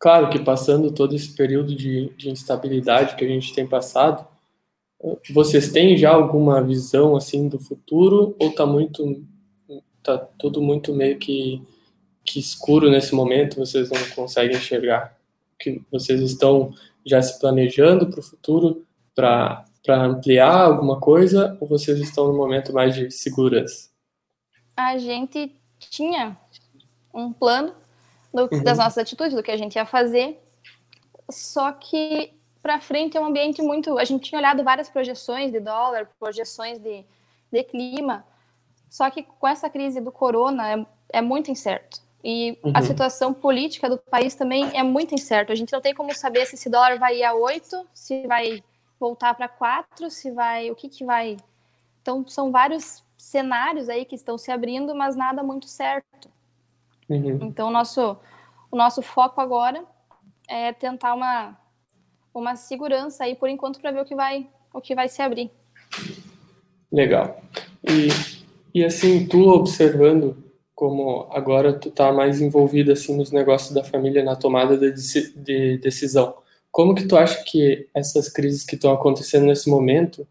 claro 0.04 0.28
que 0.28 0.38
passando 0.38 0.92
todo 0.92 1.16
esse 1.16 1.34
período 1.34 1.74
de, 1.74 2.10
de 2.14 2.28
instabilidade 2.28 3.16
que 3.16 3.24
a 3.24 3.28
gente 3.28 3.54
tem 3.54 3.66
passado, 3.66 4.28
vocês 5.30 5.72
têm 5.72 5.96
já 5.96 6.10
alguma 6.10 6.62
visão 6.62 7.16
assim 7.16 7.48
do 7.48 7.58
futuro 7.58 8.36
ou 8.38 8.52
tá 8.52 8.66
muito 8.66 9.24
tá 10.02 10.18
tudo 10.38 10.60
muito 10.60 10.92
meio 10.92 11.18
que 11.18 11.62
que 12.22 12.38
escuro 12.38 12.90
nesse 12.90 13.14
momento, 13.14 13.56
vocês 13.56 13.90
não 13.90 14.10
conseguem 14.14 14.58
enxergar 14.58 15.16
que 15.58 15.80
vocês 15.90 16.20
estão 16.20 16.74
já 17.06 17.22
se 17.22 17.40
planejando 17.40 18.10
para 18.10 18.20
o 18.20 18.22
futuro 18.22 18.84
para 19.14 19.64
para 19.82 20.04
ampliar 20.04 20.66
alguma 20.66 21.00
coisa 21.00 21.56
ou 21.58 21.66
vocês 21.66 21.98
estão 21.98 22.28
no 22.28 22.36
momento 22.36 22.74
mais 22.74 22.94
de 22.94 23.10
segurança? 23.10 23.88
a 24.76 24.98
gente 24.98 25.50
tinha 25.78 26.36
um 27.14 27.32
plano 27.32 27.83
do, 28.34 28.48
uhum. 28.52 28.62
das 28.64 28.78
nossas 28.78 28.98
atitudes, 28.98 29.34
do 29.34 29.42
que 29.42 29.52
a 29.52 29.56
gente 29.56 29.76
ia 29.76 29.86
fazer, 29.86 30.42
só 31.30 31.70
que 31.72 32.34
para 32.60 32.80
frente 32.80 33.16
é 33.16 33.20
um 33.20 33.26
ambiente 33.26 33.62
muito. 33.62 33.98
A 33.98 34.04
gente 34.04 34.28
tinha 34.28 34.38
olhado 34.38 34.64
várias 34.64 34.88
projeções 34.88 35.52
de 35.52 35.60
dólar, 35.60 36.08
projeções 36.18 36.80
de, 36.80 37.04
de 37.52 37.62
clima, 37.62 38.24
só 38.90 39.08
que 39.10 39.22
com 39.22 39.46
essa 39.46 39.70
crise 39.70 40.00
do 40.00 40.10
corona 40.10 40.72
é, 40.72 40.86
é 41.18 41.22
muito 41.22 41.50
incerto. 41.50 42.02
E 42.22 42.58
uhum. 42.64 42.72
a 42.74 42.80
situação 42.80 43.34
política 43.34 43.88
do 43.88 43.98
país 43.98 44.34
também 44.34 44.70
é 44.74 44.82
muito 44.82 45.14
incerta. 45.14 45.52
A 45.52 45.56
gente 45.56 45.72
não 45.72 45.80
tem 45.80 45.94
como 45.94 46.14
saber 46.14 46.46
se 46.46 46.54
esse 46.54 46.70
dólar 46.70 46.98
vai 46.98 47.18
ir 47.18 47.24
a 47.24 47.34
8, 47.34 47.86
se 47.92 48.26
vai 48.26 48.64
voltar 48.98 49.34
para 49.34 49.46
4, 49.46 50.10
se 50.10 50.30
vai. 50.30 50.70
O 50.70 50.74
que, 50.74 50.88
que 50.88 51.04
vai. 51.04 51.36
Então, 52.00 52.26
são 52.26 52.50
vários 52.50 53.04
cenários 53.18 53.90
aí 53.90 54.06
que 54.06 54.14
estão 54.14 54.38
se 54.38 54.50
abrindo, 54.50 54.94
mas 54.94 55.16
nada 55.16 55.42
muito 55.42 55.68
certo. 55.68 56.30
Uhum. 57.08 57.38
Então, 57.42 57.68
o 57.68 57.70
nosso, 57.70 58.16
o 58.70 58.76
nosso 58.76 59.02
foco 59.02 59.40
agora 59.40 59.84
é 60.48 60.72
tentar 60.72 61.14
uma, 61.14 61.56
uma 62.34 62.56
segurança 62.56 63.24
aí, 63.24 63.34
por 63.34 63.48
enquanto, 63.48 63.80
para 63.80 63.90
ver 63.90 64.00
o 64.00 64.04
que, 64.04 64.14
vai, 64.14 64.48
o 64.72 64.80
que 64.80 64.94
vai 64.94 65.08
se 65.08 65.22
abrir. 65.22 65.50
Legal. 66.90 67.40
E, 67.82 68.08
e 68.74 68.84
assim, 68.84 69.26
tu 69.26 69.48
observando 69.48 70.44
como 70.74 71.28
agora 71.30 71.72
tu 71.72 71.90
tá 71.90 72.12
mais 72.12 72.40
envolvido 72.40 72.92
assim 72.92 73.16
nos 73.16 73.30
negócios 73.30 73.72
da 73.72 73.84
família, 73.84 74.24
na 74.24 74.34
tomada 74.34 74.76
de, 74.76 75.32
de 75.36 75.78
decisão, 75.78 76.34
como 76.70 76.94
que 76.94 77.06
tu 77.06 77.16
acha 77.16 77.42
que 77.44 77.88
essas 77.94 78.28
crises 78.28 78.64
que 78.64 78.74
estão 78.74 78.92
acontecendo 78.92 79.46
nesse 79.46 79.70
momento 79.70 80.26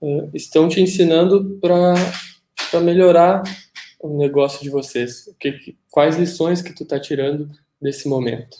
uh, 0.00 0.30
estão 0.34 0.68
te 0.68 0.80
ensinando 0.80 1.58
para 1.60 2.80
melhorar 2.82 3.42
o 4.00 4.16
negócio 4.16 4.62
de 4.62 4.70
vocês? 4.70 5.32
Que, 5.38 5.76
quais 5.90 6.16
lições 6.16 6.62
que 6.62 6.72
tu 6.72 6.82
está 6.82 6.98
tirando 6.98 7.50
desse 7.80 8.08
momento? 8.08 8.58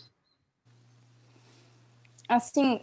Assim, 2.29 2.81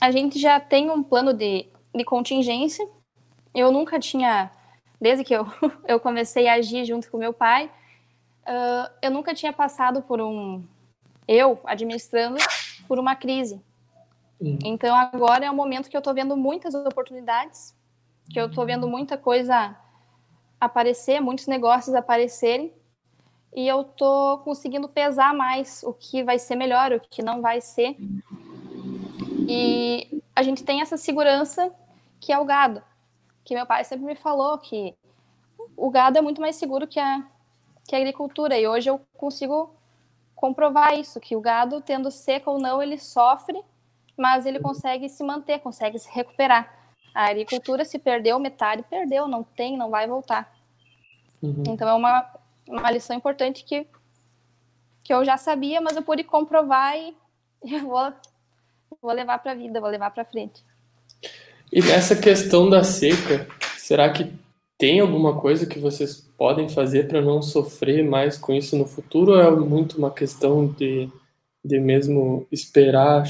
a 0.00 0.10
gente 0.10 0.38
já 0.38 0.58
tem 0.58 0.90
um 0.90 1.02
plano 1.02 1.32
de, 1.32 1.66
de 1.94 2.04
contingência. 2.04 2.88
Eu 3.54 3.70
nunca 3.70 4.00
tinha, 4.00 4.50
desde 5.00 5.22
que 5.22 5.34
eu, 5.34 5.46
eu 5.86 6.00
comecei 6.00 6.48
a 6.48 6.54
agir 6.54 6.84
junto 6.84 7.10
com 7.10 7.18
meu 7.18 7.32
pai, 7.32 7.70
uh, 8.46 8.90
eu 9.00 9.10
nunca 9.10 9.34
tinha 9.34 9.52
passado 9.52 10.02
por 10.02 10.20
um, 10.20 10.64
eu 11.28 11.60
administrando, 11.64 12.36
por 12.88 12.98
uma 12.98 13.14
crise. 13.14 13.60
Uhum. 14.40 14.58
Então 14.64 14.96
agora 14.96 15.44
é 15.44 15.50
o 15.50 15.54
momento 15.54 15.88
que 15.88 15.96
eu 15.96 16.00
estou 16.00 16.14
vendo 16.14 16.36
muitas 16.36 16.74
oportunidades, 16.74 17.74
que 18.30 18.40
eu 18.40 18.46
estou 18.46 18.66
vendo 18.66 18.88
muita 18.88 19.16
coisa 19.16 19.76
aparecer, 20.64 21.20
muitos 21.20 21.46
negócios 21.46 21.94
aparecerem, 21.94 22.72
e 23.54 23.68
eu 23.68 23.82
estou 23.82 24.38
conseguindo 24.38 24.88
pesar 24.88 25.32
mais 25.32 25.82
o 25.84 25.92
que 25.92 26.24
vai 26.24 26.38
ser 26.38 26.56
melhor, 26.56 26.92
o 26.92 27.00
que 27.00 27.22
não 27.22 27.40
vai 27.40 27.60
ser. 27.60 27.96
E 29.48 30.22
a 30.34 30.42
gente 30.42 30.64
tem 30.64 30.80
essa 30.80 30.96
segurança 30.96 31.72
que 32.20 32.32
é 32.32 32.38
o 32.38 32.44
gado, 32.44 32.82
que 33.44 33.54
meu 33.54 33.66
pai 33.66 33.84
sempre 33.84 34.06
me 34.06 34.16
falou 34.16 34.58
que 34.58 34.94
o 35.76 35.90
gado 35.90 36.18
é 36.18 36.20
muito 36.20 36.40
mais 36.40 36.56
seguro 36.56 36.86
que 36.86 36.98
a, 36.98 37.22
que 37.86 37.94
a 37.94 37.98
agricultura, 37.98 38.58
e 38.58 38.66
hoje 38.66 38.90
eu 38.90 39.00
consigo 39.16 39.74
comprovar 40.34 40.98
isso, 40.98 41.20
que 41.20 41.36
o 41.36 41.40
gado, 41.40 41.80
tendo 41.80 42.10
seca 42.10 42.50
ou 42.50 42.58
não, 42.58 42.82
ele 42.82 42.98
sofre, 42.98 43.62
mas 44.16 44.46
ele 44.46 44.60
consegue 44.60 45.08
se 45.08 45.22
manter, 45.22 45.60
consegue 45.60 45.98
se 45.98 46.10
recuperar. 46.10 46.72
A 47.14 47.26
agricultura 47.30 47.84
se 47.84 47.98
perdeu 47.98 48.38
metade, 48.38 48.82
perdeu, 48.90 49.28
não 49.28 49.42
tem, 49.42 49.76
não 49.76 49.90
vai 49.90 50.06
voltar. 50.06 50.53
Uhum. 51.44 51.62
Então 51.68 51.86
é 51.86 51.92
uma, 51.92 52.26
uma 52.66 52.90
lição 52.90 53.14
importante 53.14 53.64
que, 53.64 53.86
que 55.02 55.12
eu 55.12 55.24
já 55.24 55.36
sabia, 55.36 55.80
mas 55.80 55.94
eu 55.94 56.02
pude 56.02 56.24
comprovar 56.24 56.96
e 56.96 57.14
eu 57.62 57.80
vou, 57.80 58.12
vou 59.02 59.12
levar 59.12 59.38
para 59.38 59.52
a 59.52 59.54
vida, 59.54 59.80
vou 59.80 59.90
levar 59.90 60.10
para 60.10 60.24
frente. 60.24 60.64
E 61.70 61.82
nessa 61.82 62.16
questão 62.16 62.70
da 62.70 62.82
seca, 62.82 63.46
será 63.76 64.10
que 64.10 64.32
tem 64.78 65.00
alguma 65.00 65.38
coisa 65.40 65.66
que 65.66 65.78
vocês 65.78 66.20
podem 66.36 66.68
fazer 66.68 67.08
para 67.08 67.20
não 67.20 67.42
sofrer 67.42 68.02
mais 68.04 68.38
com 68.38 68.52
isso 68.52 68.76
no 68.76 68.86
futuro? 68.86 69.32
Ou 69.32 69.40
é 69.40 69.50
muito 69.50 69.98
uma 69.98 70.10
questão 70.10 70.66
de, 70.66 71.10
de 71.64 71.78
mesmo 71.78 72.46
esperar 72.50 73.24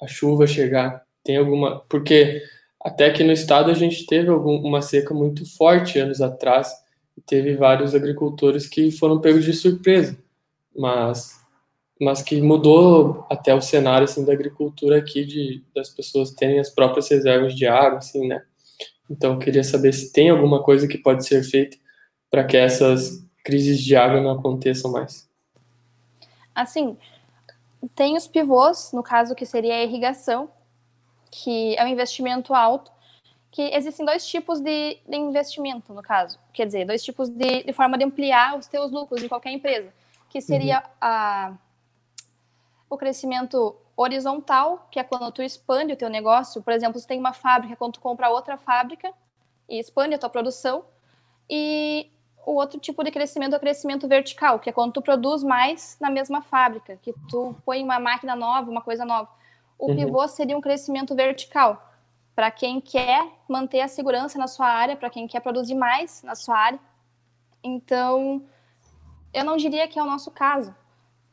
a 0.00 0.06
chuva 0.06 0.46
chegar? 0.46 1.02
Tem 1.24 1.36
alguma. 1.36 1.80
Porque 1.88 2.42
até 2.80 3.10
que 3.10 3.24
no 3.24 3.32
estado 3.32 3.70
a 3.70 3.74
gente 3.74 4.06
teve 4.06 4.28
algum, 4.30 4.56
uma 4.56 4.80
seca 4.80 5.12
muito 5.12 5.44
forte 5.56 5.98
anos 5.98 6.20
atrás 6.20 6.72
teve 7.26 7.56
vários 7.56 7.94
agricultores 7.94 8.66
que 8.66 8.90
foram 8.90 9.20
pegos 9.20 9.44
de 9.44 9.52
surpresa, 9.52 10.16
mas 10.76 11.38
mas 12.00 12.22
que 12.22 12.40
mudou 12.40 13.26
até 13.28 13.52
o 13.52 13.60
cenário 13.60 14.04
assim 14.04 14.24
da 14.24 14.32
agricultura 14.32 14.98
aqui 14.98 15.24
de 15.24 15.64
das 15.74 15.90
pessoas 15.90 16.30
terem 16.30 16.60
as 16.60 16.70
próprias 16.70 17.08
reservas 17.10 17.54
de 17.54 17.66
água, 17.66 17.98
assim, 17.98 18.26
né? 18.28 18.42
Então 19.10 19.32
eu 19.32 19.38
queria 19.38 19.64
saber 19.64 19.92
se 19.92 20.12
tem 20.12 20.30
alguma 20.30 20.62
coisa 20.62 20.86
que 20.86 20.98
pode 20.98 21.26
ser 21.26 21.42
feita 21.42 21.76
para 22.30 22.44
que 22.44 22.56
essas 22.56 23.24
crises 23.44 23.82
de 23.82 23.96
água 23.96 24.20
não 24.20 24.30
aconteçam 24.30 24.92
mais. 24.92 25.28
Assim, 26.54 26.96
tem 27.94 28.16
os 28.16 28.26
pivôs, 28.26 28.90
no 28.92 29.02
caso 29.02 29.34
que 29.34 29.46
seria 29.46 29.74
a 29.74 29.82
irrigação, 29.82 30.50
que 31.30 31.74
é 31.76 31.84
um 31.84 31.88
investimento 31.88 32.52
alto, 32.52 32.90
que 33.50 33.62
existem 33.74 34.04
dois 34.04 34.26
tipos 34.26 34.60
de, 34.60 34.98
de 35.06 35.16
investimento, 35.16 35.92
no 35.92 36.02
caso. 36.02 36.38
Quer 36.52 36.66
dizer, 36.66 36.86
dois 36.86 37.02
tipos 37.02 37.28
de, 37.28 37.64
de, 37.64 37.72
forma 37.72 37.96
de 37.96 38.04
ampliar 38.04 38.56
os 38.56 38.66
teus 38.66 38.92
lucros 38.92 39.20
de 39.20 39.28
qualquer 39.28 39.50
empresa, 39.50 39.92
que 40.28 40.40
seria 40.40 40.78
uhum. 40.80 40.90
a, 41.00 41.52
o 42.90 42.96
crescimento 42.96 43.74
horizontal, 43.96 44.86
que 44.90 45.00
é 45.00 45.02
quando 45.02 45.30
tu 45.32 45.42
expande 45.42 45.92
o 45.92 45.96
teu 45.96 46.08
negócio. 46.08 46.62
Por 46.62 46.72
exemplo, 46.72 47.00
você 47.00 47.06
tem 47.06 47.18
uma 47.18 47.32
fábrica, 47.32 47.74
quando 47.74 47.94
tu 47.94 48.00
compra 48.00 48.28
outra 48.28 48.56
fábrica 48.56 49.12
e 49.68 49.78
expande 49.78 50.14
a 50.14 50.18
tua 50.18 50.30
produção. 50.30 50.84
E 51.50 52.10
o 52.46 52.54
outro 52.54 52.78
tipo 52.78 53.02
de 53.02 53.10
crescimento 53.10 53.54
é 53.54 53.56
o 53.56 53.60
crescimento 53.60 54.06
vertical, 54.06 54.58
que 54.58 54.70
é 54.70 54.72
quando 54.72 54.92
tu 54.92 55.02
produz 55.02 55.42
mais 55.42 55.96
na 56.00 56.10
mesma 56.10 56.42
fábrica, 56.42 56.98
que 57.02 57.12
tu 57.28 57.56
põe 57.64 57.82
uma 57.82 57.98
máquina 57.98 58.36
nova, 58.36 58.70
uma 58.70 58.82
coisa 58.82 59.04
nova. 59.04 59.28
O 59.78 59.90
uhum. 59.90 59.96
pivô 59.96 60.26
seria 60.28 60.56
um 60.56 60.60
crescimento 60.60 61.14
vertical, 61.14 61.87
para 62.38 62.52
quem 62.52 62.80
quer 62.80 63.26
manter 63.48 63.80
a 63.80 63.88
segurança 63.88 64.38
na 64.38 64.46
sua 64.46 64.68
área, 64.68 64.94
para 64.94 65.10
quem 65.10 65.26
quer 65.26 65.40
produzir 65.40 65.74
mais 65.74 66.22
na 66.22 66.36
sua 66.36 66.56
área. 66.56 66.78
Então, 67.64 68.40
eu 69.34 69.44
não 69.44 69.56
diria 69.56 69.88
que 69.88 69.98
é 69.98 70.02
o 70.04 70.06
nosso 70.06 70.30
caso, 70.30 70.72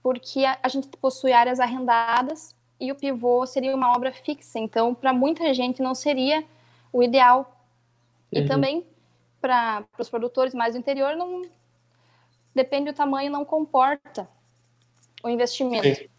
porque 0.02 0.44
a, 0.44 0.68
gente 0.68 0.88
possui 0.98 1.32
áreas 1.32 1.60
arrendadas 1.60 2.56
e 2.80 2.91
o 2.91 2.96
pivô 2.96 3.46
seria 3.46 3.76
uma 3.76 3.96
obra 3.96 4.12
fixa. 4.12 4.58
Então, 4.58 4.96
para 4.96 5.13
muita 5.13 5.54
gente 5.54 5.80
não 5.80 5.94
seria 5.94 6.44
o 6.91 7.04
ideal. 7.04 7.56
E 8.32 8.39
uhum. 8.39 8.48
também 8.48 8.84
para 9.39 9.86
os 10.00 10.10
produtores 10.10 10.56
mais 10.56 10.74
do 10.74 10.80
interior 10.80 11.15
não 11.15 11.44
depende 12.56 12.91
do 12.91 12.96
tamanho, 12.96 13.32
não 13.32 13.46
comporta 13.46 14.28
o 15.24 15.30
investimento. 15.30 16.00
Sim. 16.00 16.10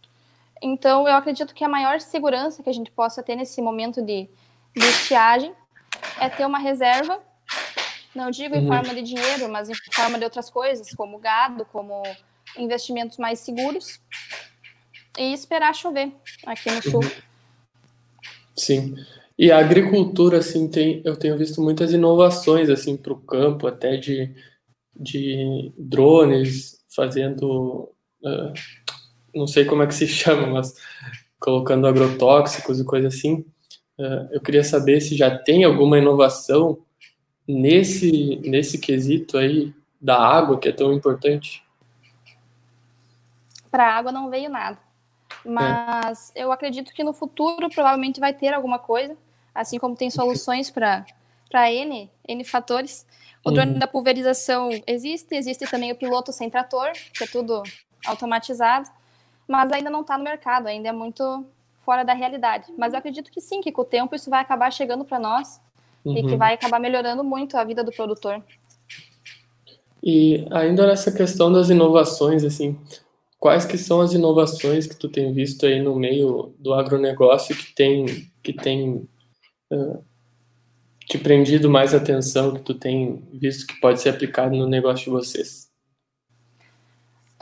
Então, 0.62 1.08
eu 1.08 1.16
acredito 1.16 1.52
que 1.52 1.64
a 1.64 1.68
maior 1.68 2.00
segurança 2.00 2.62
que 2.62 2.70
a 2.70 2.72
gente 2.72 2.92
possa 2.92 3.20
ter 3.20 3.34
nesse 3.34 3.60
momento 3.60 4.00
de 4.00 4.28
de 4.76 4.86
estiagem 4.86 5.52
é 6.20 6.28
ter 6.28 6.44
uma 6.44 6.58
reserva, 6.58 7.18
não 8.14 8.30
digo 8.30 8.54
em 8.54 8.60
uhum. 8.60 8.68
forma 8.68 8.94
de 8.94 9.02
dinheiro, 9.02 9.48
mas 9.48 9.68
em 9.68 9.74
forma 9.92 10.18
de 10.18 10.24
outras 10.24 10.50
coisas, 10.50 10.94
como 10.94 11.18
gado, 11.18 11.64
como 11.66 12.02
investimentos 12.58 13.16
mais 13.18 13.40
seguros, 13.40 14.00
e 15.18 15.32
esperar 15.32 15.74
chover 15.74 16.12
aqui 16.46 16.70
no 16.70 16.82
sul. 16.82 17.02
Uhum. 17.02 17.10
Sim. 18.54 18.94
E 19.38 19.50
a 19.50 19.58
agricultura, 19.58 20.38
assim, 20.38 20.68
tem, 20.68 21.02
eu 21.04 21.16
tenho 21.16 21.36
visto 21.36 21.60
muitas 21.60 21.92
inovações, 21.92 22.70
assim, 22.70 22.96
para 22.96 23.12
o 23.12 23.20
campo, 23.20 23.66
até 23.66 23.96
de, 23.96 24.34
de 24.94 25.72
drones 25.76 26.78
fazendo, 26.94 27.92
uh, 28.22 28.52
não 29.34 29.46
sei 29.46 29.66
como 29.66 29.82
é 29.82 29.86
que 29.86 29.94
se 29.94 30.08
chama, 30.08 30.46
mas 30.46 30.74
colocando 31.38 31.86
agrotóxicos 31.86 32.80
e 32.80 32.84
coisa 32.84 33.08
assim. 33.08 33.44
Uh, 33.98 34.28
eu 34.30 34.40
queria 34.40 34.62
saber 34.62 35.00
se 35.00 35.16
já 35.16 35.38
tem 35.38 35.64
alguma 35.64 35.98
inovação 35.98 36.78
nesse, 37.46 38.36
nesse 38.44 38.78
quesito 38.78 39.38
aí 39.38 39.72
da 40.00 40.18
água, 40.18 40.58
que 40.58 40.68
é 40.68 40.72
tão 40.72 40.92
importante. 40.92 41.64
Para 43.70 43.88
a 43.88 43.96
água 43.96 44.12
não 44.12 44.28
veio 44.28 44.50
nada. 44.50 44.78
Mas 45.44 46.32
é. 46.34 46.44
eu 46.44 46.52
acredito 46.52 46.92
que 46.92 47.04
no 47.04 47.12
futuro 47.12 47.68
provavelmente 47.70 48.20
vai 48.20 48.32
ter 48.32 48.52
alguma 48.52 48.78
coisa, 48.78 49.16
assim 49.54 49.78
como 49.78 49.96
tem 49.96 50.10
soluções 50.10 50.70
para 50.70 51.04
N, 51.70 52.10
N 52.26 52.44
fatores. 52.44 53.06
O 53.44 53.50
drone 53.50 53.72
uhum. 53.72 53.78
da 53.78 53.86
pulverização 53.86 54.70
existe, 54.86 55.34
existe 55.36 55.70
também 55.70 55.92
o 55.92 55.96
piloto 55.96 56.32
sem 56.32 56.50
trator, 56.50 56.90
que 57.16 57.22
é 57.22 57.26
tudo 57.28 57.62
automatizado, 58.04 58.90
mas 59.46 59.70
ainda 59.70 59.88
não 59.88 60.00
está 60.00 60.18
no 60.18 60.24
mercado, 60.24 60.66
ainda 60.66 60.88
é 60.88 60.92
muito 60.92 61.46
fora 61.86 62.04
da 62.04 62.12
realidade. 62.12 62.74
Mas 62.76 62.92
eu 62.92 62.98
acredito 62.98 63.30
que 63.30 63.40
sim, 63.40 63.60
que 63.60 63.70
com 63.70 63.82
o 63.82 63.84
tempo 63.84 64.16
isso 64.16 64.28
vai 64.28 64.42
acabar 64.42 64.72
chegando 64.72 65.04
para 65.04 65.20
nós 65.20 65.60
uhum. 66.04 66.18
e 66.18 66.22
que 66.22 66.32
uhum. 66.32 66.36
vai 66.36 66.54
acabar 66.54 66.80
melhorando 66.80 67.22
muito 67.22 67.56
a 67.56 67.62
vida 67.62 67.84
do 67.84 67.92
produtor. 67.92 68.42
E 70.02 70.46
ainda 70.50 70.86
nessa 70.86 71.12
questão 71.12 71.50
das 71.50 71.70
inovações, 71.70 72.44
assim, 72.44 72.78
quais 73.38 73.64
que 73.64 73.78
são 73.78 74.00
as 74.00 74.12
inovações 74.12 74.86
que 74.86 74.96
tu 74.96 75.08
tem 75.08 75.32
visto 75.32 75.64
aí 75.64 75.80
no 75.80 75.94
meio 75.94 76.52
do 76.58 76.74
agronegócio 76.74 77.56
que 77.56 77.72
tem 77.72 78.30
que 78.42 78.52
tem 78.52 79.08
uh, 79.72 80.04
te 81.06 81.18
prendido 81.18 81.70
mais 81.70 81.94
atenção, 81.94 82.54
que 82.54 82.62
tu 82.62 82.74
tem 82.74 83.22
visto 83.32 83.66
que 83.66 83.80
pode 83.80 84.00
ser 84.00 84.10
aplicado 84.10 84.56
no 84.56 84.66
negócio 84.66 85.04
de 85.04 85.10
vocês? 85.10 85.70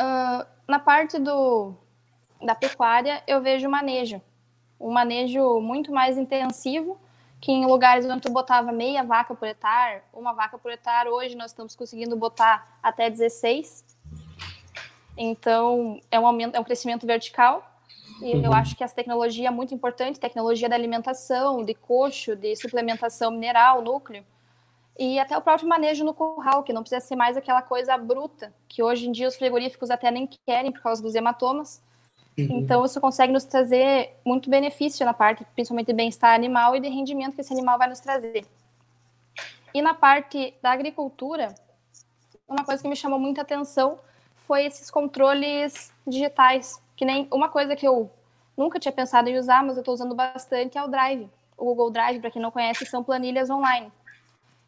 Uh, 0.00 0.46
na 0.66 0.78
parte 0.78 1.18
do, 1.18 1.74
da 2.42 2.54
pecuária, 2.54 3.22
eu 3.26 3.42
vejo 3.42 3.68
manejo 3.68 4.20
um 4.78 4.90
manejo 4.90 5.60
muito 5.60 5.92
mais 5.92 6.18
intensivo, 6.18 6.98
que 7.40 7.52
em 7.52 7.66
lugares 7.66 8.06
onde 8.06 8.22
tu 8.22 8.30
botava 8.30 8.72
meia 8.72 9.02
vaca 9.02 9.34
por 9.34 9.46
hectare, 9.46 10.02
uma 10.12 10.32
vaca 10.32 10.56
por 10.56 10.72
hectare, 10.72 11.08
hoje 11.08 11.36
nós 11.36 11.50
estamos 11.50 11.76
conseguindo 11.76 12.16
botar 12.16 12.78
até 12.82 13.10
16. 13.10 13.84
Então, 15.16 16.00
é 16.10 16.18
um, 16.18 16.26
aumento, 16.26 16.56
é 16.56 16.60
um 16.60 16.64
crescimento 16.64 17.06
vertical. 17.06 17.70
E 18.20 18.34
uhum. 18.34 18.44
eu 18.44 18.52
acho 18.52 18.76
que 18.76 18.84
essa 18.84 18.94
tecnologia 18.94 19.48
é 19.48 19.50
muito 19.50 19.74
importante, 19.74 20.20
tecnologia 20.20 20.68
da 20.68 20.74
alimentação, 20.74 21.64
de 21.64 21.74
coxo, 21.74 22.36
de 22.36 22.54
suplementação 22.56 23.30
mineral, 23.30 23.82
núcleo. 23.82 24.24
E 24.98 25.18
até 25.18 25.36
o 25.36 25.42
próprio 25.42 25.68
manejo 25.68 26.04
no 26.04 26.14
curral, 26.14 26.62
que 26.62 26.72
não 26.72 26.82
precisa 26.82 27.00
ser 27.00 27.16
mais 27.16 27.36
aquela 27.36 27.60
coisa 27.60 27.96
bruta, 27.98 28.54
que 28.68 28.82
hoje 28.82 29.08
em 29.08 29.12
dia 29.12 29.26
os 29.26 29.34
frigoríficos 29.34 29.90
até 29.90 30.10
nem 30.10 30.28
querem 30.46 30.70
por 30.70 30.80
causa 30.80 31.02
dos 31.02 31.14
hematomas. 31.14 31.82
Uhum. 32.36 32.58
Então, 32.58 32.84
isso 32.84 33.00
consegue 33.00 33.32
nos 33.32 33.44
trazer 33.44 34.16
muito 34.24 34.50
benefício 34.50 35.06
na 35.06 35.14
parte, 35.14 35.44
principalmente 35.54 35.86
de 35.86 35.92
bem-estar 35.92 36.34
animal 36.34 36.74
e 36.74 36.80
de 36.80 36.88
rendimento 36.88 37.34
que 37.34 37.40
esse 37.40 37.52
animal 37.52 37.78
vai 37.78 37.88
nos 37.88 38.00
trazer. 38.00 38.44
E 39.72 39.80
na 39.80 39.94
parte 39.94 40.54
da 40.62 40.72
agricultura, 40.72 41.54
uma 42.48 42.64
coisa 42.64 42.82
que 42.82 42.88
me 42.88 42.96
chamou 42.96 43.18
muita 43.18 43.42
atenção 43.42 43.98
foi 44.46 44.64
esses 44.64 44.90
controles 44.90 45.92
digitais, 46.06 46.80
que 46.96 47.04
nem 47.04 47.26
uma 47.32 47.48
coisa 47.48 47.74
que 47.74 47.86
eu 47.86 48.10
nunca 48.56 48.78
tinha 48.78 48.92
pensado 48.92 49.28
em 49.28 49.38
usar, 49.38 49.64
mas 49.64 49.76
eu 49.76 49.80
estou 49.80 49.94
usando 49.94 50.14
bastante, 50.14 50.78
é 50.78 50.82
o 50.82 50.88
Drive. 50.88 51.28
O 51.56 51.64
Google 51.66 51.90
Drive, 51.90 52.20
para 52.20 52.30
quem 52.30 52.42
não 52.42 52.50
conhece, 52.50 52.84
são 52.86 53.02
planilhas 53.02 53.48
online, 53.48 53.92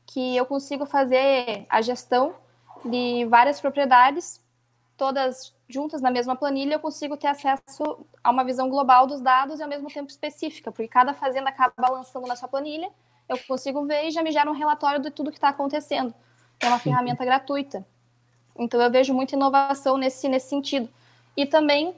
que 0.06 0.36
eu 0.36 0.46
consigo 0.46 0.86
fazer 0.86 1.66
a 1.68 1.82
gestão 1.82 2.34
de 2.84 3.24
várias 3.26 3.60
propriedades, 3.60 4.40
todas 4.96 5.52
juntas 5.68 6.00
na 6.00 6.10
mesma 6.10 6.36
planilha, 6.36 6.74
eu 6.74 6.80
consigo 6.80 7.16
ter 7.16 7.28
acesso 7.28 8.06
a 8.22 8.30
uma 8.30 8.44
visão 8.44 8.68
global 8.68 9.06
dos 9.06 9.20
dados 9.20 9.58
e 9.58 9.62
ao 9.62 9.68
mesmo 9.68 9.88
tempo 9.88 10.10
específica, 10.10 10.70
porque 10.70 10.88
cada 10.88 11.12
fazenda 11.12 11.48
acaba 11.48 11.88
lançando 11.90 12.26
na 12.26 12.36
sua 12.36 12.48
planilha, 12.48 12.90
eu 13.28 13.36
consigo 13.46 13.84
ver 13.84 14.06
e 14.06 14.10
já 14.10 14.22
me 14.22 14.30
gera 14.30 14.48
um 14.48 14.54
relatório 14.54 15.00
de 15.00 15.10
tudo 15.10 15.30
que 15.30 15.38
está 15.38 15.48
acontecendo. 15.48 16.14
É 16.60 16.68
uma 16.68 16.78
ferramenta 16.78 17.24
gratuita. 17.24 17.84
Então 18.56 18.80
eu 18.80 18.90
vejo 18.90 19.12
muita 19.12 19.34
inovação 19.34 19.98
nesse, 19.98 20.28
nesse 20.28 20.48
sentido. 20.48 20.88
E 21.36 21.44
também 21.44 21.94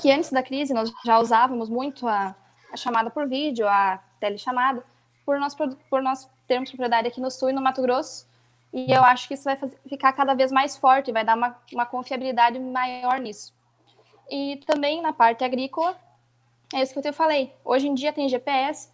que 0.00 0.10
antes 0.10 0.30
da 0.30 0.42
crise 0.42 0.72
nós 0.72 0.90
já 1.04 1.18
usávamos 1.18 1.68
muito 1.68 2.06
a, 2.06 2.34
a 2.72 2.76
chamada 2.76 3.10
por 3.10 3.28
vídeo, 3.28 3.66
a 3.68 4.00
telechamada, 4.20 4.84
por 5.24 5.38
nós, 5.38 5.54
por 5.54 6.02
nós 6.02 6.28
termos 6.46 6.70
propriedade 6.70 7.08
aqui 7.08 7.20
no 7.20 7.30
Sul 7.30 7.50
e 7.50 7.52
no 7.52 7.60
Mato 7.60 7.82
Grosso, 7.82 8.26
e 8.72 8.92
eu 8.92 9.02
acho 9.02 9.28
que 9.28 9.34
isso 9.34 9.44
vai 9.44 9.56
fazer, 9.56 9.78
ficar 9.88 10.12
cada 10.12 10.34
vez 10.34 10.52
mais 10.52 10.76
forte, 10.76 11.12
vai 11.12 11.24
dar 11.24 11.36
uma, 11.36 11.56
uma 11.72 11.86
confiabilidade 11.86 12.58
maior 12.58 13.18
nisso. 13.18 13.54
E 14.30 14.56
também 14.66 15.00
na 15.00 15.12
parte 15.12 15.44
agrícola, 15.44 15.96
é 16.74 16.82
isso 16.82 16.92
que 16.92 16.98
eu 16.98 17.02
te 17.02 17.12
falei. 17.12 17.54
Hoje 17.64 17.86
em 17.88 17.94
dia 17.94 18.12
tem 18.12 18.28
GPS, 18.28 18.90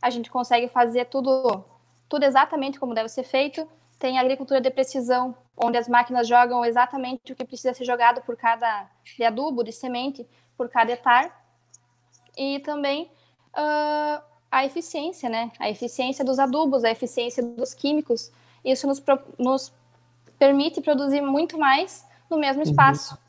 a 0.00 0.10
gente 0.10 0.30
consegue 0.30 0.68
fazer 0.68 1.06
tudo, 1.06 1.64
tudo 2.08 2.24
exatamente 2.24 2.80
como 2.80 2.94
deve 2.94 3.08
ser 3.08 3.24
feito. 3.24 3.68
Tem 3.98 4.18
agricultura 4.18 4.60
de 4.60 4.70
precisão, 4.70 5.36
onde 5.56 5.76
as 5.76 5.86
máquinas 5.86 6.26
jogam 6.26 6.64
exatamente 6.64 7.32
o 7.32 7.36
que 7.36 7.44
precisa 7.44 7.74
ser 7.74 7.84
jogado 7.84 8.22
por 8.22 8.36
cada 8.36 8.88
de 9.04 9.22
adubo, 9.22 9.62
de 9.62 9.72
semente, 9.72 10.26
por 10.56 10.70
cada 10.70 10.92
hectare. 10.92 11.30
E 12.36 12.60
também 12.60 13.10
uh, 13.52 14.22
a 14.50 14.64
eficiência, 14.64 15.28
né? 15.28 15.52
A 15.58 15.68
eficiência 15.68 16.24
dos 16.24 16.38
adubos, 16.38 16.82
a 16.82 16.90
eficiência 16.90 17.42
dos 17.42 17.74
químicos, 17.74 18.32
isso 18.64 18.86
nos, 18.86 19.02
nos 19.38 19.72
permite 20.38 20.80
produzir 20.80 21.20
muito 21.20 21.58
mais 21.58 22.06
no 22.28 22.38
mesmo 22.38 22.62
uhum. 22.62 22.70
espaço. 22.70 23.14
Uhum. 23.14 23.20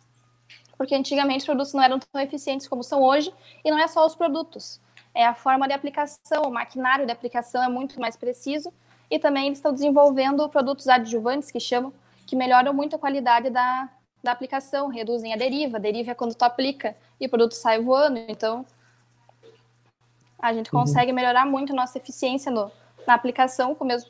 Porque 0.77 0.95
antigamente 0.95 1.39
os 1.39 1.45
produtos 1.45 1.73
não 1.73 1.83
eram 1.83 1.99
tão 1.99 2.21
eficientes 2.21 2.67
como 2.67 2.83
são 2.83 3.01
hoje, 3.01 3.33
e 3.63 3.69
não 3.69 3.77
é 3.77 3.87
só 3.87 4.05
os 4.05 4.15
produtos, 4.15 4.81
é 5.13 5.25
a 5.25 5.33
forma 5.33 5.67
de 5.67 5.73
aplicação, 5.73 6.43
o 6.43 6.51
maquinário 6.51 7.05
de 7.05 7.11
aplicação 7.11 7.63
é 7.63 7.67
muito 7.67 7.99
mais 7.99 8.15
preciso, 8.15 8.73
e 9.09 9.19
também 9.19 9.47
eles 9.47 9.57
estão 9.57 9.73
desenvolvendo 9.73 10.47
produtos 10.49 10.87
adjuvantes, 10.87 11.51
que 11.51 11.59
chamam, 11.59 11.93
que 12.25 12.35
melhoram 12.35 12.73
muito 12.73 12.95
a 12.95 12.99
qualidade 12.99 13.49
da, 13.49 13.89
da 14.23 14.31
aplicação, 14.31 14.87
reduzem 14.87 15.33
a 15.33 15.35
deriva. 15.37 15.77
A 15.77 15.79
deriva 15.81 16.11
é 16.11 16.15
quando 16.15 16.33
tu 16.33 16.43
aplica 16.43 16.95
e 17.19 17.25
o 17.25 17.29
produto 17.29 17.53
sai 17.53 17.81
voando, 17.81 18.17
então 18.29 18.65
a 20.39 20.53
gente 20.53 20.73
uhum. 20.73 20.79
consegue 20.79 21.11
melhorar 21.11 21.45
muito 21.45 21.73
a 21.73 21.75
nossa 21.75 21.97
eficiência 21.97 22.49
no, 22.49 22.71
na 23.05 23.13
aplicação 23.13 23.75
com 23.75 23.83
o 23.83 23.87
mesmo 23.87 24.09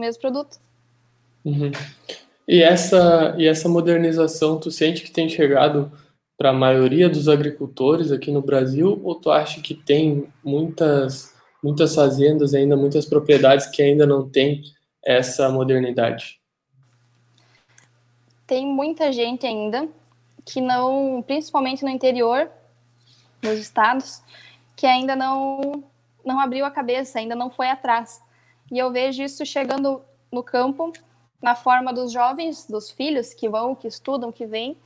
o 0.00 0.06
mesmo 0.06 0.20
produto. 0.20 0.58
Uhum. 1.44 1.70
E 2.48 2.62
essa 2.62 3.34
e 3.38 3.46
essa 3.46 3.68
modernização, 3.68 4.58
tu 4.58 4.70
sente 4.70 5.02
que 5.02 5.10
tem 5.12 5.28
chegado 5.28 5.92
para 6.36 6.50
a 6.50 6.54
maioria 6.54 7.08
dos 7.08 7.28
agricultores 7.28 8.10
aqui 8.10 8.32
no 8.32 8.42
Brasil, 8.42 8.98
ou 9.04 9.14
tu 9.14 9.30
acha 9.30 9.60
que 9.60 9.74
tem 9.74 10.26
muitas 10.42 11.34
muitas 11.62 11.94
fazendas 11.94 12.54
ainda, 12.54 12.76
muitas 12.76 13.04
propriedades 13.04 13.66
que 13.66 13.82
ainda 13.82 14.06
não 14.06 14.28
têm 14.28 14.62
essa 15.04 15.50
modernidade? 15.50 16.40
Tem 18.46 18.66
muita 18.66 19.12
gente 19.12 19.46
ainda 19.46 19.86
que 20.44 20.60
não, 20.60 21.22
principalmente 21.24 21.84
no 21.84 21.90
interior 21.90 22.50
dos 23.42 23.58
estados, 23.58 24.22
que 24.74 24.86
ainda 24.86 25.14
não 25.14 25.84
não 26.24 26.40
abriu 26.40 26.64
a 26.64 26.70
cabeça, 26.70 27.18
ainda 27.18 27.34
não 27.34 27.50
foi 27.50 27.68
atrás. 27.68 28.20
E 28.70 28.78
eu 28.78 28.90
vejo 28.90 29.22
isso 29.22 29.44
chegando 29.44 30.02
no 30.30 30.42
campo, 30.42 30.92
na 31.42 31.54
forma 31.54 31.92
dos 31.92 32.12
jovens, 32.12 32.66
dos 32.66 32.90
filhos 32.90 33.34
que 33.34 33.48
vão, 33.48 33.74
que 33.74 33.88
estudam, 33.88 34.30
que 34.30 34.46
vêm, 34.46 34.76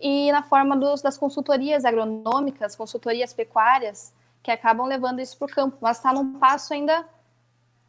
e 0.00 0.30
na 0.32 0.42
forma 0.42 0.76
dos, 0.76 1.02
das 1.02 1.18
consultorias 1.18 1.84
agronômicas, 1.84 2.76
consultorias 2.76 3.32
pecuárias, 3.32 4.12
que 4.42 4.50
acabam 4.50 4.86
levando 4.86 5.20
isso 5.20 5.36
para 5.36 5.46
o 5.46 5.50
campo, 5.50 5.76
mas 5.80 5.98
está 5.98 6.12
num 6.12 6.38
passo 6.38 6.72
ainda 6.72 7.06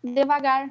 devagar. 0.04 0.70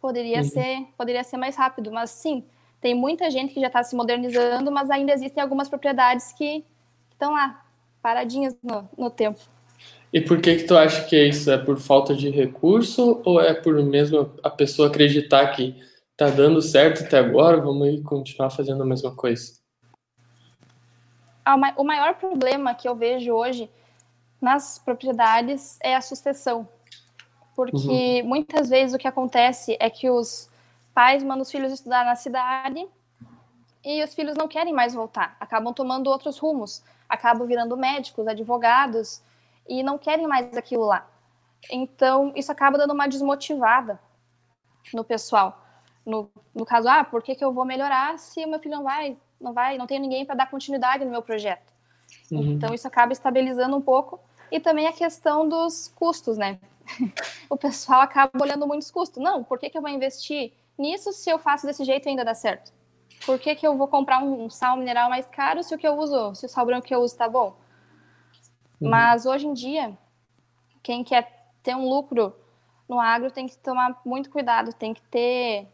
Poderia, 0.00 0.38
uhum. 0.38 0.44
ser, 0.44 0.86
poderia 0.96 1.24
ser 1.24 1.36
mais 1.36 1.56
rápido, 1.56 1.90
mas 1.90 2.10
sim, 2.10 2.44
tem 2.80 2.94
muita 2.94 3.30
gente 3.30 3.54
que 3.54 3.60
já 3.60 3.68
está 3.68 3.82
se 3.82 3.96
modernizando, 3.96 4.70
mas 4.70 4.90
ainda 4.90 5.12
existem 5.12 5.42
algumas 5.42 5.68
propriedades 5.68 6.32
que 6.32 6.64
estão 7.12 7.32
lá, 7.32 7.64
paradinhas 8.02 8.56
no, 8.62 8.88
no 8.96 9.10
tempo. 9.10 9.40
E 10.16 10.20
por 10.22 10.40
que 10.40 10.56
que 10.56 10.64
tu 10.64 10.74
acha 10.74 11.04
que 11.04 11.14
é 11.14 11.28
isso? 11.28 11.50
É 11.50 11.58
por 11.58 11.78
falta 11.78 12.14
de 12.14 12.30
recurso 12.30 13.20
ou 13.22 13.38
é 13.38 13.52
por 13.52 13.74
mesmo 13.84 14.32
a 14.42 14.48
pessoa 14.48 14.88
acreditar 14.88 15.46
que 15.48 15.78
tá 16.16 16.30
dando 16.30 16.62
certo 16.62 17.04
até 17.04 17.18
agora, 17.18 17.60
vamos 17.60 18.02
continuar 18.02 18.48
fazendo 18.48 18.82
a 18.82 18.86
mesma 18.86 19.14
coisa? 19.14 19.60
O 21.76 21.84
maior 21.84 22.14
problema 22.14 22.74
que 22.74 22.88
eu 22.88 22.96
vejo 22.96 23.30
hoje 23.30 23.68
nas 24.40 24.78
propriedades 24.78 25.76
é 25.82 25.94
a 25.94 26.00
sucessão. 26.00 26.66
Porque 27.54 28.22
uhum. 28.22 28.26
muitas 28.26 28.70
vezes 28.70 28.94
o 28.94 28.98
que 28.98 29.06
acontece 29.06 29.76
é 29.78 29.90
que 29.90 30.08
os 30.08 30.48
pais 30.94 31.22
mandam 31.22 31.42
os 31.42 31.50
filhos 31.50 31.70
estudar 31.70 32.06
na 32.06 32.16
cidade 32.16 32.88
e 33.84 34.02
os 34.02 34.14
filhos 34.14 34.34
não 34.34 34.48
querem 34.48 34.72
mais 34.72 34.94
voltar, 34.94 35.36
acabam 35.38 35.74
tomando 35.74 36.08
outros 36.08 36.38
rumos, 36.38 36.82
acabam 37.06 37.46
virando 37.46 37.76
médicos, 37.76 38.26
advogados, 38.26 39.20
e 39.68 39.82
não 39.82 39.98
querem 39.98 40.26
mais 40.26 40.56
aquilo 40.56 40.84
lá. 40.84 41.08
Então, 41.70 42.32
isso 42.36 42.52
acaba 42.52 42.78
dando 42.78 42.92
uma 42.92 43.08
desmotivada 43.08 43.98
no 44.92 45.04
pessoal. 45.04 45.62
No, 46.04 46.30
no 46.54 46.64
caso, 46.64 46.88
ah, 46.88 47.04
por 47.04 47.22
que, 47.22 47.34
que 47.34 47.44
eu 47.44 47.52
vou 47.52 47.64
melhorar 47.64 48.18
se 48.18 48.44
o 48.44 48.48
meu 48.48 48.60
filho 48.60 48.76
não 48.76 48.84
vai, 48.84 49.16
não 49.40 49.52
vai, 49.52 49.76
não 49.76 49.86
tem 49.86 49.98
ninguém 49.98 50.24
para 50.24 50.36
dar 50.36 50.50
continuidade 50.50 51.04
no 51.04 51.10
meu 51.10 51.22
projeto? 51.22 51.72
Uhum. 52.30 52.52
Então, 52.52 52.72
isso 52.72 52.86
acaba 52.86 53.12
estabilizando 53.12 53.76
um 53.76 53.82
pouco. 53.82 54.20
E 54.50 54.60
também 54.60 54.86
a 54.86 54.92
questão 54.92 55.48
dos 55.48 55.88
custos, 55.96 56.38
né? 56.38 56.58
o 57.50 57.56
pessoal 57.56 58.00
acaba 58.00 58.30
olhando 58.40 58.66
muitos 58.66 58.90
custos. 58.90 59.22
Não, 59.22 59.42
por 59.42 59.58
que, 59.58 59.68
que 59.68 59.76
eu 59.76 59.82
vou 59.82 59.90
investir 59.90 60.52
nisso 60.78 61.12
se 61.12 61.28
eu 61.28 61.38
faço 61.38 61.66
desse 61.66 61.84
jeito 61.84 62.06
e 62.06 62.10
ainda 62.10 62.24
dá 62.24 62.34
certo? 62.34 62.72
Por 63.24 63.38
que, 63.38 63.54
que 63.56 63.66
eu 63.66 63.76
vou 63.76 63.88
comprar 63.88 64.22
um, 64.22 64.44
um 64.44 64.50
sal 64.50 64.76
mineral 64.76 65.08
mais 65.08 65.26
caro 65.26 65.62
se 65.62 65.74
o 65.74 65.78
que 65.78 65.86
eu 65.86 65.98
uso, 65.98 66.34
se 66.34 66.46
o 66.46 66.48
sal 66.48 66.64
branco 66.64 66.86
que 66.86 66.94
eu 66.94 67.00
uso 67.00 67.14
está 67.14 67.28
bom? 67.28 67.56
Uhum. 68.80 68.90
Mas 68.90 69.26
hoje 69.26 69.46
em 69.46 69.52
dia, 69.52 69.96
quem 70.82 71.02
quer 71.02 71.50
ter 71.62 71.74
um 71.74 71.88
lucro 71.88 72.34
no 72.88 73.00
agro 73.00 73.30
tem 73.30 73.46
que 73.46 73.56
tomar 73.58 74.00
muito 74.04 74.30
cuidado, 74.30 74.72
tem 74.72 74.94
que 74.94 75.02
ter, 75.02 75.66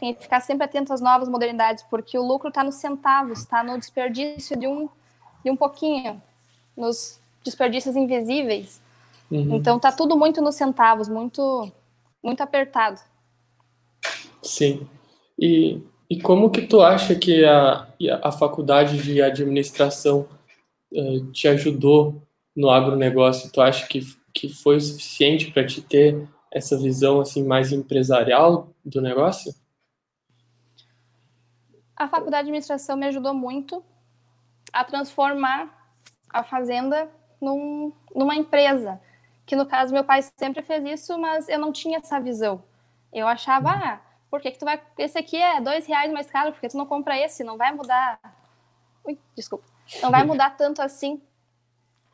tem 0.00 0.14
que 0.14 0.22
ficar 0.22 0.40
sempre 0.40 0.64
atento 0.64 0.92
às 0.92 1.00
novas 1.00 1.28
modernidades, 1.28 1.84
porque 1.88 2.18
o 2.18 2.26
lucro 2.26 2.48
está 2.48 2.64
nos 2.64 2.76
centavos, 2.76 3.40
está 3.40 3.62
no 3.62 3.78
desperdício 3.78 4.58
de 4.58 4.66
um, 4.66 4.88
de 5.44 5.50
um 5.50 5.56
pouquinho, 5.56 6.20
nos 6.76 7.20
desperdícios 7.44 7.96
invisíveis. 7.96 8.82
Uhum. 9.30 9.56
Então 9.56 9.76
está 9.76 9.92
tudo 9.92 10.16
muito 10.16 10.40
nos 10.40 10.56
centavos, 10.56 11.08
muito, 11.08 11.70
muito 12.22 12.42
apertado. 12.42 13.00
Sim. 14.42 14.88
E, 15.38 15.80
e 16.10 16.20
como 16.20 16.50
que 16.50 16.62
tu 16.62 16.80
acha 16.82 17.14
que 17.14 17.44
a, 17.44 17.86
a 18.22 18.32
faculdade 18.32 19.00
de 19.02 19.22
administração 19.22 20.26
uh, 20.92 21.26
te 21.32 21.46
ajudou 21.46 22.22
no 22.58 22.70
agronegócio, 22.70 23.52
tu 23.52 23.60
acha 23.60 23.86
que, 23.86 24.00
que 24.34 24.48
foi 24.48 24.78
o 24.78 24.80
suficiente 24.80 25.52
para 25.52 25.64
te 25.64 25.80
ter 25.80 26.28
essa 26.50 26.76
visão 26.76 27.20
assim 27.20 27.44
mais 27.46 27.70
empresarial 27.70 28.70
do 28.84 29.00
negócio? 29.00 29.54
A 31.96 32.08
faculdade 32.08 32.46
de 32.46 32.50
administração 32.50 32.96
me 32.96 33.06
ajudou 33.06 33.32
muito 33.32 33.84
a 34.72 34.82
transformar 34.82 35.92
a 36.28 36.42
fazenda 36.42 37.08
num, 37.40 37.92
numa 38.12 38.34
empresa. 38.34 39.00
Que 39.46 39.54
no 39.54 39.64
caso 39.64 39.94
meu 39.94 40.02
pai 40.02 40.20
sempre 40.36 40.60
fez 40.62 40.84
isso, 40.84 41.16
mas 41.16 41.48
eu 41.48 41.60
não 41.60 41.70
tinha 41.70 41.98
essa 41.98 42.18
visão. 42.18 42.64
Eu 43.12 43.28
achava, 43.28 43.70
ah, 43.70 44.00
por 44.28 44.40
que, 44.40 44.50
que 44.50 44.58
tu 44.58 44.64
vai. 44.64 44.82
Esse 44.98 45.16
aqui 45.16 45.36
é 45.36 45.60
dois 45.60 45.86
reais 45.86 46.12
mais 46.12 46.28
caro, 46.28 46.50
porque 46.50 46.68
tu 46.68 46.76
não 46.76 46.86
compra 46.86 47.16
esse? 47.16 47.44
Não 47.44 47.56
vai 47.56 47.72
mudar. 47.72 48.18
Ui, 49.04 49.16
desculpa. 49.36 49.64
Não 50.02 50.10
vai 50.10 50.24
mudar 50.24 50.56
tanto 50.56 50.82
assim. 50.82 51.22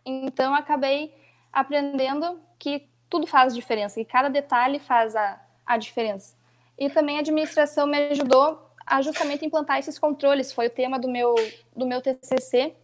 Então, 0.05 0.55
acabei 0.55 1.15
aprendendo 1.53 2.41
que 2.59 2.89
tudo 3.09 3.27
faz 3.27 3.55
diferença, 3.55 4.01
que 4.01 4.05
cada 4.05 4.29
detalhe 4.29 4.79
faz 4.79 5.15
a, 5.15 5.41
a 5.65 5.77
diferença. 5.77 6.37
E 6.79 6.91
também 6.91 7.17
a 7.17 7.21
administração 7.21 7.87
me 7.87 7.97
ajudou 8.09 8.71
a 8.87 9.01
justamente 9.01 9.45
implantar 9.45 9.79
esses 9.79 9.99
controles, 9.99 10.53
foi 10.53 10.67
o 10.67 10.71
tema 10.71 10.99
do 10.99 11.09
meu, 11.09 11.35
do 11.75 11.87
meu 11.87 12.03
TCC, 12.03 12.75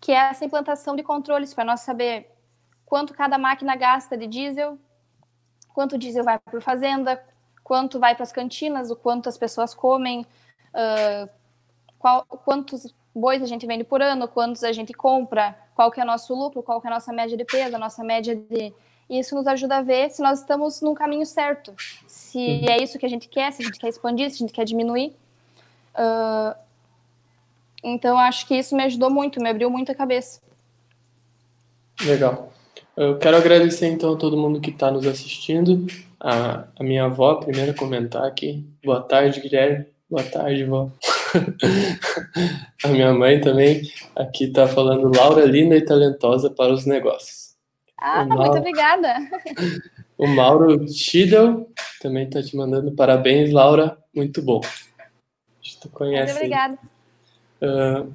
que 0.00 0.12
é 0.12 0.30
essa 0.30 0.44
implantação 0.44 0.96
de 0.96 1.02
controles, 1.02 1.52
para 1.52 1.64
nós 1.64 1.80
saber 1.80 2.30
quanto 2.86 3.12
cada 3.12 3.36
máquina 3.36 3.76
gasta 3.76 4.16
de 4.16 4.26
diesel, 4.26 4.78
quanto 5.74 5.98
diesel 5.98 6.24
vai 6.24 6.38
por 6.38 6.62
fazenda, 6.62 7.22
quanto 7.62 8.00
vai 8.00 8.14
para 8.14 8.22
as 8.22 8.32
cantinas, 8.32 8.90
o 8.90 8.96
quanto 8.96 9.28
as 9.28 9.36
pessoas 9.36 9.74
comem, 9.74 10.26
uh, 10.74 11.30
qual, 11.98 12.24
quantos 12.24 12.94
bois 13.14 13.42
a 13.42 13.46
gente 13.46 13.66
vende 13.66 13.84
por 13.84 14.00
ano, 14.00 14.28
quantos 14.28 14.62
a 14.64 14.72
gente 14.72 14.92
compra, 14.92 15.56
qual 15.74 15.90
que 15.90 16.00
é 16.00 16.04
o 16.04 16.06
nosso 16.06 16.34
lucro, 16.34 16.62
qual 16.62 16.80
que 16.80 16.86
é 16.86 16.90
a 16.90 16.94
nossa 16.94 17.12
média 17.12 17.36
de 17.36 17.44
peso, 17.44 17.76
a 17.76 17.78
nossa 17.78 18.04
média 18.04 18.36
de... 18.36 18.72
Isso 19.08 19.34
nos 19.34 19.46
ajuda 19.46 19.78
a 19.78 19.82
ver 19.82 20.10
se 20.10 20.22
nós 20.22 20.40
estamos 20.40 20.80
no 20.80 20.94
caminho 20.94 21.26
certo, 21.26 21.74
se 22.06 22.38
uhum. 22.38 22.68
é 22.68 22.82
isso 22.82 22.96
que 22.98 23.04
a 23.06 23.08
gente 23.08 23.28
quer, 23.28 23.52
se 23.52 23.60
a 23.62 23.66
gente 23.66 23.78
quer 23.78 23.88
expandir, 23.88 24.30
se 24.30 24.36
a 24.36 24.38
gente 24.38 24.52
quer 24.52 24.64
diminuir. 24.64 25.12
Uh, 25.94 26.54
então, 27.82 28.16
acho 28.18 28.46
que 28.46 28.54
isso 28.54 28.76
me 28.76 28.84
ajudou 28.84 29.10
muito, 29.10 29.42
me 29.42 29.50
abriu 29.50 29.68
muito 29.68 29.90
a 29.90 29.94
cabeça. 29.94 30.40
Legal. 32.04 32.52
Eu 32.96 33.18
quero 33.18 33.36
agradecer, 33.36 33.88
então, 33.88 34.12
a 34.12 34.16
todo 34.16 34.36
mundo 34.36 34.60
que 34.60 34.70
está 34.70 34.90
nos 34.90 35.06
assistindo. 35.06 35.86
A, 36.20 36.64
a 36.78 36.84
minha 36.84 37.04
avó, 37.04 37.36
primeiro 37.36 37.74
comentar 37.74 38.24
aqui. 38.24 38.64
Boa 38.84 39.00
tarde, 39.00 39.40
Guilherme. 39.40 39.86
Boa 40.08 40.22
tarde, 40.22 40.64
vó. 40.64 40.90
a 42.84 42.88
minha 42.88 43.12
mãe 43.12 43.40
também 43.40 43.82
aqui 44.16 44.44
está 44.44 44.66
falando 44.66 45.10
Laura 45.14 45.44
linda 45.44 45.76
e 45.76 45.84
talentosa 45.84 46.50
para 46.50 46.72
os 46.72 46.86
negócios. 46.86 47.54
Ah, 47.98 48.24
Mauro, 48.24 48.42
muito 48.42 48.58
obrigada. 48.58 49.14
O 50.20 50.26
Mauro 50.26 50.86
Chidel 50.86 51.66
também 51.98 52.24
está 52.26 52.42
te 52.42 52.54
mandando 52.54 52.92
parabéns, 52.92 53.50
Laura, 53.50 53.96
muito 54.14 54.42
bom. 54.42 54.60
Tu 55.80 55.88
conhece. 55.88 56.34
Muito 56.34 56.36
obrigada. 56.36 56.78
Uh, 57.62 58.14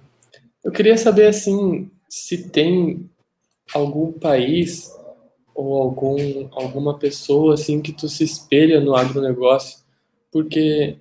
eu 0.64 0.72
queria 0.72 0.96
saber 1.00 1.26
assim 1.26 1.90
se 2.08 2.48
tem 2.50 3.10
algum 3.74 4.12
país 4.12 4.96
ou 5.56 5.82
algum 5.82 6.16
alguma 6.52 7.00
pessoa 7.00 7.56
assim 7.56 7.82
que 7.82 7.92
tu 7.92 8.08
se 8.08 8.24
espelha 8.24 8.80
no 8.80 8.96
agronegócio, 8.96 9.80
porque 10.32 10.98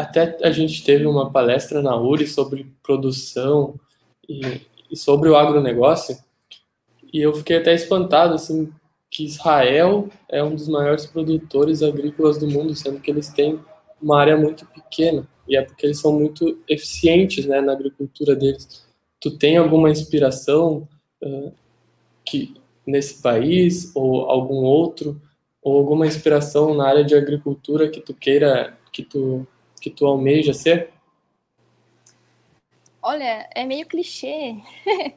até 0.00 0.38
a 0.42 0.50
gente 0.50 0.82
teve 0.82 1.06
uma 1.06 1.30
palestra 1.30 1.82
na 1.82 1.94
URI 1.94 2.26
sobre 2.26 2.66
produção 2.82 3.74
e, 4.26 4.40
e 4.90 4.96
sobre 4.96 5.28
o 5.28 5.36
agronegócio, 5.36 6.16
e 7.12 7.20
eu 7.20 7.34
fiquei 7.34 7.58
até 7.58 7.74
espantado, 7.74 8.34
assim, 8.34 8.72
que 9.10 9.24
Israel 9.24 10.08
é 10.28 10.42
um 10.42 10.54
dos 10.54 10.68
maiores 10.68 11.04
produtores 11.04 11.82
agrícolas 11.82 12.38
do 12.38 12.48
mundo, 12.48 12.74
sendo 12.74 13.00
que 13.00 13.10
eles 13.10 13.28
têm 13.28 13.60
uma 14.00 14.18
área 14.18 14.36
muito 14.36 14.64
pequena, 14.66 15.28
e 15.46 15.56
é 15.56 15.62
porque 15.62 15.84
eles 15.84 16.00
são 16.00 16.12
muito 16.12 16.58
eficientes, 16.66 17.44
né, 17.44 17.60
na 17.60 17.72
agricultura 17.72 18.34
deles. 18.34 18.86
Tu 19.20 19.36
tem 19.36 19.58
alguma 19.58 19.90
inspiração 19.90 20.88
uh, 21.22 21.52
que 22.24 22.54
nesse 22.86 23.20
país, 23.20 23.90
ou 23.94 24.30
algum 24.30 24.62
outro, 24.64 25.20
ou 25.60 25.76
alguma 25.76 26.06
inspiração 26.06 26.74
na 26.74 26.88
área 26.88 27.04
de 27.04 27.14
agricultura 27.14 27.88
que 27.88 28.00
tu 28.00 28.14
queira, 28.14 28.78
que 28.90 29.02
tu 29.02 29.46
que 29.80 29.90
tu 29.90 30.06
almeja 30.06 30.52
ser? 30.52 30.92
Olha, 33.02 33.48
é 33.54 33.64
meio 33.64 33.86
clichê, 33.86 34.56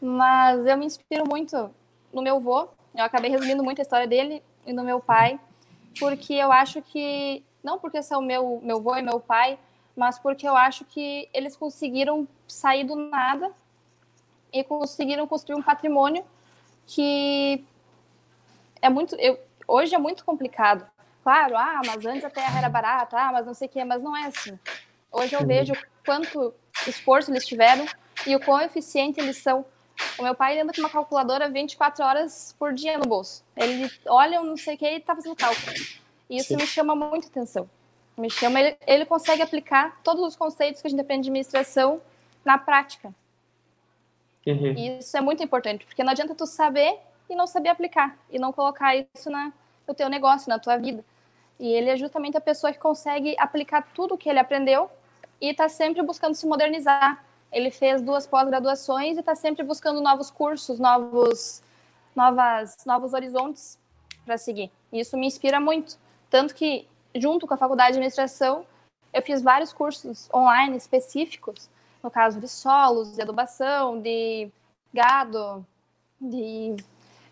mas 0.00 0.66
eu 0.66 0.76
me 0.76 0.86
inspiro 0.86 1.24
muito 1.28 1.70
no 2.12 2.22
meu 2.22 2.36
avô. 2.36 2.68
Eu 2.94 3.04
acabei 3.04 3.30
resumindo 3.30 3.62
muito 3.62 3.78
a 3.78 3.82
história 3.82 4.06
dele 4.06 4.42
e 4.66 4.72
no 4.72 4.82
meu 4.82 4.98
pai, 4.98 5.38
porque 5.98 6.34
eu 6.34 6.50
acho 6.50 6.82
que, 6.82 7.44
não 7.62 7.78
porque 7.78 8.02
são 8.02 8.20
meu, 8.20 8.60
meu 8.64 8.78
avô 8.78 8.96
e 8.96 9.02
meu 9.02 9.20
pai, 9.20 9.58
mas 9.96 10.18
porque 10.18 10.46
eu 10.46 10.56
acho 10.56 10.84
que 10.84 11.28
eles 11.32 11.56
conseguiram 11.56 12.26
sair 12.48 12.82
do 12.84 12.96
nada 12.96 13.52
e 14.52 14.64
conseguiram 14.64 15.26
construir 15.26 15.56
um 15.56 15.62
patrimônio 15.62 16.24
que 16.84 17.64
é 18.82 18.88
muito. 18.88 19.14
Eu, 19.16 19.38
hoje 19.68 19.94
é 19.94 19.98
muito 19.98 20.24
complicado 20.24 20.84
Claro, 21.30 21.56
ah, 21.56 21.80
mas 21.86 22.04
antes 22.04 22.24
a 22.24 22.28
terra 22.28 22.58
era 22.58 22.68
barata, 22.68 23.16
ah, 23.16 23.30
mas 23.30 23.46
não 23.46 23.54
sei 23.54 23.68
o 23.68 23.70
quê, 23.70 23.84
mas 23.84 24.02
não 24.02 24.16
é 24.16 24.26
assim. 24.26 24.58
Hoje 25.12 25.36
eu 25.36 25.46
vejo 25.46 25.72
quanto 26.04 26.52
esforço 26.88 27.30
eles 27.30 27.46
tiveram 27.46 27.86
e 28.26 28.34
o 28.34 28.40
quão 28.40 28.60
eficiente 28.60 29.20
eles 29.20 29.36
são. 29.36 29.64
O 30.18 30.24
meu 30.24 30.34
pai 30.34 30.58
anda 30.58 30.72
com 30.72 30.80
uma 30.80 30.90
calculadora 30.90 31.48
24 31.48 32.04
horas 32.04 32.56
por 32.58 32.72
dia 32.72 32.98
no 32.98 33.04
bolso. 33.04 33.44
Ele 33.56 33.88
olha, 34.08 34.42
não 34.42 34.56
sei 34.56 34.74
o 34.74 34.78
que, 34.78 34.84
e 34.84 34.96
está 34.96 35.14
fazendo 35.14 35.36
cálculo. 35.36 35.72
E 36.28 36.38
isso 36.38 36.48
Sim. 36.48 36.56
me 36.56 36.66
chama 36.66 36.96
muito 36.96 37.28
atenção. 37.28 37.70
Me 38.18 38.28
chama, 38.28 38.58
ele, 38.58 38.76
ele 38.84 39.04
consegue 39.04 39.40
aplicar 39.40 40.02
todos 40.02 40.24
os 40.26 40.34
conceitos 40.34 40.82
que 40.82 40.88
a 40.88 40.90
gente 40.90 41.00
aprende 41.00 41.22
de 41.22 41.28
administração 41.28 42.02
na 42.44 42.58
prática. 42.58 43.14
Uhum. 44.44 44.72
E 44.76 44.98
isso 44.98 45.16
é 45.16 45.20
muito 45.20 45.44
importante, 45.44 45.86
porque 45.86 46.02
não 46.02 46.10
adianta 46.10 46.34
tu 46.34 46.44
saber 46.44 46.98
e 47.28 47.36
não 47.36 47.46
saber 47.46 47.68
aplicar, 47.68 48.18
e 48.28 48.36
não 48.36 48.52
colocar 48.52 48.96
isso 48.96 49.30
na, 49.30 49.52
no 49.86 49.94
teu 49.94 50.08
negócio, 50.08 50.48
na 50.48 50.58
tua 50.58 50.76
vida. 50.76 51.04
E 51.60 51.70
ele 51.74 51.90
é 51.90 51.96
justamente 51.96 52.38
a 52.38 52.40
pessoa 52.40 52.72
que 52.72 52.78
consegue 52.78 53.36
aplicar 53.38 53.86
tudo 53.94 54.14
o 54.14 54.18
que 54.18 54.30
ele 54.30 54.38
aprendeu 54.38 54.90
e 55.38 55.50
está 55.50 55.68
sempre 55.68 56.02
buscando 56.02 56.34
se 56.34 56.46
modernizar. 56.46 57.22
Ele 57.52 57.70
fez 57.70 58.00
duas 58.00 58.26
pós-graduações 58.26 59.18
e 59.18 59.20
está 59.20 59.34
sempre 59.34 59.62
buscando 59.62 60.00
novos 60.00 60.30
cursos, 60.30 60.80
novos, 60.80 61.62
novas, 62.16 62.78
novos 62.86 63.12
horizontes 63.12 63.78
para 64.24 64.38
seguir. 64.38 64.70
E 64.90 65.00
isso 65.00 65.18
me 65.18 65.26
inspira 65.26 65.60
muito. 65.60 65.98
Tanto 66.30 66.54
que, 66.54 66.88
junto 67.14 67.46
com 67.46 67.52
a 67.52 67.58
faculdade 67.58 67.92
de 67.92 67.98
administração, 67.98 68.64
eu 69.12 69.20
fiz 69.20 69.42
vários 69.42 69.70
cursos 69.70 70.30
online 70.32 70.78
específicos, 70.78 71.68
no 72.02 72.10
caso 72.10 72.40
de 72.40 72.48
solos, 72.48 73.14
de 73.14 73.20
adubação, 73.20 74.00
de 74.00 74.50
gado, 74.94 75.66
de 76.18 76.74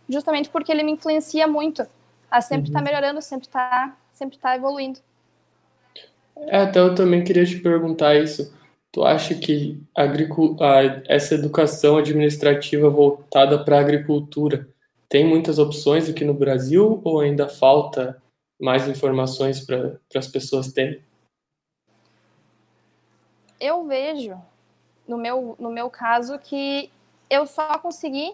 justamente 0.06 0.50
porque 0.50 0.70
ele 0.70 0.82
me 0.82 0.92
influencia 0.92 1.46
muito 1.46 1.86
a 2.30 2.42
sempre 2.42 2.68
estar 2.68 2.80
tá 2.80 2.80
uhum. 2.80 2.84
tá 2.84 2.92
melhorando, 2.92 3.22
sempre 3.22 3.46
está 3.46 3.96
sempre 4.18 4.36
tá 4.36 4.56
evoluindo. 4.56 4.98
É, 6.36 6.62
até 6.62 6.80
eu 6.80 6.94
também 6.94 7.24
queria 7.24 7.46
te 7.46 7.58
perguntar 7.58 8.16
isso. 8.16 8.52
Tu 8.90 9.04
acha 9.04 9.34
que 9.34 9.80
a, 9.94 10.04
essa 11.06 11.34
educação 11.34 11.98
administrativa 11.98 12.88
voltada 12.90 13.62
para 13.62 13.76
a 13.76 13.80
agricultura 13.80 14.68
tem 15.08 15.24
muitas 15.24 15.58
opções 15.58 16.08
aqui 16.08 16.24
no 16.24 16.34
Brasil 16.34 17.00
ou 17.04 17.20
ainda 17.20 17.48
falta 17.48 18.20
mais 18.60 18.88
informações 18.88 19.60
para 19.64 19.98
as 20.14 20.26
pessoas 20.26 20.72
terem? 20.72 21.02
Eu 23.60 23.86
vejo, 23.86 24.36
no 25.06 25.16
meu, 25.16 25.56
no 25.58 25.70
meu 25.70 25.90
caso, 25.90 26.38
que 26.38 26.90
eu 27.28 27.46
só 27.46 27.78
consegui 27.78 28.32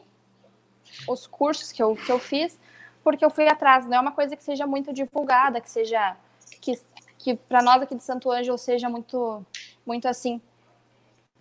os 1.08 1.26
cursos 1.26 1.72
que 1.72 1.82
eu, 1.82 1.96
que 1.96 2.10
eu 2.10 2.18
fiz 2.18 2.58
porque 3.04 3.24
eu 3.24 3.30
fui 3.30 3.46
atrás. 3.46 3.86
Não 3.86 3.98
é 3.98 4.00
uma 4.00 4.12
coisa 4.12 4.34
que 4.34 4.42
seja 4.42 4.66
muito 4.66 4.92
divulgada, 4.92 5.60
que 5.60 5.70
seja 5.70 6.16
que, 6.60 6.80
que 7.18 7.36
para 7.36 7.62
nós 7.62 7.82
aqui 7.82 7.94
de 7.94 8.02
Santo 8.02 8.32
Ângelo 8.32 8.58
seja 8.58 8.88
muito 8.88 9.44
muito 9.86 10.08
assim. 10.08 10.40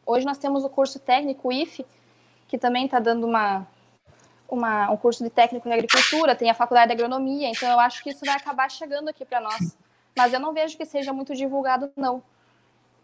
Hoje 0.06 0.26
nós 0.26 0.38
temos 0.38 0.65
o 0.65 0.69
curso 0.69 0.99
técnico 0.99 1.52
IF, 1.52 1.86
que 2.49 2.58
também 2.58 2.86
está 2.86 2.99
dando 2.99 3.26
uma, 3.26 3.65
uma, 4.49 4.91
um 4.91 4.97
curso 4.97 5.23
de 5.23 5.30
técnico 5.30 5.67
em 5.69 5.73
agricultura, 5.73 6.36
tem 6.36 6.49
a 6.49 6.54
faculdade 6.54 6.88
de 6.88 6.93
agronomia, 6.93 7.49
então 7.49 7.69
eu 7.71 7.80
acho 7.80 8.04
que 8.04 8.10
isso 8.10 8.26
vai 8.26 8.36
acabar 8.36 8.69
chegando 8.69 9.08
aqui 9.08 9.23
para 9.23 9.39
nós. 9.39 9.78
Mas 10.15 10.34
eu 10.34 10.41
não 10.41 10.54
vejo 10.54 10.78
que 10.78 10.86
seja 10.86 11.13
muito 11.13 11.34
divulgado, 11.34 11.89
não. 11.95 12.21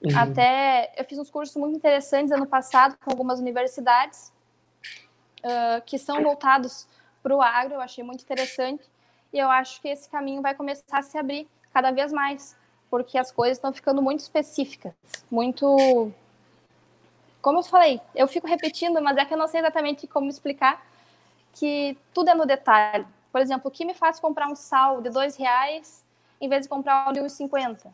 Uhum. 0.04 0.18
Até 0.18 0.94
eu 0.98 1.06
fiz 1.06 1.18
uns 1.18 1.30
cursos 1.30 1.56
muito 1.56 1.78
interessantes 1.78 2.32
ano 2.32 2.46
passado 2.46 2.98
com 3.04 3.12
algumas 3.12 3.40
universidades 3.40 4.32
uh, 5.40 5.82
que 5.86 5.98
são 5.98 6.22
voltados 6.22 6.86
para 7.22 7.36
o 7.36 7.42
agro, 7.42 7.76
eu 7.76 7.82
achei 7.82 8.04
muito 8.04 8.22
interessante. 8.22 8.84
E 9.32 9.38
eu 9.38 9.50
acho 9.50 9.82
que 9.82 9.88
esse 9.88 10.10
caminho 10.10 10.42
vai 10.42 10.56
começar 10.56 11.00
a 11.00 11.02
se 11.02 11.18
abrir 11.18 11.48
cada 11.74 11.92
vez 11.92 12.12
mais, 12.12 12.56
porque 12.90 13.18
as 13.18 13.32
coisas 13.32 13.58
estão 13.58 13.72
ficando 13.72 14.02
muito 14.02 14.22
específicas, 14.22 14.94
muito. 15.30 16.12
Como 17.42 17.60
eu 17.60 17.64
falei, 17.64 18.02
eu 18.16 18.28
fico 18.28 18.48
repetindo, 18.48 19.02
mas 19.02 19.18
é 19.18 19.24
que 19.24 19.34
eu 19.34 19.38
não 19.38 19.48
sei 19.48 19.62
exatamente 19.62 20.08
como 20.08 20.30
explicar 20.30 20.84
que 21.54 21.98
tudo 22.14 22.30
é 22.30 22.36
no 22.36 22.46
detalhe. 22.46 23.06
Por 23.32 23.40
exemplo, 23.40 23.70
o 23.70 23.72
que 23.72 23.86
me 23.86 23.94
faz 23.94 24.20
comprar 24.20 24.48
um 24.48 24.56
sal 24.56 25.02
de 25.02 25.10
dois 25.10 25.36
reais 25.38 26.04
em 26.42 26.50
vez 26.50 26.64
de 26.64 26.70
comprar 26.70 27.10
um 27.10 27.14
de 27.14 27.20
1,50? 27.20 27.88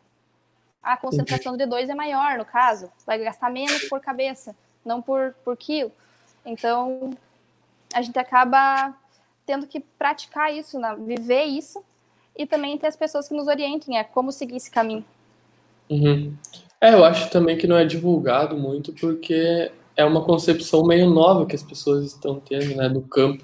A 0.82 0.96
concentração 0.96 1.56
de 1.56 1.66
dois 1.66 1.88
é 1.88 1.94
maior, 1.94 2.38
no 2.38 2.44
caso, 2.44 2.90
vai 3.04 3.18
gastar 3.18 3.50
menos 3.50 3.88
por 3.88 4.00
cabeça, 4.00 4.56
não 4.84 5.02
por, 5.02 5.34
por 5.44 5.56
quilo. 5.56 5.92
Então, 6.44 7.10
a 7.92 8.00
gente 8.02 8.18
acaba 8.18 8.94
tendo 9.46 9.66
que 9.66 9.80
praticar 9.80 10.52
isso, 10.52 10.78
né? 10.78 10.94
viver 10.98 11.44
isso, 11.44 11.82
e 12.36 12.46
também 12.46 12.76
ter 12.76 12.88
as 12.88 12.96
pessoas 12.96 13.28
que 13.28 13.34
nos 13.34 13.46
orientem 13.46 13.98
a 13.98 14.04
como 14.04 14.30
seguir 14.30 14.56
esse 14.56 14.70
caminho. 14.70 15.04
Uhum. 15.88 16.34
É, 16.80 16.92
eu 16.92 17.04
acho 17.04 17.30
também 17.30 17.56
que 17.56 17.66
não 17.66 17.76
é 17.76 17.84
divulgado 17.84 18.56
muito 18.56 18.92
porque 18.92 19.70
é 19.96 20.04
uma 20.04 20.22
concepção 20.22 20.84
meio 20.84 21.08
nova 21.08 21.46
que 21.46 21.56
as 21.56 21.62
pessoas 21.62 22.04
estão 22.04 22.38
tendo, 22.38 22.76
né, 22.76 22.88
do 22.88 23.00
campo, 23.00 23.42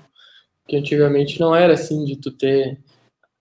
que 0.68 0.76
antigamente 0.76 1.40
não 1.40 1.54
era 1.54 1.72
assim 1.72 2.04
de 2.04 2.16
tu 2.16 2.30
ter 2.30 2.78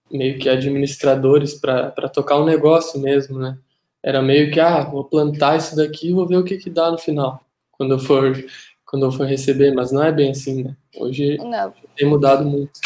meio 0.10 0.40
que 0.40 0.48
administradores 0.48 1.54
para 1.54 1.92
tocar 2.10 2.40
um 2.40 2.46
negócio 2.46 3.00
mesmo, 3.00 3.40
né? 3.40 3.58
Era 4.04 4.22
meio 4.22 4.52
que, 4.52 4.60
ah, 4.60 4.82
vou 4.84 5.04
plantar 5.04 5.58
isso 5.58 5.76
daqui 5.76 6.10
e 6.10 6.14
vou 6.14 6.28
ver 6.28 6.38
o 6.38 6.44
que 6.44 6.58
que 6.58 6.70
dá 6.70 6.90
no 6.90 6.98
final, 6.98 7.42
quando 7.72 7.94
eu 7.94 8.00
for 8.00 8.34
quando 8.92 9.06
eu 9.06 9.12
for 9.12 9.26
receber, 9.26 9.74
mas 9.74 9.90
não 9.90 10.04
é 10.04 10.12
bem 10.12 10.32
assim, 10.32 10.66
né? 10.66 10.76
Hoje 10.98 11.38
não. 11.38 11.74
tem 11.96 12.06
mudado 12.06 12.44
muito. 12.44 12.78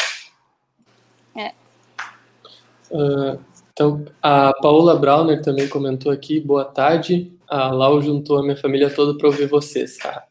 É. 1.36 1.52
Uh, 2.92 3.40
Então, 3.72 4.06
a 4.22 4.54
Paola 4.62 4.96
Brauner 4.96 5.42
também 5.42 5.68
comentou 5.68 6.10
aqui, 6.10 6.40
boa 6.40 6.64
tarde. 6.64 7.30
A 7.46 7.70
Lau 7.72 8.00
juntou 8.00 8.38
a 8.38 8.42
minha 8.42 8.56
família 8.56 8.88
toda 8.88 9.18
para 9.18 9.26
ouvir 9.26 9.48
vocês, 9.48 9.98
tá? 9.98 10.24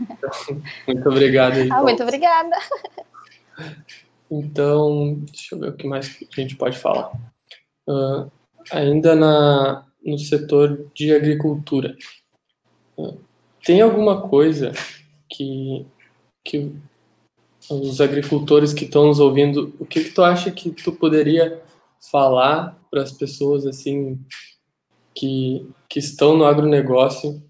Então, 0.00 0.62
muito 0.86 1.08
obrigado. 1.08 1.56
Aí, 1.56 1.68
ah, 1.70 1.82
muito 1.82 2.02
obrigada. 2.02 2.56
Então, 4.30 5.18
deixa 5.30 5.54
eu 5.54 5.58
ver 5.58 5.68
o 5.70 5.76
que 5.76 5.86
mais 5.86 6.16
a 6.36 6.40
gente 6.40 6.56
pode 6.56 6.78
falar. 6.78 7.12
Uh, 7.86 8.30
ainda 8.70 9.14
na, 9.14 9.84
no 10.02 10.18
setor 10.18 10.88
de 10.94 11.12
agricultura, 11.12 11.94
uh, 12.96 13.20
tem 13.64 13.82
alguma 13.82 14.28
coisa 14.28 14.72
que, 15.28 15.86
que 16.44 16.72
os 17.70 18.00
agricultores 18.00 18.72
que 18.72 18.84
estão 18.84 19.06
nos 19.06 19.20
ouvindo, 19.20 19.74
o 19.78 19.86
que, 19.86 20.04
que 20.04 20.10
tu 20.10 20.22
acha 20.22 20.50
que 20.50 20.70
tu 20.70 20.92
poderia 20.92 21.62
falar 22.10 22.78
para 22.90 23.02
as 23.02 23.12
pessoas 23.12 23.66
assim 23.66 24.18
que, 25.14 25.68
que 25.88 25.98
estão 25.98 26.36
no 26.36 26.44
agronegócio? 26.44 27.42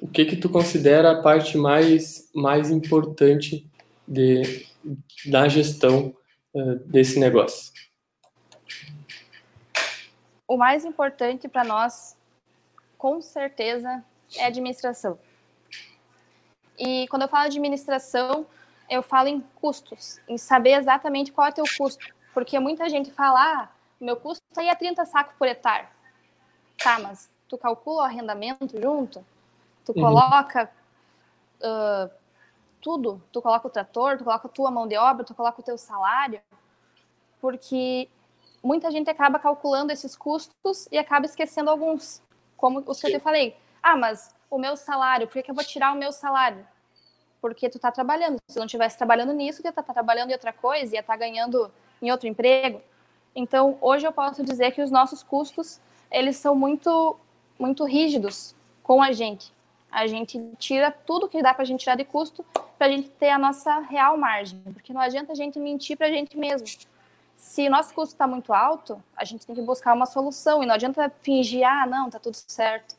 O 0.00 0.08
que 0.08 0.24
que 0.24 0.36
tu 0.36 0.48
considera 0.48 1.12
a 1.12 1.22
parte 1.22 1.56
mais 1.56 2.28
mais 2.34 2.70
importante 2.70 3.66
de, 4.06 4.66
da 5.26 5.48
gestão 5.48 6.14
uh, 6.54 6.74
desse 6.86 7.18
negócio? 7.18 7.72
O 10.46 10.56
mais 10.56 10.84
importante 10.84 11.48
para 11.48 11.64
nós, 11.64 12.16
com 12.98 13.22
certeza, 13.22 14.04
é 14.36 14.44
a 14.44 14.48
administração. 14.48 15.18
E 16.78 17.06
quando 17.08 17.22
eu 17.22 17.28
falo 17.28 17.44
administração, 17.44 18.46
eu 18.88 19.02
falo 19.02 19.28
em 19.28 19.40
custos, 19.40 20.20
em 20.28 20.36
saber 20.36 20.72
exatamente 20.72 21.32
qual 21.32 21.46
é 21.46 21.50
o 21.50 21.54
teu 21.54 21.64
custo. 21.76 22.06
Porque 22.32 22.58
muita 22.58 22.88
gente 22.88 23.10
fala, 23.12 23.40
ah, 23.40 23.68
meu 24.00 24.16
custo 24.16 24.42
aí 24.56 24.68
é 24.68 24.74
30 24.74 25.04
sacos 25.04 25.34
por 25.38 25.46
hectare. 25.46 25.86
Tá, 26.82 26.98
mas 26.98 27.30
tu 27.48 27.56
calcula 27.56 28.02
o 28.02 28.04
arrendamento 28.04 28.80
junto? 28.80 29.24
Tu 29.84 29.92
uhum. 29.92 30.02
coloca 30.02 30.70
uh, 31.60 32.10
tudo? 32.80 33.22
Tu 33.32 33.40
coloca 33.40 33.66
o 33.66 33.70
trator, 33.70 34.18
tu 34.18 34.24
coloca 34.24 34.48
a 34.48 34.50
tua 34.50 34.70
mão 34.70 34.86
de 34.86 34.96
obra, 34.96 35.24
tu 35.24 35.34
coloca 35.34 35.60
o 35.60 35.64
teu 35.64 35.78
salário? 35.78 36.40
Porque 37.40 38.08
muita 38.62 38.90
gente 38.90 39.08
acaba 39.08 39.38
calculando 39.38 39.92
esses 39.92 40.16
custos 40.16 40.88
e 40.90 40.98
acaba 40.98 41.26
esquecendo 41.26 41.70
alguns. 41.70 42.22
Como 42.56 42.80
o 42.80 42.82
que 42.82 42.90
eu 42.90 42.94
te 42.94 43.20
falei. 43.20 43.56
Ah, 43.82 43.96
mas 43.96 44.34
o 44.54 44.58
meu 44.58 44.76
salário, 44.76 45.26
por 45.26 45.34
que, 45.34 45.42
que 45.42 45.50
eu 45.50 45.54
vou 45.54 45.64
tirar 45.64 45.92
o 45.92 45.96
meu 45.96 46.12
salário? 46.12 46.66
Porque 47.40 47.68
tu 47.68 47.78
tá 47.78 47.90
trabalhando. 47.90 48.38
Se 48.48 48.56
não 48.56 48.66
estivesse 48.66 48.96
trabalhando 48.96 49.32
nisso, 49.32 49.60
tu 49.60 49.66
ia 49.66 49.70
estar 49.70 49.82
tá 49.82 49.92
trabalhando 49.92 50.30
em 50.30 50.32
outra 50.32 50.52
coisa, 50.52 50.94
ia 50.94 51.00
estar 51.00 51.12
tá 51.12 51.18
ganhando 51.18 51.70
em 52.00 52.10
outro 52.10 52.28
emprego. 52.28 52.80
Então, 53.34 53.76
hoje 53.80 54.06
eu 54.06 54.12
posso 54.12 54.44
dizer 54.44 54.70
que 54.70 54.80
os 54.80 54.90
nossos 54.90 55.22
custos, 55.22 55.80
eles 56.10 56.36
são 56.36 56.54
muito, 56.54 57.16
muito 57.58 57.84
rígidos 57.84 58.54
com 58.82 59.02
a 59.02 59.10
gente. 59.10 59.52
A 59.90 60.06
gente 60.06 60.40
tira 60.58 60.90
tudo 60.90 61.28
que 61.28 61.42
dá 61.42 61.52
para 61.52 61.62
a 61.62 61.66
gente 61.66 61.80
tirar 61.80 61.96
de 61.96 62.04
custo 62.04 62.44
para 62.78 62.86
a 62.86 62.90
gente 62.90 63.08
ter 63.10 63.30
a 63.30 63.38
nossa 63.38 63.80
real 63.80 64.16
margem. 64.16 64.60
Porque 64.72 64.92
não 64.92 65.00
adianta 65.00 65.32
a 65.32 65.34
gente 65.34 65.58
mentir 65.58 65.96
para 65.96 66.06
a 66.06 66.10
gente 66.10 66.36
mesmo. 66.38 66.66
Se 67.36 67.66
o 67.66 67.70
nosso 67.70 67.92
custo 67.92 68.14
está 68.14 68.26
muito 68.26 68.52
alto, 68.52 69.02
a 69.16 69.24
gente 69.24 69.44
tem 69.44 69.54
que 69.54 69.62
buscar 69.62 69.94
uma 69.94 70.06
solução. 70.06 70.62
E 70.62 70.66
não 70.66 70.74
adianta 70.74 71.12
fingir, 71.22 71.66
ah, 71.66 71.86
não, 71.86 72.08
tá 72.08 72.18
tudo 72.20 72.34
certo. 72.34 72.96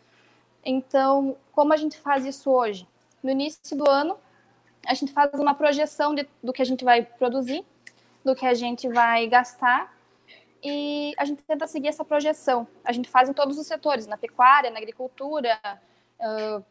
Então, 0.66 1.38
como 1.51 1.72
a 1.72 1.78
gente 1.78 1.97
faz 1.97 2.26
isso 2.26 2.49
hoje? 2.49 2.88
No 3.22 3.30
início 3.30 3.78
do 3.78 3.88
ano, 3.88 4.18
a 4.86 4.93
gente 4.95 5.13
faz 5.13 5.32
uma 5.36 5.53
projeção 5.53 6.16
de, 6.16 6.28
do 6.43 6.51
que 6.51 6.61
a 6.61 6.66
gente 6.66 6.84
vai 6.84 7.03
produzir, 7.03 7.63
do 8.24 8.36
que 8.36 8.45
a 8.45 8.53
gente 8.55 8.89
vai 8.89 9.28
gastar 9.28 9.95
e 10.63 11.13
a 11.18 11.26
gente 11.26 11.43
tenta 11.43 11.68
seguir 11.68 11.89
essa 11.89 12.03
projeção. 12.03 12.68
A 12.84 12.91
gente 12.91 13.07
faz 13.07 13.30
em 13.30 13.34
todos 13.34 13.59
os 13.59 13.68
setores, 13.68 14.07
na 14.07 14.18
pecuária, 14.18 14.72
na 14.72 14.80
agricultura, 14.80 15.59
uh, 16.20 16.66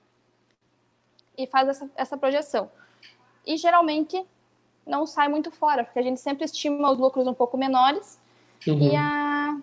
e 1.38 1.46
faz 1.46 1.68
essa, 1.68 1.88
essa 1.94 2.16
projeção. 2.16 2.70
E 3.46 3.56
geralmente 3.56 4.26
não 4.84 5.06
sai 5.06 5.28
muito 5.28 5.52
fora, 5.52 5.84
porque 5.84 6.00
a 6.00 6.02
gente 6.02 6.20
sempre 6.20 6.44
estima 6.44 6.90
os 6.90 6.98
lucros 6.98 7.26
um 7.28 7.34
pouco 7.34 7.56
menores 7.56 8.20
uhum. 8.66 8.80
e, 8.80 8.96
a, 8.96 9.60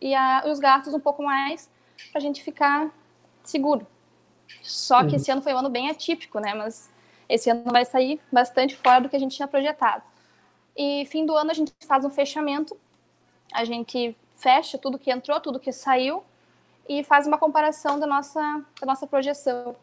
e 0.00 0.14
a, 0.14 0.44
os 0.46 0.60
gastos 0.60 0.94
um 0.94 1.00
pouco 1.00 1.22
mais 1.22 1.68
para 2.10 2.18
a 2.18 2.20
gente 2.20 2.42
ficar 2.42 2.90
seguro. 3.42 3.86
Só 4.62 5.00
que 5.00 5.10
uhum. 5.10 5.16
esse 5.16 5.30
ano 5.30 5.42
foi 5.42 5.52
um 5.54 5.58
ano 5.58 5.70
bem 5.70 5.90
atípico, 5.90 6.40
né? 6.40 6.54
Mas 6.54 6.90
esse 7.28 7.50
ano 7.50 7.64
vai 7.70 7.84
sair 7.84 8.20
bastante 8.32 8.76
fora 8.76 9.00
do 9.00 9.08
que 9.08 9.16
a 9.16 9.18
gente 9.18 9.36
tinha 9.36 9.48
projetado. 9.48 10.02
E 10.76 11.04
fim 11.06 11.26
do 11.26 11.36
ano 11.36 11.50
a 11.50 11.54
gente 11.54 11.72
faz 11.86 12.04
um 12.04 12.10
fechamento, 12.10 12.76
a 13.52 13.64
gente 13.64 14.16
fecha 14.36 14.78
tudo 14.78 14.98
que 14.98 15.10
entrou, 15.10 15.40
tudo 15.40 15.58
que 15.58 15.72
saiu 15.72 16.22
e 16.88 17.04
faz 17.04 17.26
uma 17.26 17.36
comparação 17.36 17.98
da 17.98 18.06
nossa, 18.06 18.40
da 18.80 18.86
nossa 18.86 19.06
projeção. 19.06 19.76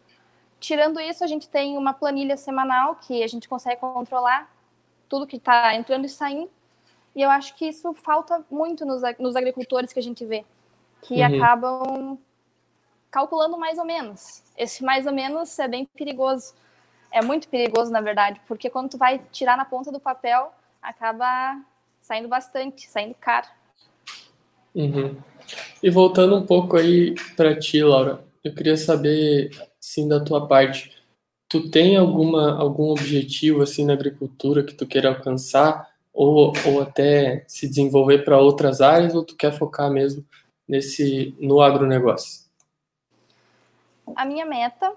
Tirando 0.59 0.99
isso, 0.99 1.23
a 1.23 1.27
gente 1.27 1.47
tem 1.47 1.77
uma 1.77 1.93
planilha 1.93 2.37
semanal 2.37 2.95
que 2.95 3.21
a 3.21 3.27
gente 3.27 3.47
consegue 3.47 3.81
controlar 3.81 4.49
tudo 5.07 5.27
que 5.27 5.35
está 5.35 5.75
entrando 5.75 6.05
e 6.05 6.09
saindo. 6.09 6.49
E 7.15 7.21
eu 7.21 7.29
acho 7.29 7.55
que 7.55 7.65
isso 7.65 7.93
falta 7.93 8.43
muito 8.49 8.85
nos, 8.85 9.01
nos 9.19 9.35
agricultores 9.35 9.93
que 9.93 9.99
a 9.99 10.03
gente 10.03 10.25
vê, 10.25 10.43
que 11.05 11.15
uhum. 11.15 11.43
acabam 11.43 12.19
calculando 13.11 13.57
mais 13.57 13.77
ou 13.77 13.85
menos. 13.85 14.43
Esse 14.57 14.83
mais 14.83 15.05
ou 15.05 15.13
menos 15.13 15.57
é 15.59 15.67
bem 15.67 15.87
perigoso. 15.95 16.53
É 17.11 17.21
muito 17.21 17.47
perigoso, 17.47 17.91
na 17.91 18.01
verdade, 18.01 18.41
porque 18.47 18.69
quando 18.69 18.89
tu 18.89 18.97
vai 18.97 19.21
tirar 19.31 19.55
na 19.55 19.63
ponta 19.63 19.91
do 19.91 19.99
papel, 19.99 20.51
acaba 20.81 21.61
saindo 22.01 22.27
bastante, 22.27 22.89
saindo 22.89 23.15
caro. 23.15 23.47
Uhum. 24.73 25.15
E 25.81 25.89
voltando 25.89 26.35
um 26.35 26.45
pouco 26.45 26.75
aí 26.75 27.15
para 27.37 27.57
ti, 27.57 27.81
Laura, 27.81 28.23
eu 28.43 28.53
queria 28.53 28.75
saber, 28.75 29.49
sim, 29.79 30.07
da 30.07 30.19
tua 30.19 30.47
parte, 30.47 30.91
tu 31.47 31.69
tem 31.69 31.95
alguma 31.95 32.57
algum 32.57 32.89
objetivo 32.89 33.61
assim 33.61 33.85
na 33.85 33.93
agricultura 33.93 34.63
que 34.63 34.73
tu 34.73 34.85
queira 34.85 35.09
alcançar 35.09 35.87
ou, 36.13 36.51
ou 36.65 36.81
até 36.81 37.45
se 37.47 37.67
desenvolver 37.67 38.25
para 38.25 38.39
outras 38.39 38.81
áreas 38.81 39.15
ou 39.15 39.23
tu 39.23 39.35
quer 39.35 39.53
focar 39.53 39.89
mesmo 39.89 40.25
nesse 40.67 41.35
no 41.39 41.61
agronegócio? 41.61 42.45
A 44.15 44.25
minha 44.25 44.45
meta 44.45 44.93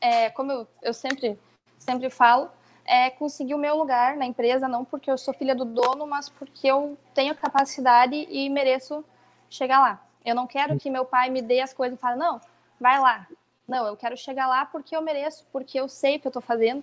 é, 0.00 0.30
como 0.30 0.50
eu, 0.50 0.66
eu 0.82 0.94
sempre 0.94 1.38
sempre 1.76 2.10
falo, 2.10 2.50
é 2.84 3.10
conseguir 3.10 3.54
o 3.54 3.58
meu 3.58 3.76
lugar 3.76 4.16
na 4.16 4.26
empresa, 4.26 4.68
não 4.68 4.84
porque 4.84 5.10
eu 5.10 5.18
sou 5.18 5.32
filha 5.32 5.54
do 5.54 5.64
dono, 5.64 6.06
mas 6.06 6.28
porque 6.28 6.66
eu 6.66 6.96
tenho 7.14 7.34
capacidade 7.34 8.14
e 8.14 8.48
mereço 8.48 9.04
chegar 9.48 9.80
lá. 9.80 10.04
Eu 10.24 10.34
não 10.34 10.46
quero 10.46 10.78
que 10.78 10.90
meu 10.90 11.04
pai 11.04 11.30
me 11.30 11.40
dê 11.40 11.60
as 11.60 11.72
coisas 11.72 11.98
e 11.98 12.00
fale, 12.00 12.18
não, 12.18 12.40
vai 12.78 13.00
lá. 13.00 13.26
Não, 13.66 13.86
eu 13.86 13.96
quero 13.96 14.16
chegar 14.16 14.46
lá 14.46 14.66
porque 14.66 14.94
eu 14.94 15.00
mereço, 15.00 15.46
porque 15.52 15.78
eu 15.78 15.88
sei 15.88 16.16
o 16.16 16.20
que 16.20 16.26
eu 16.26 16.30
estou 16.30 16.42
fazendo. 16.42 16.82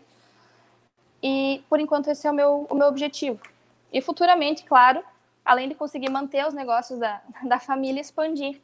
E, 1.21 1.63
por 1.69 1.79
enquanto, 1.79 2.09
esse 2.09 2.25
é 2.25 2.31
o 2.31 2.33
meu, 2.33 2.65
o 2.69 2.75
meu 2.75 2.87
objetivo. 2.87 3.41
E 3.91 4.01
futuramente, 4.01 4.63
claro, 4.63 5.03
além 5.47 5.69
de 5.69 5.75
conseguir 5.75 6.09
manter 6.09 6.45
os 6.45 6.53
negócios 6.53 6.99
da, 6.99 7.21
da 7.47 7.57
família, 7.57 8.01
expandir. 8.01 8.61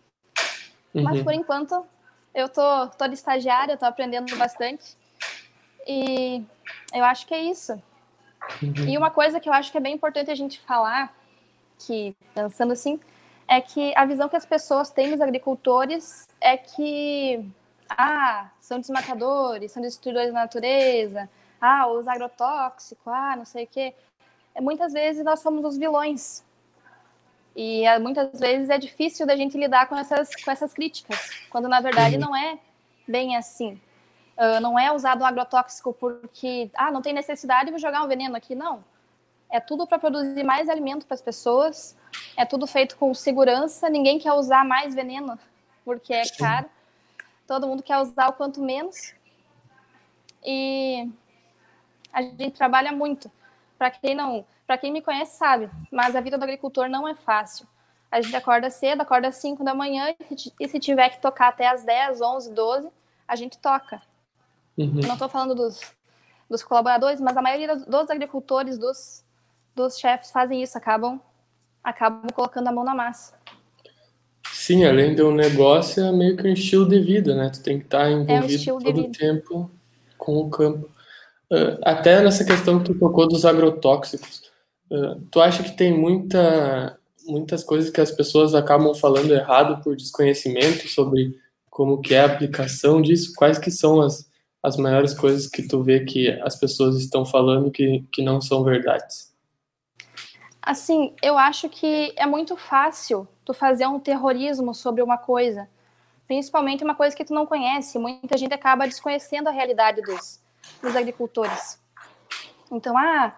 Uhum. 0.93 1.03
Mas, 1.03 1.23
por 1.23 1.33
enquanto, 1.33 1.85
eu 2.35 2.49
tô, 2.49 2.87
tô 2.89 3.07
de 3.07 3.13
estagiária, 3.13 3.77
tô 3.77 3.85
aprendendo 3.85 4.35
bastante. 4.35 4.97
E 5.87 6.43
eu 6.93 7.05
acho 7.05 7.25
que 7.25 7.33
é 7.33 7.41
isso. 7.41 7.81
Uhum. 8.61 8.89
E 8.89 8.97
uma 8.97 9.09
coisa 9.09 9.39
que 9.39 9.47
eu 9.47 9.53
acho 9.53 9.71
que 9.71 9.77
é 9.77 9.81
bem 9.81 9.95
importante 9.95 10.29
a 10.29 10.35
gente 10.35 10.59
falar, 10.59 11.15
que 11.79 12.13
pensando 12.35 12.73
assim, 12.73 12.99
é 13.47 13.61
que 13.61 13.93
a 13.95 14.05
visão 14.05 14.27
que 14.27 14.35
as 14.35 14.45
pessoas 14.45 14.89
têm 14.89 15.11
dos 15.11 15.21
agricultores 15.21 16.27
é 16.41 16.57
que 16.57 17.49
ah, 17.89 18.49
são 18.59 18.79
desmatadores, 18.79 19.71
são 19.71 19.81
destruidores 19.81 20.33
da 20.33 20.41
natureza, 20.41 21.29
ah, 21.61 21.87
os 21.87 22.07
agrotóxicos, 22.07 23.07
ah, 23.07 23.35
não 23.37 23.45
sei 23.45 23.63
o 23.63 23.67
quê. 23.67 23.93
Muitas 24.59 24.91
vezes 24.91 25.23
nós 25.23 25.39
somos 25.39 25.63
os 25.63 25.77
vilões. 25.77 26.43
E 27.55 27.85
é, 27.85 27.99
muitas 27.99 28.39
vezes 28.39 28.69
é 28.69 28.77
difícil 28.77 29.27
da 29.27 29.35
gente 29.35 29.57
lidar 29.57 29.87
com 29.87 29.95
essas, 29.95 30.35
com 30.35 30.49
essas 30.49 30.73
críticas, 30.73 31.45
quando 31.49 31.69
na 31.69 31.79
verdade 31.79 32.15
uhum. 32.15 32.21
não 32.21 32.35
é 32.35 32.57
bem 33.07 33.35
assim. 33.35 33.79
Uh, 34.35 34.59
não 34.59 34.79
é 34.79 34.91
usado 34.91 35.21
um 35.21 35.25
agrotóxico 35.25 35.93
porque, 35.93 36.71
ah, 36.73 36.91
não 36.91 37.03
tem 37.03 37.13
necessidade, 37.13 37.69
vou 37.69 37.79
jogar 37.79 38.03
um 38.03 38.07
veneno 38.07 38.35
aqui. 38.35 38.55
Não. 38.55 38.83
É 39.49 39.59
tudo 39.59 39.85
para 39.85 39.99
produzir 39.99 40.43
mais 40.43 40.67
alimento 40.67 41.05
para 41.05 41.13
as 41.13 41.21
pessoas, 41.21 41.95
é 42.35 42.43
tudo 42.43 42.65
feito 42.65 42.97
com 42.97 43.13
segurança, 43.13 43.87
ninguém 43.87 44.17
quer 44.17 44.33
usar 44.33 44.65
mais 44.65 44.95
veneno 44.95 45.37
porque 45.85 46.13
é 46.13 46.23
caro. 46.37 46.67
Todo 47.45 47.67
mundo 47.67 47.83
quer 47.83 47.99
usar 47.99 48.29
o 48.29 48.33
quanto 48.33 48.61
menos. 48.61 49.13
E 50.43 51.09
a 52.11 52.21
gente 52.21 52.51
trabalha 52.51 52.91
muito. 52.91 53.31
Para 53.77 53.91
quem 53.91 54.15
não, 54.15 54.45
para 54.73 54.79
quem 54.79 54.91
me 54.91 55.03
conhece 55.03 55.37
sabe, 55.37 55.69
mas 55.91 56.15
a 56.15 56.21
vida 56.21 56.35
do 56.35 56.43
agricultor 56.43 56.89
não 56.89 57.07
é 57.07 57.13
fácil. 57.13 57.67
A 58.11 58.19
gente 58.19 58.35
acorda 58.35 58.71
cedo, 58.71 59.01
acorda 59.01 59.27
às 59.27 59.35
5 59.35 59.63
da 59.63 59.75
manhã 59.75 60.15
e 60.59 60.67
se 60.67 60.79
tiver 60.79 61.09
que 61.09 61.21
tocar 61.21 61.49
até 61.49 61.67
às 61.67 61.83
10, 61.83 62.21
11, 62.21 62.51
12, 62.51 62.89
a 63.27 63.35
gente 63.35 63.55
toca. 63.59 64.01
Uhum. 64.75 65.01
Não 65.05 65.13
estou 65.13 65.29
falando 65.29 65.53
dos, 65.53 65.79
dos 66.49 66.63
colaboradores, 66.63 67.21
mas 67.21 67.37
a 67.37 67.41
maioria 67.43 67.75
dos 67.75 68.09
agricultores, 68.09 68.79
dos, 68.79 69.23
dos 69.75 69.99
chefes 69.99 70.31
fazem 70.31 70.63
isso, 70.63 70.75
acabam 70.75 71.21
acabam 71.83 72.31
colocando 72.33 72.67
a 72.67 72.71
mão 72.71 72.83
na 72.83 72.95
massa. 72.95 73.35
Sim, 74.51 74.85
além 74.85 75.13
de 75.13 75.21
um 75.21 75.35
negócio, 75.35 76.03
é 76.03 76.11
meio 76.11 76.35
que 76.35 76.47
um 76.47 76.53
estilo 76.53 76.89
de 76.89 76.99
vida, 76.99 77.35
né? 77.35 77.51
Tu 77.51 77.61
tem 77.61 77.77
que 77.77 77.85
estar 77.85 78.09
envolvido 78.09 78.69
é 78.71 78.73
um 78.73 78.79
todo 78.79 79.01
o 79.01 79.11
tempo 79.11 79.71
com 80.17 80.37
o 80.37 80.49
campo. 80.49 80.89
Uh, 81.51 81.77
até 81.83 82.19
nessa 82.21 82.43
questão 82.43 82.79
que 82.79 82.85
tu 82.85 82.97
tocou 82.97 83.27
dos 83.27 83.45
agrotóxicos, 83.45 84.52
tu 85.31 85.41
acha 85.41 85.63
que 85.63 85.71
tem 85.71 85.97
muita, 85.97 86.97
muitas 87.25 87.63
coisas 87.63 87.89
que 87.89 88.01
as 88.01 88.11
pessoas 88.11 88.53
acabam 88.53 88.93
falando 88.93 89.33
errado 89.33 89.81
por 89.83 89.95
desconhecimento 89.95 90.87
sobre 90.87 91.39
como 91.69 92.01
que 92.01 92.13
é 92.13 92.21
a 92.21 92.25
aplicação 92.25 93.01
disso? 93.01 93.33
Quais 93.35 93.57
que 93.57 93.71
são 93.71 94.01
as, 94.01 94.29
as 94.61 94.77
maiores 94.77 95.13
coisas 95.13 95.47
que 95.47 95.67
tu 95.67 95.81
vê 95.81 96.01
que 96.01 96.29
as 96.41 96.55
pessoas 96.55 96.97
estão 96.97 97.25
falando 97.25 97.71
que, 97.71 98.05
que 98.11 98.21
não 98.21 98.39
são 98.39 98.63
verdades? 98.63 99.33
Assim, 100.61 101.13
eu 101.21 101.37
acho 101.37 101.67
que 101.67 102.13
é 102.15 102.25
muito 102.25 102.55
fácil 102.55 103.27
tu 103.43 103.53
fazer 103.53 103.87
um 103.87 103.99
terrorismo 103.99 104.73
sobre 104.73 105.01
uma 105.01 105.17
coisa, 105.17 105.67
principalmente 106.27 106.83
uma 106.83 106.95
coisa 106.95 107.15
que 107.15 107.25
tu 107.25 107.33
não 107.33 107.45
conhece. 107.45 107.97
Muita 107.97 108.37
gente 108.37 108.53
acaba 108.53 108.87
desconhecendo 108.87 109.47
a 109.47 109.51
realidade 109.51 110.01
dos, 110.01 110.39
dos 110.81 110.95
agricultores. 110.95 111.81
Então, 112.71 112.97
ah, 112.97 113.35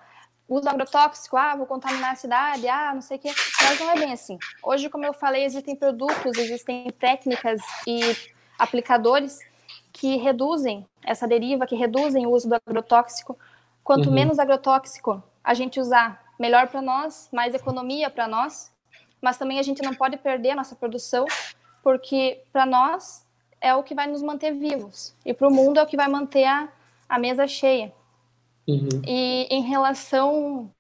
uso 0.48 0.70
agrotóxico, 0.70 1.38
ah, 1.38 1.56
vou 1.56 1.66
contaminar 1.66 2.12
a 2.12 2.16
cidade, 2.16 2.68
ah, 2.68 2.94
não 2.94 3.02
sei 3.02 3.18
o 3.18 3.20
quê. 3.20 3.32
Mas 3.62 3.80
não 3.80 3.90
é 3.92 3.96
bem 3.96 4.14
assim. 4.14 4.38
Hoje, 4.64 4.90
como 4.90 5.06
eu 5.06 5.14
falei, 5.14 5.44
existem 5.44 5.76
produtos, 5.76 6.38
existem 6.38 6.92
técnicas 7.00 7.62
e 7.88 8.00
aplicadores 8.58 9.40
que 9.92 10.18
reduzem 10.18 10.86
essa 11.04 11.28
deriva, 11.28 11.66
que 11.66 11.76
reduzem 11.76 12.26
o 12.26 12.32
uso 12.32 12.50
do 12.50 12.56
agrotóxico. 12.56 13.38
Quanto 13.84 14.10
uhum. 14.10 14.14
menos 14.14 14.40
agrotóxico 14.40 15.24
a 15.44 15.54
gente 15.54 15.80
usar, 15.80 16.24
melhor 16.38 16.68
para 16.68 16.82
nós, 16.82 17.30
mais 17.32 17.54
economia 17.54 18.10
para 18.10 18.28
nós, 18.28 18.72
mas 19.22 19.38
também 19.38 19.58
a 19.58 19.64
gente 19.64 19.82
não 19.82 19.94
pode 19.94 20.18
perder 20.18 20.52
a 20.52 20.56
nossa 20.56 20.76
produção, 20.76 21.26
porque 21.82 22.42
para 22.52 22.66
nós 22.66 23.26
é 23.62 23.74
o 23.74 23.84
que 23.84 23.96
vai 23.96 24.08
nos 24.08 24.22
manter 24.22 24.54
vivos, 24.54 25.16
e 25.26 25.34
para 25.34 25.48
o 25.48 25.52
mundo 25.52 25.80
é 25.80 25.84
o 25.84 25.88
que 25.88 25.96
vai 25.96 26.08
manter 26.08 26.46
a, 26.46 26.68
a 27.08 27.18
mesa 27.18 27.48
cheia. 27.48 27.94
Uhum. 28.68 29.02
E 29.06 29.48
em 29.50 29.62
relação 29.62 30.72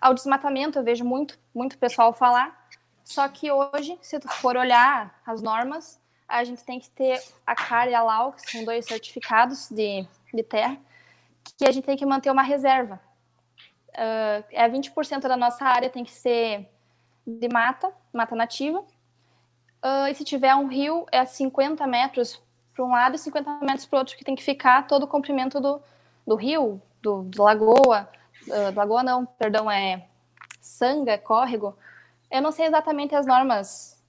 ao 0.00 0.14
desmatamento, 0.14 0.78
eu 0.78 0.84
vejo 0.84 1.04
muito, 1.04 1.38
muito 1.54 1.78
pessoal 1.78 2.12
falar, 2.12 2.68
só 3.04 3.26
que 3.28 3.50
hoje, 3.50 3.98
se 4.02 4.18
tu 4.18 4.28
for 4.28 4.56
olhar 4.56 5.20
as 5.26 5.40
normas, 5.40 6.00
a 6.26 6.44
gente 6.44 6.62
tem 6.62 6.78
que 6.78 6.90
ter 6.90 7.22
a 7.46 7.54
CAR 7.54 7.88
e 7.88 7.94
a 7.94 8.02
LAU, 8.02 8.32
que 8.32 8.50
são 8.50 8.64
dois 8.64 8.84
certificados 8.84 9.68
de, 9.70 10.06
de 10.32 10.42
terra, 10.42 10.76
que 11.56 11.64
a 11.64 11.72
gente 11.72 11.84
tem 11.84 11.96
que 11.96 12.04
manter 12.04 12.30
uma 12.30 12.42
reserva 12.42 13.00
uh, 13.98 14.44
é 14.50 14.68
20% 14.68 15.20
da 15.22 15.36
nossa 15.36 15.64
área 15.64 15.90
tem 15.90 16.04
que 16.04 16.12
ser 16.12 16.68
de 17.26 17.48
mata, 17.48 17.92
mata 18.12 18.34
nativa. 18.34 18.80
Uh, 18.80 20.08
e 20.10 20.14
se 20.14 20.24
tiver 20.24 20.54
um 20.54 20.66
rio, 20.66 21.06
é 21.12 21.24
50 21.24 21.86
metros 21.86 22.40
para 22.74 22.84
um 22.84 22.90
lado 22.90 23.16
e 23.16 23.18
50 23.18 23.58
metros 23.60 23.86
para 23.86 23.96
o 23.96 23.98
outro, 24.00 24.16
que 24.16 24.24
tem 24.24 24.36
que 24.36 24.42
ficar 24.42 24.86
todo 24.86 25.02
o 25.02 25.08
comprimento 25.08 25.60
do, 25.60 25.80
do 26.26 26.34
rio, 26.36 26.80
do, 27.02 27.22
do 27.22 27.42
lagoa, 27.42 28.08
uh, 28.46 28.74
lagoa 28.74 29.02
não, 29.02 29.24
perdão, 29.24 29.70
é 29.70 30.06
sanga, 30.60 31.18
córrego. 31.18 31.76
Eu 32.30 32.42
não 32.42 32.52
sei 32.52 32.66
exatamente 32.66 33.14
as 33.14 33.26
normas, 33.26 34.02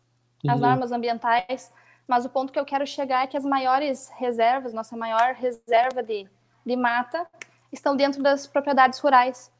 uhum. 0.43 0.51
as 0.51 0.59
normas 0.59 0.91
ambientais, 0.91 1.71
mas 2.07 2.25
o 2.25 2.29
ponto 2.29 2.51
que 2.51 2.59
eu 2.59 2.65
quero 2.65 2.85
chegar 2.85 3.23
é 3.23 3.27
que 3.27 3.37
as 3.37 3.45
maiores 3.45 4.09
reservas, 4.17 4.73
nossa 4.73 4.97
maior 4.97 5.33
reserva 5.35 6.03
de, 6.03 6.27
de 6.65 6.75
mata, 6.75 7.27
estão 7.71 7.95
dentro 7.95 8.21
das 8.21 8.47
propriedades 8.47 8.99
rurais 8.99 9.51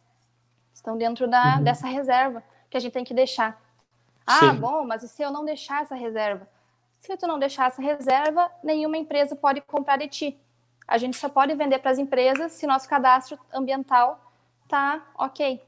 estão 0.80 0.98
dentro 0.98 1.28
da, 1.28 1.58
uhum. 1.58 1.64
dessa 1.64 1.88
reserva 1.88 2.44
que 2.70 2.78
a 2.78 2.80
gente 2.80 2.94
tem 2.94 3.04
que 3.04 3.14
deixar. 3.14 3.62
Ah, 4.26 4.40
Sim. 4.40 4.56
bom, 4.56 4.86
mas 4.86 5.04
e 5.04 5.08
se 5.08 5.22
eu 5.22 5.32
não 5.32 5.46
deixar 5.46 5.82
essa 5.82 5.96
reserva? 5.96 6.48
Se 7.00 7.16
tu 7.18 7.28
não 7.28 7.40
deixar 7.40 7.68
essa 7.68 7.82
reserva, 7.82 8.52
nenhuma 8.64 8.98
empresa 8.98 9.36
pode 9.36 9.62
comprar 9.62 9.98
de 9.98 10.08
ti. 10.08 10.40
A 10.90 10.98
gente 10.98 11.18
só 11.18 11.30
pode 11.30 11.54
vender 11.54 11.78
para 11.80 11.92
as 11.92 12.00
empresas 12.00 12.54
se 12.54 12.66
nosso 12.66 12.90
cadastro 12.90 13.38
ambiental 13.54 14.20
tá 14.68 15.08
ok. 15.16 15.62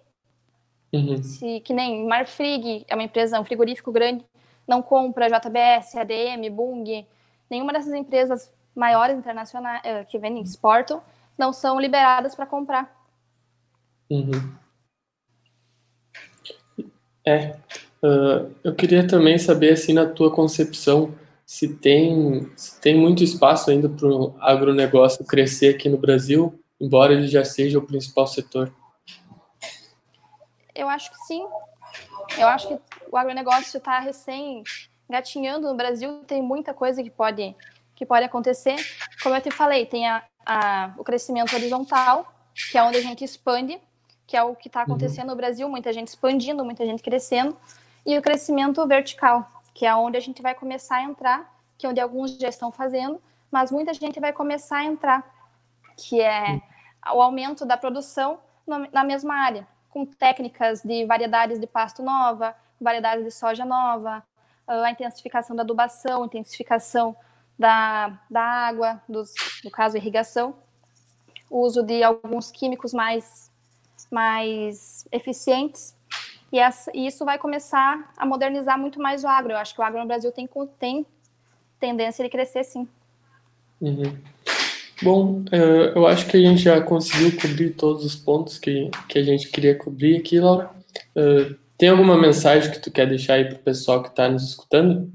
Uhum. 0.91 1.21
Se, 1.21 1.59
que 1.59 1.73
nem 1.73 2.07
Marfrig, 2.07 2.85
é 2.87 2.95
uma 2.95 3.03
empresa, 3.03 3.39
um 3.39 3.43
frigorífico 3.43 3.91
grande, 3.91 4.25
não 4.67 4.81
compra 4.81 5.27
JBS, 5.27 5.95
ADM, 5.95 6.49
Bung, 6.51 7.05
nenhuma 7.49 7.71
dessas 7.71 7.93
empresas 7.93 8.51
maiores 8.75 9.15
internacionais 9.15 9.81
eh, 9.83 10.03
que 10.05 10.17
vendem, 10.17 10.41
exportam, 10.41 11.03
não 11.37 11.53
são 11.53 11.79
liberadas 11.79 12.33
para 12.33 12.47
comprar. 12.47 12.91
Uhum. 14.09 14.53
É, 17.25 17.55
uh, 18.03 18.51
eu 18.63 18.73
queria 18.73 19.07
também 19.07 19.37
saber, 19.37 19.73
assim, 19.73 19.93
na 19.93 20.07
tua 20.07 20.33
concepção, 20.33 21.13
se 21.51 21.67
tem, 21.67 22.49
se 22.55 22.79
tem 22.79 22.97
muito 22.97 23.25
espaço 23.25 23.69
ainda 23.69 23.89
para 23.89 24.07
o 24.07 24.33
agronegócio 24.39 25.25
crescer 25.25 25.75
aqui 25.75 25.89
no 25.89 25.97
Brasil, 25.97 26.57
embora 26.79 27.11
ele 27.11 27.27
já 27.27 27.43
seja 27.43 27.77
o 27.77 27.81
principal 27.81 28.25
setor. 28.25 28.73
Eu 30.73 30.87
acho 30.87 31.11
que 31.11 31.17
sim. 31.25 31.45
Eu 32.37 32.47
acho 32.47 32.69
que 32.69 32.79
o 33.11 33.17
agronegócio 33.17 33.77
está 33.77 33.99
recém 33.99 34.63
gatinhando 35.09 35.67
no 35.67 35.75
Brasil, 35.75 36.23
tem 36.25 36.41
muita 36.41 36.73
coisa 36.73 37.03
que 37.03 37.09
pode, 37.09 37.53
que 37.97 38.05
pode 38.05 38.23
acontecer. 38.23 38.77
Como 39.21 39.35
eu 39.35 39.41
te 39.41 39.51
falei, 39.51 39.85
tem 39.85 40.07
a, 40.07 40.23
a, 40.45 40.93
o 40.97 41.03
crescimento 41.03 41.53
horizontal, 41.53 42.33
que 42.71 42.77
é 42.77 42.83
onde 42.83 42.95
a 42.95 43.01
gente 43.01 43.25
expande 43.25 43.77
que 44.25 44.37
é 44.37 44.41
o 44.43 44.55
que 44.55 44.69
está 44.69 44.79
uhum. 44.79 44.85
acontecendo 44.85 45.25
uhum. 45.25 45.31
no 45.31 45.35
Brasil, 45.35 45.67
muita 45.67 45.91
gente 45.91 46.07
expandindo, 46.07 46.63
muita 46.63 46.85
gente 46.85 47.03
crescendo, 47.03 47.57
e 48.05 48.17
o 48.17 48.21
crescimento 48.21 48.87
vertical, 48.87 49.45
que 49.73 49.85
é 49.85 49.95
onde 49.95 50.17
a 50.17 50.19
gente 50.19 50.41
vai 50.41 50.53
começar 50.53 50.97
a 50.97 51.03
entrar, 51.03 51.53
que 51.77 51.85
é 51.85 51.89
onde 51.89 51.99
alguns 51.99 52.37
já 52.37 52.49
estão 52.49 52.71
fazendo, 52.71 53.21
mas 53.51 53.71
muita 53.71 53.93
gente 53.93 54.19
vai 54.19 54.31
começar 54.31 54.77
a 54.77 54.85
entrar, 54.85 55.23
que 55.97 56.21
é 56.21 56.61
o 57.13 57.21
aumento 57.21 57.65
da 57.65 57.77
produção 57.77 58.39
na 58.91 59.03
mesma 59.03 59.35
área, 59.35 59.67
com 59.89 60.05
técnicas 60.05 60.81
de 60.81 61.05
variedades 61.05 61.59
de 61.59 61.67
pasto 61.67 62.01
nova, 62.01 62.55
variedades 62.79 63.25
de 63.25 63.31
soja 63.31 63.65
nova, 63.65 64.23
a 64.67 64.91
intensificação 64.91 65.55
da 65.55 65.63
adubação, 65.63 66.25
intensificação 66.25 67.15
da, 67.59 68.19
da 68.29 68.41
água, 68.41 69.01
dos, 69.07 69.33
no 69.63 69.69
caso 69.69 69.97
irrigação, 69.97 70.55
o 71.49 71.59
uso 71.59 71.83
de 71.83 72.01
alguns 72.01 72.49
químicos 72.49 72.93
mais 72.93 73.51
mais 74.09 75.07
eficientes, 75.11 75.95
e, 76.51 76.59
essa, 76.59 76.91
e, 76.93 77.07
isso 77.07 77.23
vai 77.23 77.37
começar 77.37 78.11
a 78.17 78.25
modernizar 78.25 78.77
muito 78.77 78.99
mais 78.99 79.23
o 79.23 79.27
agro. 79.27 79.53
Eu 79.53 79.57
acho 79.57 79.73
que 79.73 79.81
o 79.81 79.83
agro 79.83 79.99
no 79.99 80.07
Brasil 80.07 80.31
tem, 80.31 80.49
tem 80.77 81.05
tendência 81.79 82.23
de 82.23 82.29
crescer, 82.29 82.63
sim. 82.63 82.87
Uhum. 83.79 84.17
Bom, 85.01 85.43
é, 85.51 85.97
eu 85.97 86.05
acho 86.05 86.27
que 86.27 86.37
a 86.37 86.39
gente 86.39 86.61
já 86.61 86.79
conseguiu 86.79 87.35
cobrir 87.35 87.71
todos 87.71 88.05
os 88.05 88.15
pontos 88.15 88.59
que, 88.59 88.91
que 89.07 89.17
a 89.17 89.23
gente 89.23 89.49
queria 89.49 89.75
cobrir 89.75 90.17
aqui, 90.17 90.39
Laura. 90.39 90.69
É, 91.15 91.55
tem 91.77 91.89
alguma 91.89 92.15
mensagem 92.15 92.69
que 92.69 92.79
tu 92.79 92.91
quer 92.91 93.07
deixar 93.07 93.35
aí 93.35 93.45
para 93.45 93.55
o 93.55 93.63
pessoal 93.63 94.03
que 94.03 94.09
está 94.09 94.29
nos 94.29 94.43
escutando? 94.43 95.11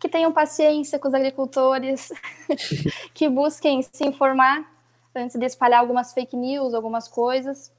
Que 0.00 0.08
tenham 0.08 0.32
paciência 0.32 0.98
com 0.98 1.06
os 1.06 1.14
agricultores, 1.14 2.10
que 3.14 3.28
busquem 3.28 3.82
se 3.82 4.04
informar 4.04 4.68
antes 5.14 5.38
de 5.38 5.46
espalhar 5.46 5.78
algumas 5.78 6.12
fake 6.12 6.36
news, 6.36 6.74
algumas 6.74 7.06
coisas. 7.06 7.72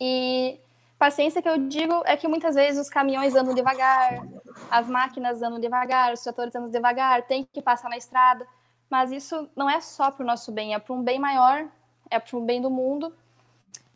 E 0.00 0.58
paciência 0.98 1.40
que 1.40 1.48
eu 1.48 1.58
digo 1.58 2.02
é 2.04 2.16
que 2.16 2.28
muitas 2.28 2.54
vezes 2.54 2.80
os 2.80 2.90
caminhões 2.90 3.34
andam 3.34 3.54
devagar, 3.54 4.26
as 4.70 4.88
máquinas 4.88 5.42
andam 5.42 5.60
devagar, 5.60 6.12
os 6.12 6.20
tratores 6.20 6.54
andam 6.54 6.70
devagar, 6.70 7.22
tem 7.22 7.48
que 7.52 7.62
passar 7.62 7.88
na 7.88 7.96
estrada. 7.96 8.46
Mas 8.90 9.12
isso 9.12 9.48
não 9.54 9.68
é 9.68 9.80
só 9.80 10.10
para 10.10 10.22
o 10.22 10.26
nosso 10.26 10.50
bem, 10.50 10.74
é 10.74 10.78
para 10.78 10.94
um 10.94 11.02
bem 11.02 11.18
maior, 11.18 11.66
é 12.10 12.18
para 12.18 12.36
o 12.36 12.40
bem 12.40 12.60
do 12.60 12.70
mundo. 12.70 13.14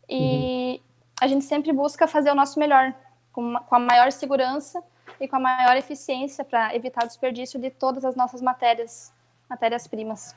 E 0.07 0.81
a 1.19 1.27
gente 1.27 1.45
sempre 1.45 1.71
busca 1.71 2.07
fazer 2.07 2.31
o 2.31 2.35
nosso 2.35 2.59
melhor, 2.59 2.93
com, 3.31 3.55
com 3.55 3.75
a 3.75 3.79
maior 3.79 4.11
segurança 4.11 4.83
e 5.19 5.27
com 5.27 5.35
a 5.37 5.39
maior 5.39 5.75
eficiência 5.75 6.43
para 6.45 6.75
evitar 6.75 7.03
o 7.03 7.07
desperdício 7.07 7.59
de 7.59 7.69
todas 7.69 8.05
as 8.05 8.15
nossas 8.15 8.41
matérias, 8.41 9.11
matérias-primas. 9.49 10.35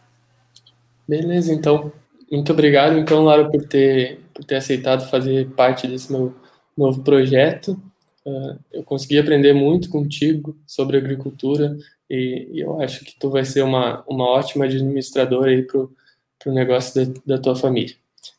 Beleza, 1.07 1.53
então. 1.53 1.93
Muito 2.31 2.53
obrigado, 2.53 2.99
então, 2.99 3.24
Lara, 3.24 3.49
por 3.49 3.64
ter, 3.66 4.20
por 4.35 4.45
ter 4.45 4.57
aceitado 4.57 5.09
fazer 5.09 5.49
parte 5.51 5.87
desse 5.87 6.11
meu 6.11 6.35
novo 6.77 7.03
projeto. 7.03 7.81
Uh, 8.24 8.59
eu 8.72 8.83
consegui 8.83 9.18
aprender 9.18 9.53
muito 9.53 9.89
contigo 9.89 10.57
sobre 10.66 10.97
agricultura 10.97 11.77
e, 12.11 12.49
e, 12.53 12.61
eu 12.61 12.81
acho 12.81 13.05
que 13.05 13.16
tu 13.16 13.31
vai 13.31 13.45
ser 13.45 13.62
uma, 13.62 14.03
uma 14.09 14.29
ótima 14.29 14.64
administradora 14.64 15.53
aí 15.53 15.62
para 15.62 15.81
o 15.81 16.53
negócio 16.53 17.07
da, 17.07 17.20
da 17.24 17.39
tua 17.41 17.55
família. 17.55 17.95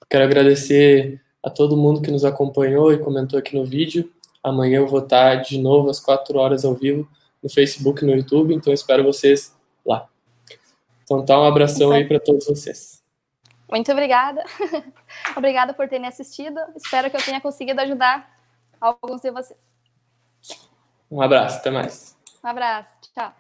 Quero 0.10 0.26
agradecer 0.26 1.22
a 1.42 1.50
todo 1.50 1.78
mundo 1.78 2.02
que 2.02 2.12
nos 2.12 2.26
acompanhou 2.26 2.92
e 2.92 2.98
comentou 2.98 3.40
aqui 3.40 3.56
no 3.56 3.64
vídeo. 3.64 4.12
Amanhã 4.44 4.80
eu 4.80 4.88
vou 4.88 5.00
estar 5.00 5.36
de 5.36 5.58
novo 5.58 5.90
às 5.90 6.00
4 6.02 6.38
horas 6.38 6.66
ao 6.66 6.76
vivo 6.76 7.08
no 7.42 7.50
Facebook 7.50 8.04
e 8.04 8.08
no 8.08 8.16
YouTube, 8.16 8.54
então 8.54 8.74
espero 8.74 9.04
vocês 9.04 9.56
lá. 9.86 10.08
Então 11.04 11.24
tá, 11.24 11.40
um 11.40 11.46
abração 11.46 11.92
aí 11.92 12.06
para 12.06 12.20
todos 12.20 12.46
vocês. 12.46 12.97
Muito 13.70 13.92
obrigada. 13.92 14.44
obrigada 15.36 15.74
por 15.74 15.88
terem 15.88 16.08
assistido. 16.08 16.60
Espero 16.76 17.10
que 17.10 17.18
eu 17.18 17.24
tenha 17.24 17.42
conseguido 17.42 17.82
ajudar 17.82 18.30
alguns 18.80 19.22
de 19.22 19.32
vocês. 19.32 19.60
Um 21.12 21.22
abraço, 21.22 21.58
até 21.58 21.70
mais. 21.70 22.16
Um 22.44 22.48
abraço, 22.48 22.90
tchau. 23.14 23.34